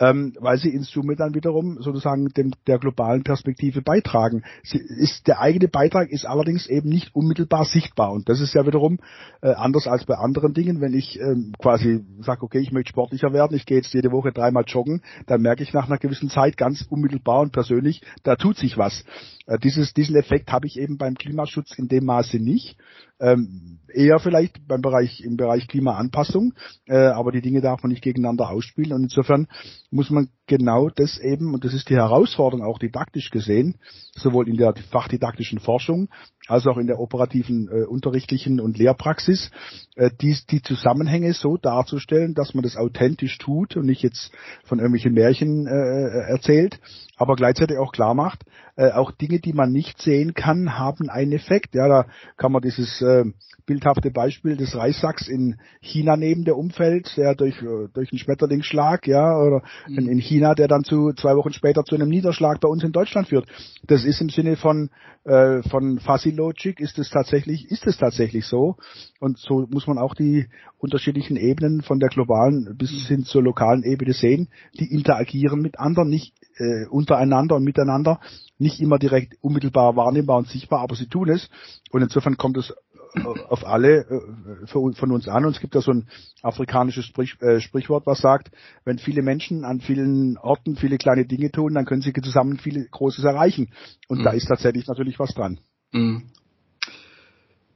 ähm, 0.00 0.34
weil 0.40 0.58
sie 0.58 0.70
in 0.70 0.82
Summe 0.82 1.14
dann 1.14 1.34
wiederum 1.34 1.80
sozusagen 1.80 2.26
dem, 2.30 2.52
der 2.66 2.78
globalen 2.78 3.22
Perspektive 3.22 3.82
beitragen. 3.82 4.42
Sie 4.64 4.78
ist, 4.78 5.28
der 5.28 5.40
eigene 5.40 5.68
Beitrag 5.68 6.10
ist 6.10 6.26
allerdings 6.26 6.66
eben 6.66 6.88
nicht 6.88 7.14
unmittelbar 7.14 7.64
sichtbar 7.64 8.12
und 8.12 8.28
das 8.28 8.40
ist 8.40 8.52
ja 8.52 8.66
wiederum 8.66 8.98
äh, 9.42 9.52
anders 9.52 9.86
als 9.86 10.06
bei 10.06 10.16
anderen 10.16 10.54
Dingen. 10.54 10.80
Wenn 10.80 10.92
ich 10.92 11.20
ähm, 11.20 11.52
quasi 11.60 12.04
sage, 12.20 12.42
okay, 12.42 12.58
ich 12.58 12.72
möchte 12.72 12.90
sportlicher 12.90 13.32
werden, 13.32 13.56
ich 13.56 13.64
gehe 13.64 13.76
jetzt 13.76 13.94
jede 13.94 14.10
Woche 14.10 14.32
dreimal 14.32 14.64
joggen, 14.66 15.02
dann 15.26 15.40
merke 15.40 15.62
ich 15.62 15.72
nach 15.72 15.86
einer 15.86 15.98
gewissen 15.98 16.30
Zeit 16.30 16.56
ganz 16.56 16.82
unmittelbar 16.82 17.40
und 17.40 17.52
persönlich, 17.52 18.02
da 18.24 18.34
tut 18.34 18.56
sich 18.56 18.76
was. 18.76 19.04
Äh, 19.46 19.58
dieses, 19.60 19.94
diesen 19.94 20.16
Effekt 20.16 20.50
habe 20.50 20.66
ich 20.66 20.78
eben 20.78 20.98
beim 20.98 21.14
Klimaschutz 21.14 21.78
in 21.78 21.86
dem 21.86 22.06
Maße 22.06 22.38
nicht. 22.38 22.76
Ähm, 23.20 23.78
eher 23.92 24.18
vielleicht 24.18 24.66
beim 24.66 24.82
Bereich, 24.82 25.20
im 25.22 25.36
Bereich 25.36 25.68
Klimaanpassung, 25.68 26.54
äh, 26.86 26.96
aber 26.96 27.32
die 27.32 27.40
Dinge 27.40 27.60
darf 27.60 27.82
man 27.82 27.90
nicht 27.90 28.02
gegeneinander 28.02 28.50
ausspielen. 28.50 28.92
Und 28.92 29.04
insofern 29.04 29.48
muss 29.90 30.10
man 30.10 30.28
genau 30.46 30.88
das 30.88 31.18
eben, 31.18 31.54
und 31.54 31.64
das 31.64 31.74
ist 31.74 31.90
die 31.90 31.96
Herausforderung 31.96 32.64
auch 32.64 32.78
didaktisch 32.78 33.30
gesehen, 33.30 33.76
sowohl 34.12 34.48
in 34.48 34.56
der 34.56 34.74
fachdidaktischen 34.90 35.58
Forschung 35.58 36.08
als 36.50 36.66
auch 36.66 36.78
in 36.78 36.88
der 36.88 36.98
operativen 36.98 37.68
äh, 37.68 37.84
unterrichtlichen 37.84 38.60
und 38.60 38.76
Lehrpraxis, 38.76 39.52
äh, 39.94 40.10
die, 40.20 40.36
die 40.50 40.62
Zusammenhänge 40.62 41.32
so 41.32 41.56
darzustellen, 41.56 42.34
dass 42.34 42.54
man 42.54 42.64
das 42.64 42.76
authentisch 42.76 43.38
tut 43.38 43.76
und 43.76 43.86
nicht 43.86 44.02
jetzt 44.02 44.32
von 44.64 44.78
irgendwelchen 44.78 45.14
Märchen 45.14 45.68
äh, 45.68 46.28
erzählt, 46.28 46.80
aber 47.16 47.36
gleichzeitig 47.36 47.78
auch 47.78 47.92
klar 47.92 48.14
macht, 48.14 48.44
äh, 48.76 48.90
auch 48.90 49.12
Dinge, 49.12 49.38
die 49.38 49.52
man 49.52 49.70
nicht 49.70 50.02
sehen 50.02 50.34
kann, 50.34 50.78
haben 50.78 51.08
einen 51.08 51.32
Effekt. 51.32 51.74
Ja, 51.74 51.86
da 51.86 52.06
kann 52.36 52.50
man 52.50 52.62
dieses 52.62 53.00
äh, 53.00 53.24
bildhafte 53.66 54.10
Beispiel 54.10 54.56
des 54.56 54.74
Reissacks 54.74 55.28
in 55.28 55.56
China 55.80 56.16
nehmen, 56.16 56.44
der 56.44 56.56
umfällt, 56.56 57.16
der 57.16 57.34
durch, 57.36 57.62
äh, 57.62 57.88
durch 57.92 58.10
einen 58.10 58.18
Schmetterlingsschlag, 58.18 59.06
ja, 59.06 59.36
oder 59.36 59.62
mhm. 59.86 60.08
in 60.08 60.18
China, 60.18 60.54
der 60.54 60.66
dann 60.66 60.82
zu 60.82 61.12
zwei 61.12 61.36
Wochen 61.36 61.52
später 61.52 61.84
zu 61.84 61.94
einem 61.94 62.08
Niederschlag 62.08 62.58
bei 62.58 62.68
uns 62.68 62.82
in 62.82 62.90
Deutschland 62.90 63.28
führt. 63.28 63.46
Das 63.86 64.04
ist 64.04 64.20
im 64.20 64.30
Sinne 64.30 64.56
von 64.56 64.90
äh, 65.24 65.62
von 65.68 65.98
Fuzzy 65.98 66.32
Logic 66.40 66.80
ist 66.80 66.98
es 66.98 67.10
tatsächlich 67.10 67.70
ist 67.70 67.86
es 67.86 67.98
tatsächlich 67.98 68.46
so 68.46 68.76
und 69.20 69.38
so 69.38 69.66
muss 69.70 69.86
man 69.86 69.98
auch 69.98 70.14
die 70.14 70.46
unterschiedlichen 70.78 71.36
Ebenen 71.36 71.82
von 71.82 72.00
der 72.00 72.08
globalen 72.08 72.76
bis 72.78 72.92
mhm. 72.92 73.06
hin 73.08 73.24
zur 73.24 73.42
lokalen 73.42 73.82
Ebene 73.82 74.14
sehen, 74.14 74.48
die 74.78 74.90
interagieren 74.90 75.60
mit 75.60 75.78
anderen, 75.78 76.08
nicht 76.08 76.34
äh, 76.56 76.86
untereinander 76.86 77.56
und 77.56 77.64
miteinander, 77.64 78.20
nicht 78.58 78.80
immer 78.80 78.98
direkt 78.98 79.36
unmittelbar 79.42 79.96
wahrnehmbar 79.96 80.38
und 80.38 80.48
sichtbar, 80.48 80.80
aber 80.80 80.94
sie 80.94 81.08
tun 81.08 81.28
es. 81.28 81.50
Und 81.90 82.02
insofern 82.02 82.36
kommt 82.38 82.56
es 82.56 82.72
äh, 83.14 83.20
auf 83.48 83.66
alle 83.66 84.00
äh, 84.00 84.66
von 84.66 85.12
uns 85.12 85.28
an. 85.28 85.44
Und 85.44 85.56
es 85.56 85.60
gibt 85.60 85.74
ja 85.74 85.80
so 85.80 85.92
ein 85.92 86.08
afrikanisches 86.42 87.04
Sprich, 87.04 87.36
äh, 87.40 87.60
Sprichwort, 87.60 88.06
was 88.06 88.20
sagt, 88.20 88.50
wenn 88.84 88.98
viele 88.98 89.22
Menschen 89.22 89.64
an 89.64 89.80
vielen 89.80 90.38
Orten 90.38 90.76
viele 90.76 90.98
kleine 90.98 91.26
Dinge 91.26 91.50
tun, 91.50 91.74
dann 91.74 91.84
können 91.84 92.02
sie 92.02 92.12
zusammen 92.12 92.58
viel 92.58 92.86
Großes 92.90 93.24
erreichen. 93.24 93.72
Und 94.08 94.20
mhm. 94.20 94.24
da 94.24 94.30
ist 94.30 94.46
tatsächlich 94.46 94.86
natürlich 94.86 95.18
was 95.18 95.34
dran. 95.34 95.60
Mhm. 95.92 96.22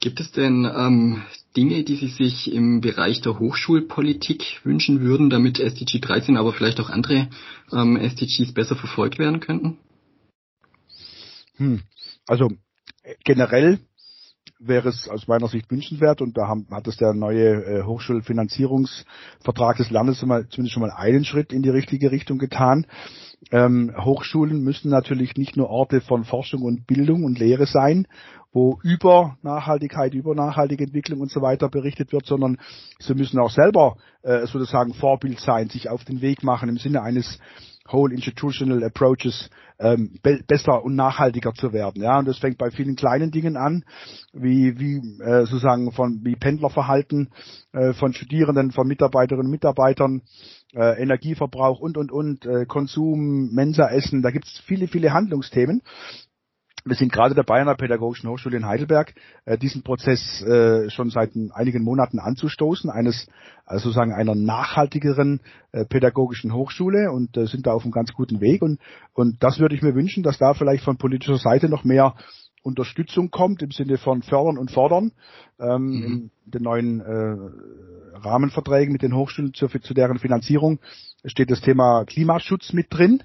Gibt 0.01 0.21
es 0.21 0.33
denn 0.33 0.65
ähm, 0.65 1.23
Dinge, 1.57 1.83
die 1.83 1.97
Sie 1.97 2.09
sich 2.09 2.53
im 2.53 2.81
Bereich 2.81 3.23
der 3.23 3.39
Hochschulpolitik 3.39 4.61
wünschen 4.65 5.01
würden, 5.01 5.31
damit 5.31 5.59
SDG 5.59 5.99
13, 6.01 6.37
aber 6.37 6.53
vielleicht 6.53 6.81
auch 6.81 6.91
andere 6.91 7.31
ähm, 7.73 7.97
SDGs 7.97 8.53
besser 8.53 8.77
verfolgt 8.77 9.19
werden 9.19 9.41
könnten? 9.41 9.79
Hm. 11.57 11.83
Also 12.27 12.51
generell 13.25 13.79
wäre 14.59 14.89
es 14.89 15.09
aus 15.09 15.29
meiner 15.29 15.49
Sicht 15.49 15.71
wünschenswert 15.71 16.21
und 16.21 16.37
da 16.37 16.49
haben, 16.49 16.67
hat 16.71 16.87
es 16.87 16.97
der 16.97 17.13
neue 17.13 17.65
äh, 17.65 17.83
Hochschulfinanzierungsvertrag 17.83 19.77
des 19.77 19.91
Landes 19.91 20.21
zumindest 20.21 20.71
schon 20.71 20.83
mal 20.83 20.93
einen 20.93 21.25
Schritt 21.25 21.53
in 21.53 21.63
die 21.63 21.71
richtige 21.71 22.11
Richtung 22.11 22.39
getan. 22.39 22.87
Ähm, 23.51 23.93
Hochschulen 23.99 24.63
müssen 24.63 24.91
natürlich 24.91 25.37
nicht 25.37 25.57
nur 25.57 25.69
Orte 25.69 26.01
von 26.01 26.25
Forschung 26.25 26.63
und 26.63 26.87
Bildung 26.87 27.25
und 27.25 27.39
Lehre 27.39 27.67
sein, 27.67 28.07
wo 28.53 28.79
über 28.83 29.37
Nachhaltigkeit, 29.43 30.15
über 30.15 30.35
nachhaltige 30.35 30.85
Entwicklung 30.85 31.21
und 31.21 31.31
so 31.31 31.43
weiter 31.43 31.69
berichtet 31.69 32.13
wird, 32.13 32.25
sondern 32.25 32.59
sie 33.01 33.15
müssen 33.15 33.39
auch 33.41 33.51
selber 33.51 33.97
äh, 34.23 34.47
sozusagen 34.47 34.95
Vorbild 34.95 35.41
sein, 35.41 35.69
sich 35.69 35.91
auf 35.91 36.05
den 36.05 36.23
Weg 36.23 36.45
machen 36.45 36.69
im 36.69 36.79
Sinne 36.79 37.03
eines 37.03 37.39
Whole 37.91 38.15
Institutional 38.15 38.83
Approaches 38.83 39.51
ähm, 39.79 40.19
be 40.23 40.41
besser 40.47 40.85
und 40.85 40.95
nachhaltiger 40.95 41.53
zu 41.53 41.73
werden. 41.73 42.03
Ja, 42.03 42.19
und 42.19 42.27
das 42.27 42.39
fängt 42.39 42.59
bei 42.59 42.71
vielen 42.71 42.97
kleinen 42.97 43.31
Dingen 43.31 43.57
an, 43.57 43.85
wie 44.33 44.79
wie 44.79 44.97
äh, 45.23 45.45
sozusagen 45.47 45.93
von 45.93 46.21
wie 46.25 46.37
Pendlerverhalten 46.37 47.31
äh, 47.73 47.93
von 47.93 48.15
Studierenden, 48.15 48.73
von 48.73 48.87
Mitarbeiterinnen 48.87 49.47
und 49.47 49.51
Mitarbeitern, 49.51 50.23
äh, 50.75 51.03
Energieverbrauch 51.03 51.81
und 51.81 51.99
und 51.99 52.11
und 52.11 52.47
äh, 52.47 52.65
Konsum, 52.67 53.53
Mensaessen. 53.53 54.23
Da 54.23 54.31
gibt 54.31 54.47
es 54.47 54.59
viele 54.61 54.89
viele 54.89 55.13
Handlungsthemen. 55.13 55.83
Wir 56.87 56.97
sind 56.97 57.13
gerade 57.13 57.35
dabei 57.35 57.61
an 57.61 57.67
der 57.67 57.75
Pädagogischen 57.75 58.29
Hochschule 58.29 58.59
in 58.59 58.67
Heidelberg, 58.67 59.15
äh, 59.47 59.57
diesen 59.57 59.83
Prozess 59.83 60.43
äh, 60.43 60.91
schon 60.91 61.09
seit 61.09 61.31
einigen 61.55 61.83
Monaten 61.83 62.19
anzustoßen, 62.19 62.91
eines 62.91 63.27
also 63.65 63.85
sozusagen 63.85 64.13
einer 64.13 64.35
nachhaltigeren 64.35 65.41
äh, 65.73 65.87
pädagogischen 65.87 66.53
Hochschule 66.53 67.11
und 67.11 67.37
äh, 67.39 67.47
sind 67.47 67.67
da 67.67 67.73
auf 67.73 67.85
einem 67.85 67.93
ganz 67.93 68.13
guten 68.13 68.43
Weg. 68.43 68.61
Und, 68.61 68.81
und 69.15 69.43
das 69.43 69.59
würde 69.59 69.75
ich 69.75 69.81
mir 69.81 69.95
wünschen, 69.95 70.23
dass 70.23 70.37
da 70.37 70.53
vielleicht 70.53 70.85
von 70.85 70.99
politischer 70.99 71.39
Seite 71.39 71.71
noch 71.71 71.85
mehr 71.85 72.15
Unterstützung 72.63 73.31
kommt 73.31 73.63
im 73.63 73.71
Sinne 73.71 73.97
von 73.97 74.23
fördern 74.23 74.59
und 74.59 74.71
fordern. 74.71 75.13
Ähm, 75.59 75.85
mhm. 75.87 76.05
In 76.05 76.31
den 76.45 76.63
neuen 76.63 77.01
äh, 77.01 78.19
Rahmenverträgen 78.19 78.93
mit 78.93 79.03
den 79.03 79.15
Hochschulen 79.15 79.55
zu, 79.55 79.69
zu 79.69 79.95
deren 79.95 80.19
Finanzierung 80.19 80.81
steht 81.25 81.51
das 81.51 81.63
Thema 81.63 82.05
Klimaschutz 82.05 82.75
mit 82.75 82.89
drin 82.91 83.23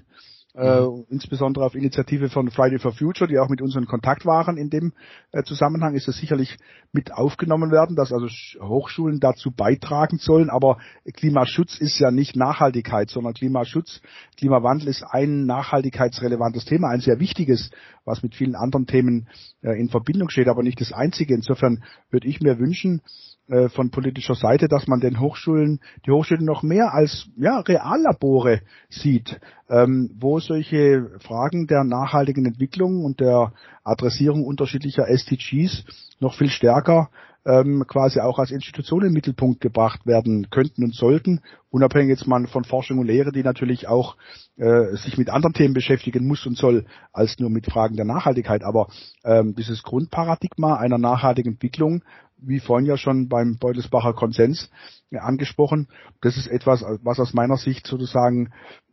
äh, 0.54 0.84
insbesondere 1.08 1.64
auf 1.64 1.74
Initiative 1.74 2.28
von 2.28 2.50
Friday 2.50 2.78
for 2.78 2.92
Future, 2.92 3.28
die 3.28 3.38
auch 3.38 3.48
mit 3.48 3.62
uns 3.62 3.76
in 3.76 3.86
Kontakt 3.86 4.26
waren 4.26 4.56
in 4.56 4.70
dem 4.70 4.92
äh, 5.32 5.42
Zusammenhang, 5.44 5.94
ist 5.94 6.08
es 6.08 6.16
sicherlich 6.16 6.56
mit 6.92 7.12
aufgenommen 7.12 7.70
werden, 7.70 7.96
dass 7.96 8.12
also 8.12 8.26
Hochschulen 8.60 9.20
dazu 9.20 9.52
beitragen 9.52 10.18
sollen. 10.18 10.50
Aber 10.50 10.78
Klimaschutz 11.14 11.78
ist 11.78 11.98
ja 12.00 12.10
nicht 12.10 12.36
Nachhaltigkeit, 12.36 13.10
sondern 13.10 13.34
Klimaschutz, 13.34 14.00
Klimawandel 14.36 14.88
ist 14.88 15.04
ein 15.04 15.46
nachhaltigkeitsrelevantes 15.46 16.64
Thema, 16.64 16.88
ein 16.88 17.00
sehr 17.00 17.20
wichtiges, 17.20 17.70
was 18.04 18.22
mit 18.22 18.34
vielen 18.34 18.56
anderen 18.56 18.86
Themen 18.86 19.28
äh, 19.62 19.78
in 19.78 19.88
Verbindung 19.88 20.30
steht, 20.30 20.48
aber 20.48 20.62
nicht 20.62 20.80
das 20.80 20.92
einzige. 20.92 21.34
Insofern 21.34 21.84
würde 22.10 22.26
ich 22.26 22.40
mir 22.40 22.58
wünschen, 22.58 23.02
äh, 23.50 23.68
von 23.68 23.90
politischer 23.90 24.34
Seite, 24.34 24.68
dass 24.68 24.86
man 24.86 25.00
den 25.00 25.18
Hochschulen, 25.18 25.80
die 26.06 26.12
Hochschulen 26.12 26.44
noch 26.44 26.62
mehr 26.62 26.94
als 26.94 27.26
ja, 27.36 27.58
Reallabore 27.58 28.60
sieht, 28.88 29.40
ähm, 29.68 30.10
wo 30.18 30.38
solche 30.38 31.10
Fragen 31.18 31.66
der 31.66 31.82
nachhaltigen 31.82 32.46
Entwicklung 32.46 33.04
und 33.04 33.18
der 33.18 33.52
Adressierung 33.82 34.44
unterschiedlicher 34.44 35.08
SDGs 35.08 35.84
noch 36.20 36.34
viel 36.34 36.48
stärker 36.48 37.10
ähm, 37.46 37.84
quasi 37.86 38.20
auch 38.20 38.38
als 38.38 38.50
Institution 38.50 39.04
im 39.04 39.12
Mittelpunkt 39.12 39.60
gebracht 39.60 40.06
werden 40.06 40.48
könnten 40.50 40.84
und 40.84 40.94
sollten, 40.94 41.40
unabhängig 41.70 42.10
jetzt 42.10 42.26
mal 42.26 42.46
von 42.46 42.64
Forschung 42.64 42.98
und 42.98 43.06
Lehre, 43.06 43.32
die 43.32 43.42
natürlich 43.42 43.88
auch 43.88 44.16
äh, 44.56 44.94
sich 44.96 45.16
mit 45.16 45.30
anderen 45.30 45.54
Themen 45.54 45.72
beschäftigen 45.74 46.26
muss 46.26 46.46
und 46.46 46.58
soll, 46.58 46.84
als 47.12 47.38
nur 47.38 47.50
mit 47.50 47.66
Fragen 47.66 47.96
der 47.96 48.04
Nachhaltigkeit. 48.04 48.62
Aber 48.62 48.88
ähm, 49.24 49.54
dieses 49.54 49.82
Grundparadigma 49.82 50.76
einer 50.76 50.98
nachhaltigen 50.98 51.52
Entwicklung, 51.52 52.02
wie 52.42 52.60
vorhin 52.60 52.86
ja 52.86 52.96
schon 52.96 53.28
beim 53.28 53.58
Beutelsbacher 53.58 54.12
Konsens 54.12 54.70
äh, 55.10 55.18
angesprochen, 55.18 55.88
das 56.20 56.36
ist 56.36 56.46
etwas, 56.46 56.84
was 57.02 57.20
aus 57.20 57.34
meiner 57.34 57.56
Sicht 57.56 57.86
sozusagen 57.86 58.50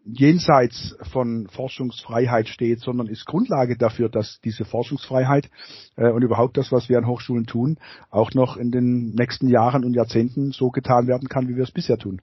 jenseits 0.07 0.95
von 1.11 1.47
Forschungsfreiheit 1.49 2.47
steht, 2.47 2.79
sondern 2.79 3.07
ist 3.07 3.25
Grundlage 3.25 3.77
dafür, 3.77 4.09
dass 4.09 4.39
diese 4.43 4.63
Forschungsfreiheit 4.63 5.49
äh, 5.95 6.09
und 6.09 6.23
überhaupt 6.23 6.57
das, 6.57 6.71
was 6.71 6.87
wir 6.87 6.97
an 6.97 7.07
Hochschulen 7.07 7.45
tun, 7.45 7.77
auch 8.09 8.33
noch 8.33 8.57
in 8.57 8.71
den 8.71 9.13
nächsten 9.15 9.49
Jahren 9.49 9.83
und 9.83 9.93
Jahrzehnten 9.93 10.51
so 10.51 10.69
getan 10.69 11.07
werden 11.07 11.27
kann, 11.27 11.49
wie 11.49 11.55
wir 11.55 11.63
es 11.63 11.71
bisher 11.71 11.97
tun. 11.97 12.21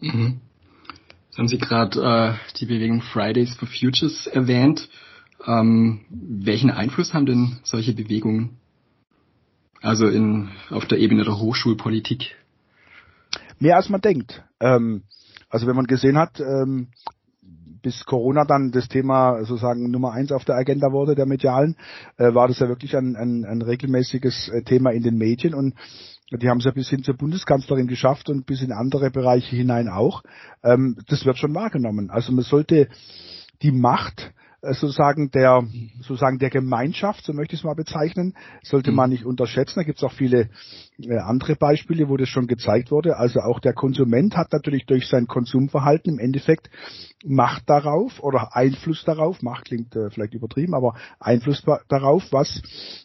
Mhm. 0.00 0.40
Jetzt 1.26 1.38
haben 1.38 1.48
Sie 1.48 1.58
gerade 1.58 2.00
äh, 2.00 2.56
die 2.58 2.66
Bewegung 2.66 3.02
Fridays 3.02 3.54
for 3.54 3.68
Futures 3.68 4.26
erwähnt. 4.26 4.88
Ähm, 5.46 6.00
welchen 6.08 6.70
Einfluss 6.70 7.12
haben 7.12 7.26
denn 7.26 7.58
solche 7.62 7.92
Bewegungen? 7.92 8.56
Also 9.82 10.08
in, 10.08 10.48
auf 10.70 10.86
der 10.86 10.98
Ebene 10.98 11.24
der 11.24 11.38
Hochschulpolitik? 11.38 12.34
Mehr 13.58 13.76
als 13.76 13.88
man 13.88 14.00
denkt. 14.00 14.42
Ähm, 14.60 15.02
also 15.48 15.66
wenn 15.66 15.76
man 15.76 15.86
gesehen 15.86 16.18
hat, 16.18 16.40
ähm, 16.40 16.88
bis 17.82 18.04
Corona 18.04 18.44
dann 18.44 18.72
das 18.72 18.88
Thema 18.88 19.44
sozusagen 19.44 19.90
Nummer 19.90 20.12
eins 20.12 20.32
auf 20.32 20.44
der 20.44 20.56
Agenda 20.56 20.90
wurde, 20.90 21.14
der 21.14 21.26
medialen, 21.26 21.76
äh, 22.16 22.34
war 22.34 22.48
das 22.48 22.58
ja 22.58 22.68
wirklich 22.68 22.96
ein, 22.96 23.14
ein, 23.14 23.44
ein 23.44 23.62
regelmäßiges 23.62 24.48
äh, 24.48 24.62
Thema 24.62 24.90
in 24.90 25.02
den 25.02 25.16
Medien 25.16 25.54
und 25.54 25.74
die 26.32 26.48
haben 26.48 26.58
es 26.58 26.64
ja 26.64 26.72
bis 26.72 26.90
hin 26.90 27.04
zur 27.04 27.16
Bundeskanzlerin 27.16 27.86
geschafft 27.86 28.28
und 28.28 28.46
bis 28.46 28.60
in 28.60 28.72
andere 28.72 29.12
Bereiche 29.12 29.54
hinein 29.54 29.88
auch. 29.88 30.24
Ähm, 30.64 30.96
das 31.06 31.24
wird 31.24 31.38
schon 31.38 31.54
wahrgenommen. 31.54 32.10
Also 32.10 32.32
man 32.32 32.42
sollte 32.42 32.88
die 33.62 33.70
Macht 33.70 34.32
sozusagen 34.62 35.30
der 35.30 35.64
sozusagen 36.00 36.38
der 36.38 36.50
Gemeinschaft, 36.50 37.24
so 37.24 37.32
möchte 37.32 37.54
ich 37.54 37.60
es 37.60 37.64
mal 37.64 37.74
bezeichnen, 37.74 38.34
sollte 38.62 38.92
man 38.92 39.10
mhm. 39.10 39.14
nicht 39.14 39.24
unterschätzen. 39.24 39.80
Da 39.80 39.82
gibt 39.84 39.98
es 39.98 40.04
auch 40.04 40.12
viele 40.12 40.48
äh, 40.98 41.18
andere 41.18 41.56
Beispiele, 41.56 42.08
wo 42.08 42.16
das 42.16 42.28
schon 42.28 42.46
gezeigt 42.46 42.90
wurde. 42.90 43.16
Also 43.16 43.40
auch 43.40 43.60
der 43.60 43.74
Konsument 43.74 44.36
hat 44.36 44.52
natürlich 44.52 44.86
durch 44.86 45.08
sein 45.08 45.26
Konsumverhalten 45.26 46.14
im 46.14 46.18
Endeffekt 46.18 46.70
Macht 47.24 47.68
darauf 47.68 48.22
oder 48.22 48.54
Einfluss 48.54 49.04
darauf, 49.04 49.42
Macht 49.42 49.66
klingt 49.66 49.96
äh, 49.96 50.10
vielleicht 50.10 50.34
übertrieben, 50.34 50.74
aber 50.74 50.94
Einfluss 51.18 51.64
darauf, 51.88 52.24
was, 52.30 52.62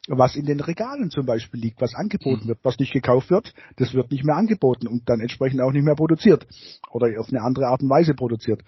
was 0.07 0.35
in 0.35 0.45
den 0.45 0.59
Regalen 0.59 1.09
zum 1.09 1.25
Beispiel 1.25 1.59
liegt, 1.59 1.81
was 1.81 1.95
angeboten 1.95 2.43
mhm. 2.43 2.49
wird, 2.49 2.59
was 2.63 2.77
nicht 2.77 2.93
gekauft 2.93 3.29
wird, 3.29 3.53
das 3.77 3.93
wird 3.93 4.11
nicht 4.11 4.25
mehr 4.25 4.35
angeboten 4.35 4.87
und 4.87 5.09
dann 5.09 5.21
entsprechend 5.21 5.61
auch 5.61 5.71
nicht 5.71 5.85
mehr 5.85 5.95
produziert 5.95 6.45
oder 6.91 7.19
auf 7.19 7.29
eine 7.29 7.41
andere 7.41 7.67
Art 7.67 7.81
und 7.81 7.89
Weise 7.89 8.13
produziert. 8.13 8.61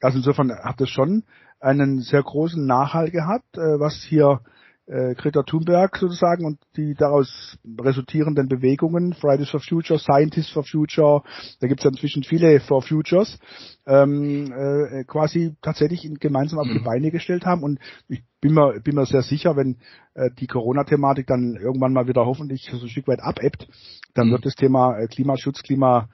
Also 0.00 0.18
insofern 0.18 0.52
hat 0.52 0.80
das 0.80 0.90
schon 0.90 1.24
einen 1.60 2.00
sehr 2.00 2.22
großen 2.22 2.64
Nachhall 2.64 3.10
gehabt, 3.10 3.56
äh, 3.56 3.78
was 3.78 4.02
hier 4.02 4.40
äh, 4.86 5.14
Greta 5.14 5.42
Thunberg 5.42 5.96
sozusagen 5.96 6.44
und 6.44 6.58
die 6.76 6.94
daraus 6.94 7.56
resultierenden 7.80 8.48
Bewegungen, 8.48 9.14
Fridays 9.14 9.50
for 9.50 9.60
Future, 9.60 9.98
Scientists 9.98 10.50
for 10.50 10.64
Future, 10.64 11.22
da 11.60 11.68
gibt 11.68 11.80
es 11.80 11.84
ja 11.84 11.90
inzwischen 11.90 12.24
viele 12.24 12.58
For 12.60 12.82
Futures, 12.82 13.38
ähm, 13.90 14.52
äh, 14.52 15.04
quasi 15.04 15.56
tatsächlich 15.62 16.08
gemeinsam 16.20 16.60
auf 16.60 16.68
die 16.68 16.78
mhm. 16.78 16.84
Beine 16.84 17.10
gestellt 17.10 17.44
haben. 17.44 17.64
Und 17.64 17.80
ich 18.08 18.22
bin 18.40 18.54
mir, 18.54 18.80
bin 18.80 18.94
mir 18.94 19.04
sehr 19.04 19.22
sicher, 19.22 19.56
wenn 19.56 19.78
äh, 20.14 20.30
die 20.38 20.46
Corona-Thematik 20.46 21.26
dann 21.26 21.56
irgendwann 21.56 21.92
mal 21.92 22.06
wieder 22.06 22.24
hoffentlich 22.24 22.68
so 22.70 22.80
ein 22.80 22.88
Stück 22.88 23.08
weit 23.08 23.20
abebbt, 23.20 23.66
dann 24.14 24.28
mhm. 24.28 24.32
wird 24.32 24.46
das 24.46 24.54
Thema 24.54 24.96
äh, 24.96 25.08
Klimaschutz, 25.08 25.62
Klima, 25.62 26.08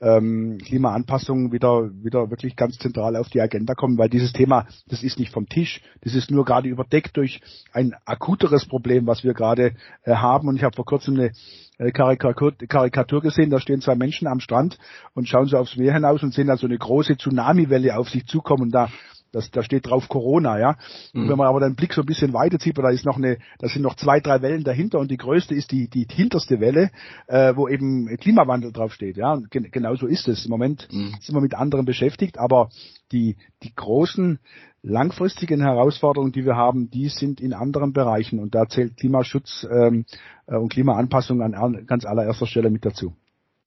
ähm, 0.00 0.58
Klimaanpassung 0.58 1.52
wieder, 1.52 1.90
wieder 2.02 2.30
wirklich 2.30 2.54
ganz 2.54 2.78
zentral 2.78 3.16
auf 3.16 3.30
die 3.30 3.40
Agenda 3.40 3.74
kommen, 3.74 3.96
weil 3.98 4.10
dieses 4.10 4.32
Thema, 4.32 4.66
das 4.88 5.02
ist 5.02 5.18
nicht 5.18 5.32
vom 5.32 5.48
Tisch, 5.48 5.80
das 6.02 6.14
ist 6.14 6.30
nur 6.30 6.44
gerade 6.44 6.68
überdeckt 6.68 7.16
durch 7.16 7.40
ein 7.72 7.94
akuteres 8.04 8.66
Problem, 8.66 9.06
was 9.06 9.24
wir 9.24 9.32
gerade 9.32 9.74
äh, 10.02 10.14
haben. 10.14 10.48
Und 10.48 10.56
ich 10.56 10.64
habe 10.64 10.76
vor 10.76 10.84
kurzem 10.84 11.14
eine 11.14 11.32
äh, 11.78 11.90
Karikatur, 11.90 12.52
Karikatur 12.68 13.20
gesehen, 13.20 13.50
da 13.50 13.58
stehen 13.58 13.80
zwei 13.80 13.94
Menschen 13.94 14.28
am 14.28 14.40
Strand 14.40 14.78
und 15.14 15.28
schauen 15.28 15.46
so 15.46 15.56
aufs 15.56 15.76
Meer 15.76 15.94
hinaus 15.94 16.22
und 16.22 16.32
sehen 16.32 16.46
da 16.46 16.56
so 16.56 16.66
eine 16.66 16.78
große 16.78 17.16
Tsunamiwelle 17.22 17.96
auf 17.96 18.10
sich 18.10 18.26
zukommen 18.26 18.64
und 18.64 18.70
da 18.72 18.88
das, 19.32 19.50
da 19.50 19.62
steht 19.62 19.86
drauf 19.86 20.08
Corona, 20.08 20.58
ja. 20.58 20.76
Und 21.14 21.24
mhm. 21.24 21.28
wenn 21.30 21.38
man 21.38 21.46
aber 21.48 21.60
den 21.60 21.74
Blick 21.74 21.94
so 21.94 22.02
ein 22.02 22.06
bisschen 22.06 22.34
weiter 22.34 22.58
zieht, 22.58 22.78
da 22.78 22.90
ist 22.90 23.04
noch 23.04 23.16
eine, 23.16 23.38
da 23.58 23.68
sind 23.68 23.82
noch 23.82 23.96
zwei, 23.96 24.20
drei 24.20 24.42
Wellen 24.42 24.62
dahinter 24.62 24.98
und 24.98 25.10
die 25.10 25.16
größte 25.16 25.54
ist 25.54 25.72
die, 25.72 25.88
die 25.88 26.06
hinterste 26.10 26.60
Welle, 26.60 26.90
äh, 27.26 27.56
wo 27.56 27.66
eben 27.66 28.14
Klimawandel 28.18 28.72
draufsteht, 28.72 29.16
ja. 29.16 29.32
Und 29.32 29.50
gen 29.50 29.70
genau 29.70 29.94
so 29.96 30.06
ist 30.06 30.28
es. 30.28 30.44
Im 30.44 30.50
Moment 30.50 30.86
mhm. 30.92 31.14
sind 31.20 31.34
wir 31.34 31.40
mit 31.40 31.54
anderen 31.54 31.86
beschäftigt, 31.86 32.38
aber 32.38 32.68
die, 33.10 33.36
die 33.62 33.74
großen 33.74 34.38
langfristigen 34.82 35.62
Herausforderungen, 35.62 36.32
die 36.32 36.44
wir 36.44 36.56
haben, 36.56 36.90
die 36.90 37.08
sind 37.08 37.40
in 37.40 37.54
anderen 37.54 37.92
Bereichen 37.92 38.38
und 38.38 38.54
da 38.54 38.68
zählt 38.68 38.96
Klimaschutz 38.96 39.66
ähm, 39.70 40.04
äh, 40.46 40.56
und 40.56 40.70
Klimaanpassung 40.70 41.40
an 41.40 41.86
ganz 41.86 42.04
allererster 42.04 42.46
Stelle 42.46 42.68
mit 42.68 42.84
dazu. 42.84 43.14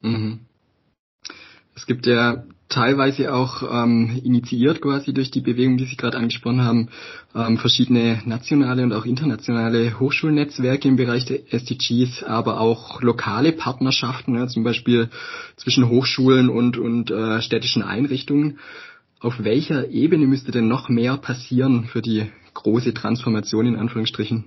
Mhm. 0.02 0.42
Es 1.76 1.86
gibt 1.86 2.06
ja 2.06 2.44
teilweise 2.70 3.34
auch 3.34 3.64
ähm, 3.64 4.20
initiiert 4.24 4.82
quasi 4.82 5.14
durch 5.14 5.30
die 5.30 5.42
Bewegung, 5.42 5.78
die 5.78 5.86
Sie 5.86 5.98
gerade 5.98 6.18
angesprochen 6.18 6.64
haben, 6.64 6.90
ähm, 7.36 7.58
verschiedene 7.58 8.22
nationale 8.26 8.84
und 8.84 8.94
auch 8.94 9.06
internationale 9.06 10.00
Hochschulnetzwerke 10.00 10.88
im 10.88 10.96
Bereich 10.96 11.26
der 11.26 11.54
SDGs, 11.54 12.24
aber 12.24 12.60
auch 12.60 13.02
lokale 13.02 13.52
Partnerschaften, 13.52 14.36
ja, 14.36 14.48
zum 14.48 14.64
Beispiel 14.64 15.10
zwischen 15.58 15.90
Hochschulen 15.90 16.50
und, 16.50 16.78
und 16.78 17.12
äh, 17.12 17.42
städtischen 17.42 17.84
Einrichtungen. 17.84 18.60
Auf 19.20 19.44
welcher 19.44 19.90
Ebene 19.90 20.26
müsste 20.26 20.52
denn 20.52 20.68
noch 20.68 20.90
mehr 20.90 21.18
passieren 21.18 21.86
für 21.86 22.02
die 22.02 22.28
große 22.54 22.94
Transformation 22.94 23.68
in 23.68 23.76
Anführungsstrichen? 23.76 24.46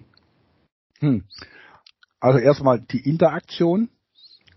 Hm. 1.01 1.25
Also 2.21 2.39
erstmal 2.41 2.81
die 2.81 3.09
Interaktion 3.09 3.91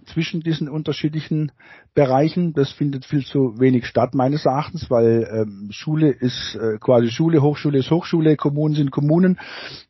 zwischen 0.05 0.41
diesen 0.41 0.69
unterschiedlichen 0.69 1.51
Bereichen. 1.93 2.53
Das 2.53 2.71
findet 2.71 3.05
viel 3.05 3.25
zu 3.25 3.59
wenig 3.59 3.85
statt 3.85 4.15
meines 4.15 4.45
Erachtens, 4.45 4.89
weil 4.89 5.27
ähm, 5.31 5.69
Schule 5.71 6.09
ist 6.09 6.55
äh, 6.55 6.77
quasi 6.79 7.09
Schule, 7.09 7.41
Hochschule 7.41 7.79
ist 7.79 7.91
Hochschule, 7.91 8.35
Kommunen 8.35 8.75
sind 8.75 8.91
Kommunen. 8.91 9.39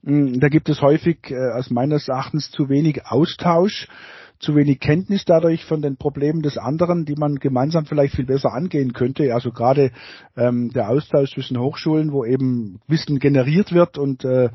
Ähm, 0.06 0.40
da 0.40 0.50
gibt 0.50 0.70
es 0.70 0.82
häufig 0.82 1.32
äh, 1.32 1.52
aus 1.52 1.70
meines 1.70 2.08
Erachtens 2.08 2.52
zu 2.52 2.70
wenig 2.70 3.06
Austausch 3.06 3.88
zu 4.42 4.56
wenig 4.56 4.80
Kenntnis 4.80 5.24
dadurch 5.24 5.64
von 5.66 5.82
den 5.82 5.98
Problemen 5.98 6.42
des 6.42 6.58
anderen, 6.58 7.06
die 7.06 7.16
man 7.16 7.36
gemeinsam 7.36 7.86
vielleicht 7.86 8.16
viel 8.16 8.26
besser 8.26 8.54
angehen 8.54 8.92
könnte. 8.92 9.34
Also 9.34 9.52
gerade 9.52 9.92
ähm, 10.36 10.72
der 10.74 10.90
Austausch 10.90 11.34
zwischen 11.34 11.60
Hochschulen, 11.60 12.12
wo 12.12 12.26
eben 12.26 12.80
Wissen 12.88 13.20
generiert 13.20 13.72
wird 13.72 13.98
und 13.98 14.26
äh, 14.26 14.50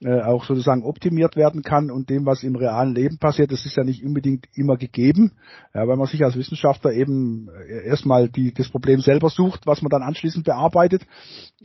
äh, 0.00 0.20
auch 0.20 0.44
sozusagen 0.44 0.84
optimiert 0.84 1.34
werden 1.34 1.62
kann 1.62 1.90
und 1.90 2.08
dem, 2.08 2.24
was 2.24 2.44
im 2.44 2.54
realen 2.54 2.94
Leben 2.94 3.18
passiert, 3.18 3.50
das 3.50 3.66
ist 3.66 3.76
ja 3.76 3.82
nicht 3.82 4.04
unbedingt 4.04 4.46
immer 4.54 4.76
gegeben, 4.76 5.32
ja, 5.74 5.88
weil 5.88 5.96
man 5.96 6.06
sich 6.06 6.24
als 6.24 6.36
Wissenschaftler 6.36 6.92
eben 6.92 7.48
äh, 7.68 7.84
erstmal 7.86 8.28
die, 8.28 8.54
das 8.54 8.68
Problem 8.68 9.00
selber 9.00 9.28
sucht, 9.28 9.66
was 9.66 9.82
man 9.82 9.90
dann 9.90 10.02
anschließend 10.02 10.44
bearbeitet. 10.44 11.02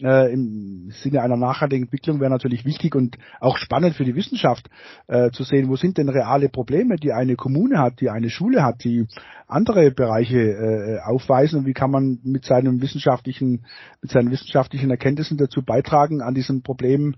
Äh, 0.01 0.33
Im 0.33 0.89
Sinne 0.91 1.21
einer 1.21 1.37
nachhaltigen 1.37 1.83
Entwicklung 1.83 2.19
wäre 2.19 2.31
natürlich 2.31 2.65
wichtig 2.65 2.95
und 2.95 3.19
auch 3.39 3.57
spannend 3.57 3.95
für 3.95 4.03
die 4.03 4.15
Wissenschaft 4.15 4.67
äh, 5.07 5.29
zu 5.29 5.43
sehen, 5.43 5.69
wo 5.69 5.75
sind 5.75 5.99
denn 5.99 6.09
reale 6.09 6.49
Probleme, 6.49 6.95
die 6.95 7.11
eine 7.11 7.35
Kommune 7.35 7.77
hat, 7.77 8.01
die 8.01 8.09
eine 8.09 8.31
Schule 8.31 8.63
hat, 8.63 8.83
die 8.83 9.05
andere 9.45 9.91
Bereiche 9.91 10.39
äh, 10.39 10.99
aufweisen 11.05 11.59
und 11.59 11.65
wie 11.67 11.73
kann 11.73 11.91
man 11.91 12.19
mit 12.23 12.45
seinem 12.45 12.81
wissenschaftlichen, 12.81 13.65
mit 14.01 14.09
seinen 14.09 14.31
wissenschaftlichen 14.31 14.89
Erkenntnissen 14.89 15.37
dazu 15.37 15.61
beitragen, 15.61 16.21
an 16.21 16.33
diesem 16.33 16.63
Problem 16.63 17.15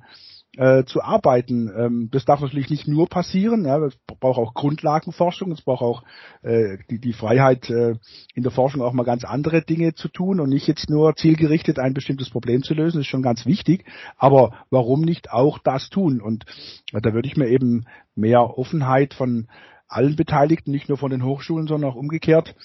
äh, 0.58 0.84
zu 0.86 1.02
arbeiten. 1.02 1.72
Ähm, 1.76 2.10
das 2.12 2.26
darf 2.26 2.42
natürlich 2.42 2.70
nicht 2.70 2.88
nur 2.88 3.08
passieren. 3.08 3.66
Ja, 3.66 3.78
es 3.86 3.96
braucht 4.06 4.40
auch 4.40 4.54
Grundlagenforschung, 4.54 5.52
es 5.52 5.62
braucht 5.62 5.82
auch 5.82 6.04
äh, 6.44 6.78
die, 6.90 7.00
die 7.00 7.14
Freiheit, 7.14 7.70
äh, 7.70 7.96
in 8.34 8.44
der 8.44 8.52
Forschung 8.52 8.82
auch 8.82 8.94
mal 8.94 9.04
ganz 9.04 9.24
andere 9.24 9.62
Dinge 9.62 9.94
zu 9.94 10.08
tun 10.08 10.40
und 10.40 10.50
nicht 10.50 10.68
jetzt 10.68 10.90
nur 10.90 11.16
zielgerichtet 11.16 11.80
ein 11.80 11.94
bestimmtes 11.94 12.30
Problem 12.30 12.64
zu 12.64 12.74
lösen. 12.74 13.02
Ist 13.02 13.08
schon 13.08 13.22
ganz 13.22 13.46
wichtig. 13.46 13.86
Aber 14.18 14.54
warum 14.70 15.02
nicht 15.02 15.32
auch 15.32 15.60
das 15.60 15.90
tun? 15.90 16.22
Und 16.22 16.46
äh, 16.94 17.02
da 17.02 17.14
würde 17.14 17.28
ich 17.28 17.38
mir 17.38 17.48
eben 17.48 17.86
mehr 18.16 18.58
Offenheit 18.58 19.14
von 19.14 19.48
allen 19.88 20.16
Beteiligten, 20.16 20.72
nicht 20.72 20.90
nur 20.90 20.98
von 20.98 21.12
den 21.12 21.24
Hochschulen, 21.24 21.68
sondern 21.68 21.92
auch 21.92 21.96
umgekehrt 21.96 22.56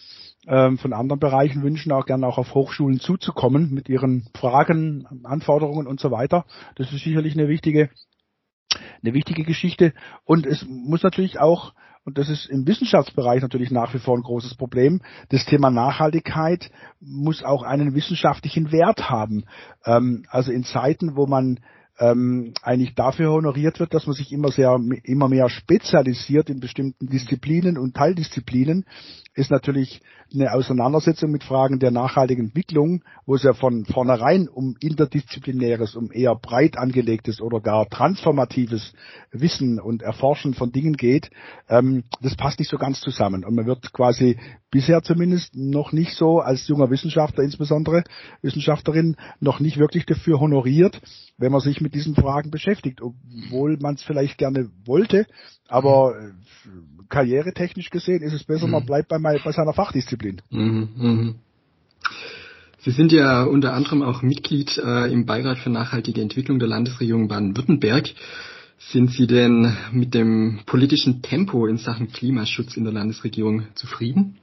ähm, 0.46 0.78
von 0.78 0.92
anderen 0.92 1.20
Bereichen 1.20 1.62
wünschen, 1.62 1.92
auch 1.92 2.06
gerne 2.06 2.26
auch 2.26 2.38
auf 2.38 2.54
Hochschulen 2.54 3.00
zuzukommen 3.00 3.72
mit 3.72 3.88
ihren 3.88 4.28
Fragen, 4.34 5.06
Anforderungen 5.24 5.86
und 5.86 6.00
so 6.00 6.10
weiter. 6.10 6.44
Das 6.76 6.92
ist 6.92 7.04
sicherlich 7.04 7.34
eine 7.34 7.48
wichtige, 7.48 7.90
eine 9.02 9.14
wichtige 9.14 9.44
Geschichte. 9.44 9.92
Und 10.24 10.46
es 10.46 10.64
muss 10.66 11.02
natürlich 11.02 11.38
auch 11.38 11.72
und 12.02 12.16
das 12.16 12.30
ist 12.30 12.46
im 12.46 12.66
Wissenschaftsbereich 12.66 13.42
natürlich 13.42 13.70
nach 13.70 13.92
wie 13.92 13.98
vor 13.98 14.16
ein 14.16 14.22
großes 14.22 14.54
Problem. 14.54 15.02
Das 15.28 15.44
Thema 15.44 15.70
Nachhaltigkeit 15.70 16.70
muss 16.98 17.42
auch 17.44 17.62
einen 17.62 17.94
wissenschaftlichen 17.94 18.72
Wert 18.72 19.10
haben. 19.10 19.44
Ähm, 19.84 20.24
also 20.30 20.50
in 20.50 20.64
Zeiten, 20.64 21.14
wo 21.14 21.26
man 21.26 21.60
ähm, 21.98 22.54
eigentlich 22.62 22.94
dafür 22.94 23.30
honoriert 23.30 23.78
wird, 23.78 23.92
dass 23.92 24.06
man 24.06 24.16
sich 24.16 24.32
immer 24.32 24.50
sehr 24.50 24.80
immer 25.04 25.28
mehr 25.28 25.50
spezialisiert 25.50 26.48
in 26.48 26.58
bestimmten 26.58 27.06
Disziplinen 27.06 27.76
und 27.76 27.94
Teildisziplinen, 27.94 28.86
ist 29.40 29.50
natürlich 29.50 30.02
eine 30.32 30.52
Auseinandersetzung 30.52 31.30
mit 31.30 31.42
Fragen 31.42 31.78
der 31.78 31.90
nachhaltigen 31.90 32.46
Entwicklung, 32.46 33.02
wo 33.24 33.34
es 33.34 33.42
ja 33.42 33.54
von 33.54 33.86
vornherein 33.86 34.48
um 34.48 34.76
interdisziplinäres, 34.80 35.96
um 35.96 36.12
eher 36.12 36.34
breit 36.34 36.76
angelegtes 36.76 37.40
oder 37.40 37.60
gar 37.60 37.88
transformatives 37.88 38.92
Wissen 39.32 39.80
und 39.80 40.02
Erforschen 40.02 40.52
von 40.54 40.72
Dingen 40.72 40.92
geht, 40.92 41.30
ähm, 41.68 42.04
das 42.20 42.36
passt 42.36 42.58
nicht 42.58 42.70
so 42.70 42.76
ganz 42.76 43.00
zusammen. 43.00 43.44
Und 43.44 43.54
man 43.54 43.66
wird 43.66 43.92
quasi 43.92 44.38
bisher 44.70 45.02
zumindest 45.02 45.56
noch 45.56 45.92
nicht 45.92 46.14
so 46.14 46.40
als 46.40 46.68
junger 46.68 46.90
Wissenschaftler, 46.90 47.42
insbesondere 47.42 48.04
Wissenschaftlerin, 48.42 49.16
noch 49.40 49.58
nicht 49.58 49.78
wirklich 49.78 50.04
dafür 50.06 50.38
honoriert, 50.38 51.00
wenn 51.38 51.50
man 51.50 51.60
sich 51.60 51.80
mit 51.80 51.94
diesen 51.94 52.14
Fragen 52.14 52.50
beschäftigt, 52.50 53.00
obwohl 53.00 53.78
man 53.80 53.94
es 53.94 54.02
vielleicht 54.02 54.36
gerne 54.38 54.68
wollte, 54.84 55.26
aber 55.66 56.14
äh, 56.16 56.30
karrieretechnisch 57.10 57.90
gesehen 57.90 58.22
ist 58.22 58.32
es 58.32 58.44
besser, 58.44 58.66
man 58.66 58.82
mhm. 58.82 58.86
bleibt 58.86 59.08
bei, 59.08 59.18
bei 59.18 59.52
seiner 59.52 59.74
Fachdisziplin. 59.74 60.40
Mhm, 60.50 60.88
mh. 60.96 61.34
Sie 62.78 62.92
sind 62.92 63.12
ja 63.12 63.42
unter 63.42 63.74
anderem 63.74 64.02
auch 64.02 64.22
Mitglied 64.22 64.78
äh, 64.78 65.12
im 65.12 65.26
Beirat 65.26 65.58
für 65.58 65.68
nachhaltige 65.68 66.22
Entwicklung 66.22 66.58
der 66.58 66.68
Landesregierung 66.68 67.28
Baden-Württemberg. 67.28 68.08
Sind 68.78 69.10
Sie 69.10 69.26
denn 69.26 69.76
mit 69.92 70.14
dem 70.14 70.60
politischen 70.64 71.20
Tempo 71.20 71.66
in 71.66 71.76
Sachen 71.76 72.10
Klimaschutz 72.10 72.78
in 72.78 72.84
der 72.84 72.94
Landesregierung 72.94 73.64
zufrieden? 73.74 74.38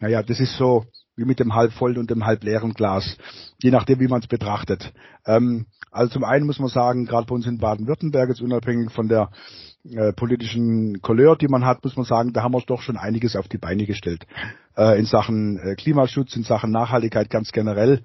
Naja, 0.00 0.22
das 0.22 0.38
ist 0.40 0.58
so 0.58 0.84
wie 1.18 1.24
mit 1.24 1.40
dem 1.40 1.54
halb 1.54 1.72
vollen 1.72 1.98
und 1.98 2.10
dem 2.10 2.24
halb 2.24 2.44
leeren 2.44 2.72
Glas, 2.72 3.18
je 3.60 3.70
nachdem, 3.70 4.00
wie 4.00 4.08
man 4.08 4.20
es 4.20 4.28
betrachtet. 4.28 4.92
Ähm, 5.26 5.66
also 5.90 6.12
zum 6.12 6.24
einen 6.24 6.46
muss 6.46 6.58
man 6.58 6.68
sagen, 6.68 7.06
gerade 7.06 7.26
bei 7.26 7.34
uns 7.34 7.46
in 7.46 7.58
Baden-Württemberg, 7.58 8.28
jetzt 8.28 8.40
unabhängig 8.40 8.92
von 8.92 9.08
der 9.08 9.30
äh, 9.84 10.12
politischen 10.12 11.00
Couleur, 11.02 11.36
die 11.36 11.48
man 11.48 11.64
hat, 11.64 11.82
muss 11.82 11.96
man 11.96 12.04
sagen, 12.04 12.32
da 12.32 12.42
haben 12.42 12.52
wir 12.52 12.60
doch 12.60 12.82
schon 12.82 12.96
einiges 12.96 13.36
auf 13.36 13.48
die 13.48 13.58
Beine 13.58 13.86
gestellt. 13.86 14.26
Äh, 14.76 14.98
in 14.98 15.06
Sachen 15.06 15.58
äh, 15.58 15.74
Klimaschutz, 15.74 16.36
in 16.36 16.44
Sachen 16.44 16.70
Nachhaltigkeit 16.70 17.30
ganz 17.30 17.52
generell 17.52 18.02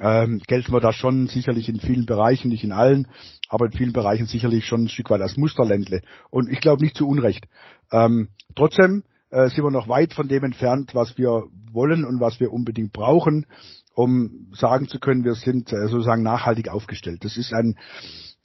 ähm, 0.00 0.40
gelten 0.46 0.72
wir 0.72 0.80
da 0.80 0.92
schon 0.92 1.28
sicherlich 1.28 1.68
in 1.68 1.78
vielen 1.78 2.06
Bereichen, 2.06 2.48
nicht 2.48 2.64
in 2.64 2.72
allen, 2.72 3.06
aber 3.48 3.66
in 3.66 3.72
vielen 3.72 3.92
Bereichen 3.92 4.26
sicherlich 4.26 4.64
schon 4.64 4.84
ein 4.84 4.88
Stück 4.88 5.10
weit 5.10 5.20
als 5.20 5.36
Musterländle. 5.36 6.02
Und 6.30 6.50
ich 6.50 6.60
glaube 6.60 6.82
nicht 6.82 6.96
zu 6.96 7.06
Unrecht. 7.06 7.46
Ähm, 7.92 8.28
trotzdem 8.54 9.04
äh, 9.30 9.48
sind 9.48 9.64
wir 9.64 9.70
noch 9.70 9.88
weit 9.88 10.14
von 10.14 10.28
dem 10.28 10.44
entfernt, 10.44 10.94
was 10.94 11.18
wir 11.18 11.44
wollen 11.72 12.04
und 12.04 12.20
was 12.20 12.40
wir 12.40 12.52
unbedingt 12.52 12.92
brauchen, 12.92 13.46
um 13.94 14.48
sagen 14.52 14.88
zu 14.88 14.98
können, 14.98 15.24
wir 15.24 15.34
sind 15.34 15.72
äh, 15.72 15.88
sozusagen 15.88 16.22
nachhaltig 16.22 16.68
aufgestellt. 16.68 17.24
Das 17.24 17.36
ist 17.36 17.52
ein 17.52 17.76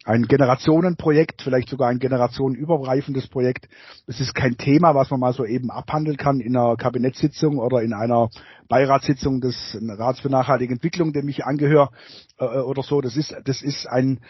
ein 0.04 0.24
Generationenprojekt, 0.24 1.44
vielleicht 1.44 1.70
sogar 1.70 1.90
ein 1.90 2.00
generationenübergreifendes 2.00 3.28
Projekt. 3.28 3.70
Es 4.08 4.20
ist 4.20 4.34
kein 4.34 4.58
Thema, 4.58 4.96
was 4.96 5.12
man 5.12 5.20
mal 5.20 5.34
so 5.34 5.46
eben 5.46 5.70
abhandeln 5.70 6.18
kann 6.18 6.40
in 6.40 6.58
einer 6.58 6.76
Kabinettssitzung 6.76 7.60
oder 7.60 7.84
in 7.84 7.94
einer 7.94 8.30
Beiratssitzung 8.68 9.42
des 9.42 9.78
Rats 9.80 10.20
für 10.20 10.30
nachhaltige 10.30 10.74
Entwicklung, 10.74 11.14
dem 11.14 11.30
ich 11.30 11.46
angehöre 11.46 11.92
äh, 12.40 12.46
oder 12.46 12.82
so. 12.82 13.02
Das 13.02 13.16
ist, 13.16 13.36
das 13.46 13.62
ist 13.62 13.88
ein, 13.88 14.22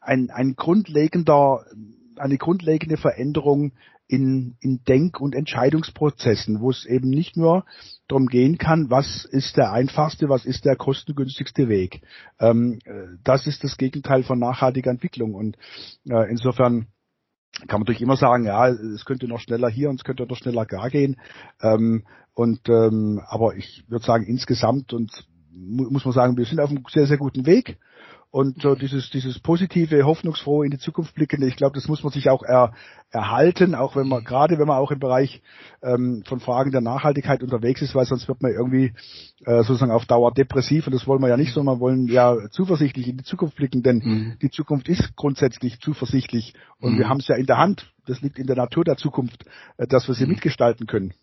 ein, 0.00 0.30
ein 0.30 0.54
grundlegender, 0.56 1.64
eine 2.16 2.36
grundlegende 2.36 2.96
Veränderung 2.96 3.72
in, 4.10 4.56
in 4.60 4.82
Denk- 4.82 5.20
und 5.20 5.36
Entscheidungsprozessen, 5.36 6.60
wo 6.60 6.70
es 6.70 6.84
eben 6.84 7.10
nicht 7.10 7.36
nur 7.36 7.64
darum 8.08 8.26
gehen 8.26 8.58
kann, 8.58 8.90
was 8.90 9.24
ist 9.24 9.56
der 9.56 9.70
einfachste, 9.72 10.28
was 10.28 10.44
ist 10.44 10.64
der 10.64 10.74
kostengünstigste 10.74 11.68
Weg. 11.68 12.02
Ähm, 12.40 12.80
äh, 12.84 13.16
das 13.22 13.46
ist 13.46 13.62
das 13.62 13.76
Gegenteil 13.76 14.24
von 14.24 14.40
nachhaltiger 14.40 14.90
Entwicklung 14.90 15.34
und 15.34 15.56
äh, 16.08 16.28
insofern 16.28 16.88
kann 17.68 17.78
man 17.78 17.80
natürlich 17.82 18.02
immer 18.02 18.16
sagen, 18.16 18.46
ja, 18.46 18.68
es 18.68 19.04
könnte 19.04 19.28
noch 19.28 19.38
schneller 19.38 19.68
hier 19.68 19.90
und 19.90 20.00
es 20.00 20.04
könnte 20.04 20.26
noch 20.26 20.36
schneller 20.36 20.66
gar 20.66 20.90
gehen. 20.90 21.20
Ähm, 21.62 22.04
und 22.34 22.68
ähm, 22.68 23.20
aber 23.28 23.54
ich 23.54 23.84
würde 23.88 24.04
sagen, 24.04 24.24
insgesamt 24.24 24.92
und 24.92 25.12
muss 25.52 26.04
man 26.04 26.14
sagen, 26.14 26.36
wir 26.36 26.44
sind 26.46 26.60
auf 26.60 26.70
einem 26.70 26.84
sehr, 26.88 27.06
sehr 27.06 27.18
guten 27.18 27.46
Weg. 27.46 27.78
Und 28.32 28.62
so 28.62 28.76
dieses, 28.76 29.10
dieses 29.10 29.40
positive, 29.40 30.04
hoffnungsfrohe 30.04 30.64
in 30.64 30.70
die 30.70 30.78
Zukunft 30.78 31.16
blickende, 31.16 31.48
ich 31.48 31.56
glaube, 31.56 31.74
das 31.74 31.88
muss 31.88 32.04
man 32.04 32.12
sich 32.12 32.30
auch 32.30 32.44
er, 32.44 32.72
erhalten, 33.10 33.74
auch 33.74 33.96
wenn 33.96 34.06
man, 34.06 34.22
gerade 34.22 34.56
wenn 34.56 34.68
man 34.68 34.76
auch 34.76 34.92
im 34.92 35.00
Bereich 35.00 35.42
ähm, 35.82 36.22
von 36.24 36.38
Fragen 36.38 36.70
der 36.70 36.80
Nachhaltigkeit 36.80 37.42
unterwegs 37.42 37.82
ist, 37.82 37.92
weil 37.96 38.04
sonst 38.04 38.28
wird 38.28 38.40
man 38.40 38.52
irgendwie 38.52 38.92
äh, 39.46 39.64
sozusagen 39.64 39.90
auf 39.90 40.06
Dauer 40.06 40.32
depressiv 40.32 40.86
und 40.86 40.94
das 40.94 41.08
wollen 41.08 41.20
wir 41.20 41.28
ja 41.28 41.36
nicht, 41.36 41.52
sondern 41.52 41.76
wir 41.76 41.80
wollen 41.80 42.06
ja 42.06 42.36
zuversichtlich 42.52 43.08
in 43.08 43.16
die 43.16 43.24
Zukunft 43.24 43.56
blicken, 43.56 43.82
denn 43.82 43.96
mhm. 43.96 44.36
die 44.40 44.50
Zukunft 44.50 44.88
ist 44.88 45.16
grundsätzlich 45.16 45.80
zuversichtlich 45.80 46.54
und 46.78 46.94
mhm. 46.94 46.98
wir 46.98 47.08
haben 47.08 47.18
es 47.18 47.26
ja 47.26 47.34
in 47.34 47.46
der 47.46 47.58
Hand, 47.58 47.92
das 48.06 48.20
liegt 48.20 48.38
in 48.38 48.46
der 48.46 48.56
Natur 48.56 48.84
der 48.84 48.96
Zukunft, 48.96 49.44
äh, 49.76 49.88
dass 49.88 50.06
wir 50.06 50.14
sie 50.14 50.24
mhm. 50.24 50.32
mitgestalten 50.32 50.86
können. 50.86 51.14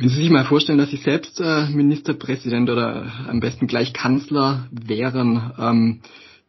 Wenn 0.00 0.08
Sie 0.08 0.14
sich 0.22 0.30
mal 0.30 0.46
vorstellen, 0.46 0.78
dass 0.78 0.88
Sie 0.88 0.96
selbst 0.96 1.38
äh, 1.42 1.66
Ministerpräsident 1.68 2.70
oder 2.70 3.04
am 3.28 3.38
besten 3.40 3.66
gleich 3.66 3.92
Kanzler 3.92 4.66
wären, 4.70 5.52
ähm, 5.58 6.00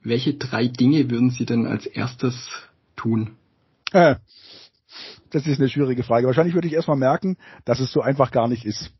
welche 0.01 0.35
drei 0.35 0.67
Dinge 0.67 1.09
würden 1.09 1.31
Sie 1.31 1.45
denn 1.45 1.65
als 1.67 1.85
erstes 1.85 2.49
tun? 2.95 3.31
Äh, 3.91 4.15
Das 5.31 5.45
ist 5.47 5.59
eine 5.59 5.67
schwierige 5.67 6.03
Frage. 6.03 6.27
Wahrscheinlich 6.27 6.55
würde 6.55 6.69
ich 6.69 6.73
erstmal 6.75 6.95
merken, 6.95 7.35
dass 7.65 7.81
es 7.81 7.91
so 7.91 7.99
einfach 7.99 8.31
gar 8.31 8.47
nicht 8.47 8.63
ist. 8.63 8.93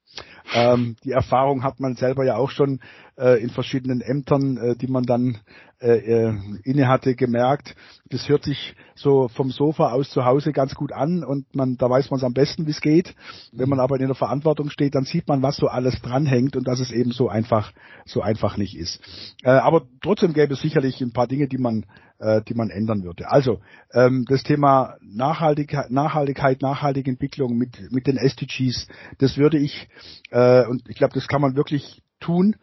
Ähm, 0.53 0.97
die 1.05 1.11
Erfahrung 1.11 1.63
hat 1.63 1.79
man 1.79 1.95
selber 1.95 2.25
ja 2.25 2.35
auch 2.35 2.49
schon 2.51 2.81
äh, 3.17 3.41
in 3.41 3.51
verschiedenen 3.51 4.01
Ämtern, 4.01 4.57
äh, 4.57 4.75
die 4.75 4.87
man 4.87 5.03
dann 5.03 5.37
äh, 5.81 5.97
äh, 5.97 6.33
inne 6.63 6.87
hatte, 6.87 7.15
gemerkt. 7.15 7.75
Das 8.09 8.29
hört 8.29 8.43
sich 8.43 8.75
so 8.93 9.29
vom 9.29 9.49
Sofa 9.49 9.91
aus 9.91 10.11
zu 10.11 10.25
Hause 10.25 10.53
ganz 10.53 10.75
gut 10.75 10.91
an 10.91 11.23
und 11.23 11.55
man, 11.55 11.75
da 11.77 11.89
weiß 11.89 12.11
man 12.11 12.19
es 12.19 12.23
am 12.23 12.33
besten, 12.33 12.67
wie 12.67 12.71
es 12.71 12.81
geht. 12.81 13.15
Wenn 13.51 13.67
man 13.67 13.79
aber 13.79 13.99
in 13.99 14.05
der 14.05 14.15
Verantwortung 14.15 14.69
steht, 14.69 14.93
dann 14.93 15.05
sieht 15.05 15.27
man, 15.27 15.41
was 15.41 15.57
so 15.57 15.67
alles 15.67 15.99
dranhängt 16.01 16.55
und 16.55 16.67
dass 16.67 16.79
es 16.79 16.91
eben 16.91 17.11
so 17.11 17.29
einfach, 17.29 17.71
so 18.05 18.21
einfach 18.21 18.57
nicht 18.57 18.77
ist. 18.77 19.01
Äh, 19.43 19.49
aber 19.49 19.87
trotzdem 20.03 20.33
gäbe 20.33 20.53
es 20.53 20.61
sicherlich 20.61 21.01
ein 21.01 21.13
paar 21.13 21.25
Dinge, 21.25 21.47
die 21.47 21.57
man, 21.57 21.87
äh, 22.19 22.41
die 22.43 22.53
man 22.53 22.69
ändern 22.69 23.03
würde. 23.03 23.31
Also 23.31 23.59
ähm, 23.91 24.25
das 24.29 24.43
Thema 24.43 24.97
Nachhaltigkeit, 25.01 25.89
Nachhaltigkeit, 25.89 26.61
nachhaltige 26.61 27.09
Entwicklung 27.09 27.57
mit 27.57 27.91
mit 27.91 28.05
den 28.05 28.17
SDGs, 28.17 28.87
das 29.17 29.37
würde 29.37 29.57
ich 29.57 29.89
äh, 30.29 30.63
und 30.67 30.87
ich 30.87 30.97
glaube, 30.97 31.15
das 31.15 31.27
kann 31.27 31.41
man 31.41 31.55
wirklich 31.55 32.03
tun, 32.21 32.55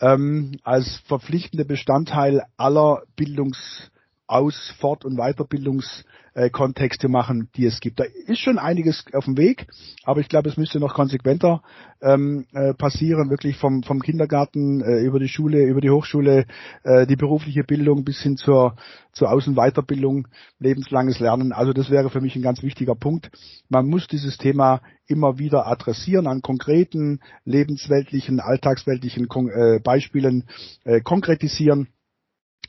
ähm, 0.00 0.52
als 0.62 1.02
verpflichtende 1.06 1.64
Bestandteil 1.64 2.44
aller 2.56 3.02
Bildungs- 3.16 3.90
aus 4.28 4.72
Fort- 4.78 5.04
und 5.04 5.16
Weiterbildungskontexte 5.16 7.08
machen, 7.08 7.48
die 7.56 7.64
es 7.64 7.80
gibt. 7.80 7.98
Da 7.98 8.04
ist 8.26 8.40
schon 8.40 8.58
einiges 8.58 9.04
auf 9.14 9.24
dem 9.24 9.36
Weg, 9.36 9.66
aber 10.04 10.20
ich 10.20 10.28
glaube, 10.28 10.50
es 10.50 10.56
müsste 10.56 10.78
noch 10.78 10.94
konsequenter 10.94 11.62
ähm, 12.00 12.46
äh, 12.52 12.74
passieren, 12.74 13.30
wirklich 13.30 13.56
vom, 13.56 13.82
vom 13.82 14.00
Kindergarten 14.00 14.82
äh, 14.82 15.00
über 15.00 15.18
die 15.18 15.28
Schule, 15.28 15.64
über 15.64 15.80
die 15.80 15.90
Hochschule, 15.90 16.46
äh, 16.84 17.06
die 17.06 17.16
berufliche 17.16 17.64
Bildung 17.64 18.04
bis 18.04 18.20
hin 18.20 18.36
zur, 18.36 18.76
zur 19.12 19.32
Außen- 19.32 19.56
Weiterbildung, 19.56 20.28
lebenslanges 20.60 21.18
Lernen. 21.18 21.52
Also 21.52 21.72
das 21.72 21.90
wäre 21.90 22.10
für 22.10 22.20
mich 22.20 22.36
ein 22.36 22.42
ganz 22.42 22.62
wichtiger 22.62 22.94
Punkt. 22.94 23.30
Man 23.68 23.88
muss 23.88 24.06
dieses 24.06 24.36
Thema 24.36 24.82
immer 25.06 25.38
wieder 25.38 25.66
adressieren 25.66 26.26
an 26.26 26.42
konkreten, 26.42 27.20
lebensweltlichen, 27.44 28.40
alltagsweltlichen 28.40 29.26
äh, 29.26 29.80
Beispielen 29.80 30.44
äh, 30.84 31.00
konkretisieren 31.00 31.88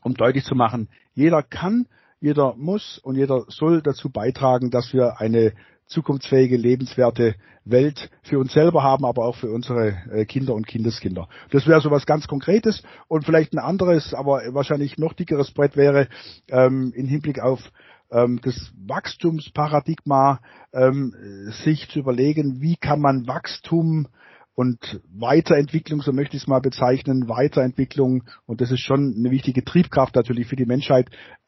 um 0.01 0.13
deutlich 0.13 0.43
zu 0.45 0.55
machen, 0.55 0.89
jeder 1.13 1.43
kann, 1.43 1.87
jeder 2.21 2.55
muss 2.55 2.99
und 2.99 3.15
jeder 3.15 3.45
soll 3.47 3.81
dazu 3.81 4.09
beitragen, 4.09 4.71
dass 4.71 4.93
wir 4.93 5.19
eine 5.19 5.53
zukunftsfähige, 5.87 6.55
lebenswerte 6.55 7.35
Welt 7.65 8.09
für 8.23 8.39
uns 8.39 8.53
selber 8.53 8.83
haben, 8.83 9.05
aber 9.05 9.25
auch 9.25 9.35
für 9.35 9.51
unsere 9.51 9.97
äh, 10.11 10.25
Kinder 10.25 10.53
und 10.53 10.67
Kindeskinder. 10.67 11.27
Das 11.51 11.67
wäre 11.67 11.81
so 11.81 11.91
was 11.91 12.05
ganz 12.05 12.27
Konkretes 12.27 12.83
und 13.07 13.25
vielleicht 13.25 13.53
ein 13.53 13.59
anderes, 13.59 14.13
aber 14.13 14.41
wahrscheinlich 14.53 14.97
noch 14.97 15.13
dickeres 15.13 15.51
Brett 15.51 15.75
wäre 15.75 16.07
ähm, 16.49 16.93
im 16.95 17.07
Hinblick 17.07 17.39
auf 17.39 17.59
ähm, 18.11 18.39
das 18.43 18.71
Wachstumsparadigma, 18.85 20.39
ähm, 20.73 21.13
sich 21.63 21.89
zu 21.89 21.99
überlegen, 21.99 22.61
wie 22.61 22.75
kann 22.75 23.01
man 23.01 23.27
Wachstum 23.27 24.07
und 24.59 24.99
Weiterentwicklung, 25.17 26.01
so 26.01 26.11
möchte 26.11 26.35
ich 26.35 26.43
es 26.43 26.47
mal 26.49 26.59
bezeichnen, 26.59 27.29
Weiterentwicklung, 27.29 28.25
und 28.45 28.59
das 28.59 28.71
ist 28.71 28.81
schon 28.81 29.15
eine 29.17 29.31
wichtige 29.31 29.63
Triebkraft 29.63 30.15
natürlich 30.17 30.47
für 30.47 30.57
die 30.57 30.65
Menschheit, 30.65 31.07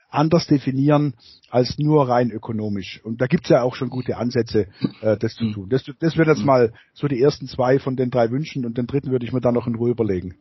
anders 0.09 0.47
definieren 0.47 1.16
als 1.49 1.78
nur 1.78 2.07
rein 2.07 2.32
ökonomisch. 2.32 3.01
Und 3.03 3.20
da 3.20 3.28
gibt 3.28 3.43
es 3.43 3.49
ja 3.49 3.64
auch 3.64 3.76
schon 3.76 3.89
gute 3.89 4.16
Ansätze, 4.16 4.68
äh, 5.01 5.18
das 5.18 5.36
zu 5.36 5.51
tun. 5.51 5.68
Das, 5.68 5.84
das 5.99 6.16
wird 6.16 6.30
jetzt 6.30 6.45
mal 6.45 6.72
so 6.93 7.09
die 7.09 7.22
ersten 7.22 7.47
zwei 7.47 7.80
von 7.80 7.97
den 7.97 8.12
drei 8.12 8.32
Wünschen 8.32 8.66
und 8.66 8.78
den 8.78 8.88
dritten 8.88 9.12
würde 9.12 9.26
ich 9.26 9.34
mir 9.34 9.41
dann 9.41 9.55
noch 9.55 9.68
in 9.68 9.76
Ruhe 9.76 9.91
überlegen. 9.91 10.36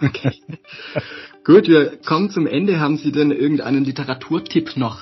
Okay. 0.00 0.34
Gut, 1.44 1.66
wir 1.66 1.96
kommen 1.96 2.30
zum 2.30 2.46
Ende. 2.46 2.78
Haben 2.78 2.98
Sie 2.98 3.10
denn 3.10 3.32
irgendeinen 3.32 3.84
Literaturtipp 3.84 4.76
noch? 4.76 5.00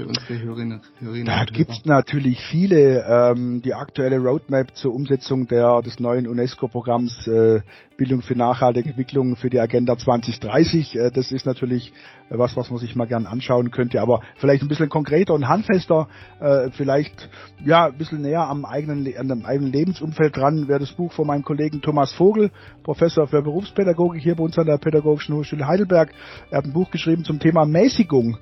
Für 0.00 0.06
unsere 0.06 0.42
Hörerinnen, 0.42 0.80
Hörerinnen 0.98 1.26
Da 1.26 1.44
gibt's 1.44 1.84
natürlich 1.84 2.40
viele. 2.50 3.04
Ähm, 3.06 3.60
die 3.62 3.74
aktuelle 3.74 4.18
Roadmap 4.18 4.74
zur 4.76 4.94
Umsetzung 4.94 5.46
der, 5.46 5.82
des 5.82 6.00
neuen 6.00 6.26
UNESCO-Programms 6.26 7.26
äh, 7.26 7.60
Bildung 7.96 8.22
für 8.22 8.34
nachhaltige 8.34 8.88
Entwicklung 8.88 9.36
für 9.36 9.50
die 9.50 9.60
Agenda 9.60 9.98
2030. 9.98 10.96
Äh, 10.96 11.10
das 11.10 11.32
ist 11.32 11.44
natürlich 11.44 11.92
äh, 12.30 12.38
was, 12.38 12.56
was 12.56 12.70
man 12.70 12.78
sich 12.78 12.96
mal 12.96 13.06
gern 13.06 13.26
anschauen 13.26 13.70
könnte, 13.70 14.00
aber 14.00 14.22
vielleicht 14.36 14.62
ein 14.62 14.68
bisschen 14.68 14.88
konkreter 14.88 15.34
und 15.34 15.48
handfester, 15.48 16.08
äh, 16.40 16.70
vielleicht 16.70 17.28
ja 17.64 17.86
ein 17.86 17.98
bisschen 17.98 18.22
näher 18.22 18.48
am 18.48 18.64
eigenen, 18.64 19.06
an 19.18 19.28
dem 19.28 19.44
eigenen 19.44 19.72
Lebensumfeld 19.72 20.34
dran, 20.34 20.66
wäre 20.68 20.80
das 20.80 20.92
Buch 20.92 21.12
von 21.12 21.26
meinem 21.26 21.44
Kollegen 21.44 21.82
Thomas 21.82 22.12
Vogel, 22.14 22.50
Professor 22.84 23.26
für 23.26 23.42
Berufspädagogik 23.42 24.22
hier 24.22 24.36
bei 24.36 24.44
uns 24.44 24.58
an 24.58 24.66
der 24.66 24.78
Pädagogischen 24.78 25.34
Hochschule 25.34 25.66
Heidelberg. 25.66 26.10
Er 26.50 26.58
hat 26.58 26.64
ein 26.64 26.72
Buch 26.72 26.90
geschrieben 26.90 27.24
zum 27.24 27.38
Thema 27.38 27.66
Mäßigung 27.66 28.38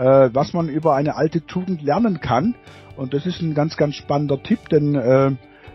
äh, 0.00 0.30
was 0.32 0.54
man 0.54 0.68
über 0.68 0.94
eine 0.94 1.14
alte 1.16 1.44
Tugend 1.44 1.82
lernen 1.82 2.20
kann. 2.20 2.54
Und 2.96 3.12
das 3.12 3.26
ist 3.26 3.42
ein 3.42 3.54
ganz, 3.54 3.76
ganz 3.76 3.96
spannender 3.96 4.42
Tipp, 4.42 4.68
denn 4.70 4.94
äh, 4.94 5.32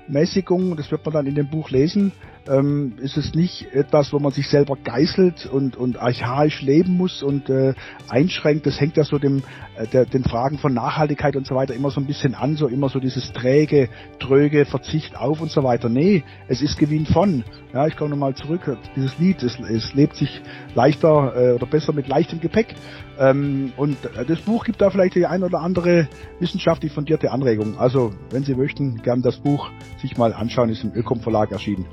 Mäßigung, 0.07 0.75
das 0.75 0.91
wird 0.91 1.05
man 1.05 1.13
dann 1.13 1.27
in 1.27 1.35
dem 1.35 1.49
Buch 1.49 1.69
lesen, 1.69 2.11
ähm, 2.47 2.93
ist 2.99 3.17
es 3.17 3.33
nicht 3.33 3.73
etwas, 3.73 4.13
wo 4.13 4.19
man 4.19 4.31
sich 4.31 4.47
selber 4.47 4.77
geißelt 4.83 5.45
und, 5.45 5.75
und 5.77 5.97
archaisch 5.97 6.61
leben 6.61 6.95
muss 6.97 7.23
und 7.23 7.49
äh, 7.49 7.73
einschränkt. 8.07 8.65
Das 8.65 8.79
hängt 8.79 8.97
ja 8.97 9.03
so 9.03 9.17
dem, 9.17 9.43
äh, 9.77 9.87
der, 9.87 10.05
den 10.05 10.23
Fragen 10.23 10.57
von 10.57 10.73
Nachhaltigkeit 10.73 11.35
und 11.35 11.47
so 11.47 11.55
weiter 11.55 11.73
immer 11.73 11.89
so 11.89 11.99
ein 11.99 12.05
bisschen 12.05 12.35
an, 12.35 12.55
so 12.55 12.67
immer 12.67 12.89
so 12.89 12.99
dieses 12.99 13.33
träge, 13.33 13.89
tröge, 14.19 14.65
Verzicht 14.65 15.17
auf 15.17 15.41
und 15.41 15.51
so 15.51 15.63
weiter. 15.63 15.89
Nee, 15.89 16.23
es 16.47 16.61
ist 16.61 16.77
Gewinn 16.77 17.05
von. 17.05 17.43
Ja, 17.73 17.87
ich 17.87 17.97
komme 17.97 18.11
nochmal 18.11 18.35
zurück, 18.35 18.77
dieses 18.95 19.17
Lied, 19.17 19.43
es, 19.43 19.59
es 19.59 19.93
lebt 19.93 20.15
sich 20.15 20.41
leichter 20.75 21.33
äh, 21.35 21.51
oder 21.53 21.65
besser 21.65 21.93
mit 21.93 22.07
leichtem 22.07 22.39
Gepäck. 22.39 22.75
Ähm, 23.17 23.73
und 23.77 23.97
das 24.27 24.41
Buch 24.41 24.65
gibt 24.65 24.81
da 24.81 24.89
vielleicht 24.89 25.15
die 25.15 25.25
ein 25.25 25.43
oder 25.43 25.61
andere 25.61 26.07
wissenschaftlich 26.39 26.91
fundierte 26.91 27.31
Anregung. 27.31 27.77
Also, 27.77 28.11
wenn 28.29 28.43
Sie 28.43 28.55
möchten, 28.55 29.01
gern 29.01 29.21
das 29.21 29.37
Buch 29.37 29.71
sich 30.01 30.17
mal 30.17 30.33
anschauen, 30.33 30.69
ist 30.69 30.83
im 30.83 30.93
Ökom 30.93 31.21
Verlag 31.21 31.51
erschienen. 31.51 31.85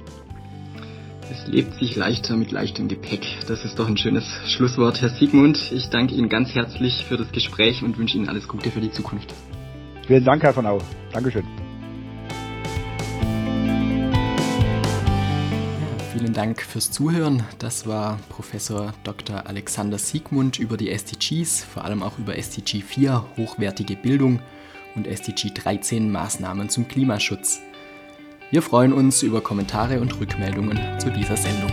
Es 1.32 1.46
lebt 1.46 1.72
sich 1.78 1.96
leichter 1.96 2.36
mit 2.36 2.50
leichtem 2.50 2.88
Gepäck. 2.88 3.26
Das 3.48 3.64
ist 3.64 3.78
doch 3.78 3.88
ein 3.88 3.96
schönes 3.96 4.26
Schlusswort, 4.48 5.00
Herr 5.00 5.08
Siegmund. 5.08 5.72
Ich 5.72 5.88
danke 5.88 6.14
Ihnen 6.14 6.28
ganz 6.28 6.54
herzlich 6.54 7.06
für 7.08 7.16
das 7.16 7.32
Gespräch 7.32 7.82
und 7.82 7.96
wünsche 7.96 8.18
Ihnen 8.18 8.28
alles 8.28 8.46
Gute 8.46 8.70
für 8.70 8.82
die 8.82 8.90
Zukunft. 8.90 9.32
Vielen 10.06 10.24
Dank, 10.24 10.42
Herr 10.42 10.52
von 10.52 10.66
Au. 10.66 10.78
Dankeschön. 11.10 11.44
Vielen 16.12 16.34
Dank 16.34 16.60
fürs 16.60 16.90
Zuhören. 16.90 17.44
Das 17.58 17.86
war 17.86 18.18
Professor 18.28 18.92
Dr. 19.02 19.46
Alexander 19.46 19.96
Siegmund 19.96 20.58
über 20.58 20.76
die 20.76 20.90
SDGs, 20.90 21.64
vor 21.64 21.86
allem 21.86 22.02
auch 22.02 22.18
über 22.18 22.36
SDG 22.36 22.82
4 22.82 23.24
hochwertige 23.38 23.96
Bildung 23.96 24.40
und 24.94 25.06
SDG 25.06 25.48
13 25.54 26.12
Maßnahmen 26.12 26.68
zum 26.68 26.88
Klimaschutz. 26.88 27.62
Wir 28.52 28.60
freuen 28.60 28.92
uns 28.92 29.22
über 29.22 29.40
Kommentare 29.40 29.98
und 29.98 30.20
Rückmeldungen 30.20 30.78
zu 31.00 31.10
dieser 31.10 31.38
Sendung. 31.38 31.70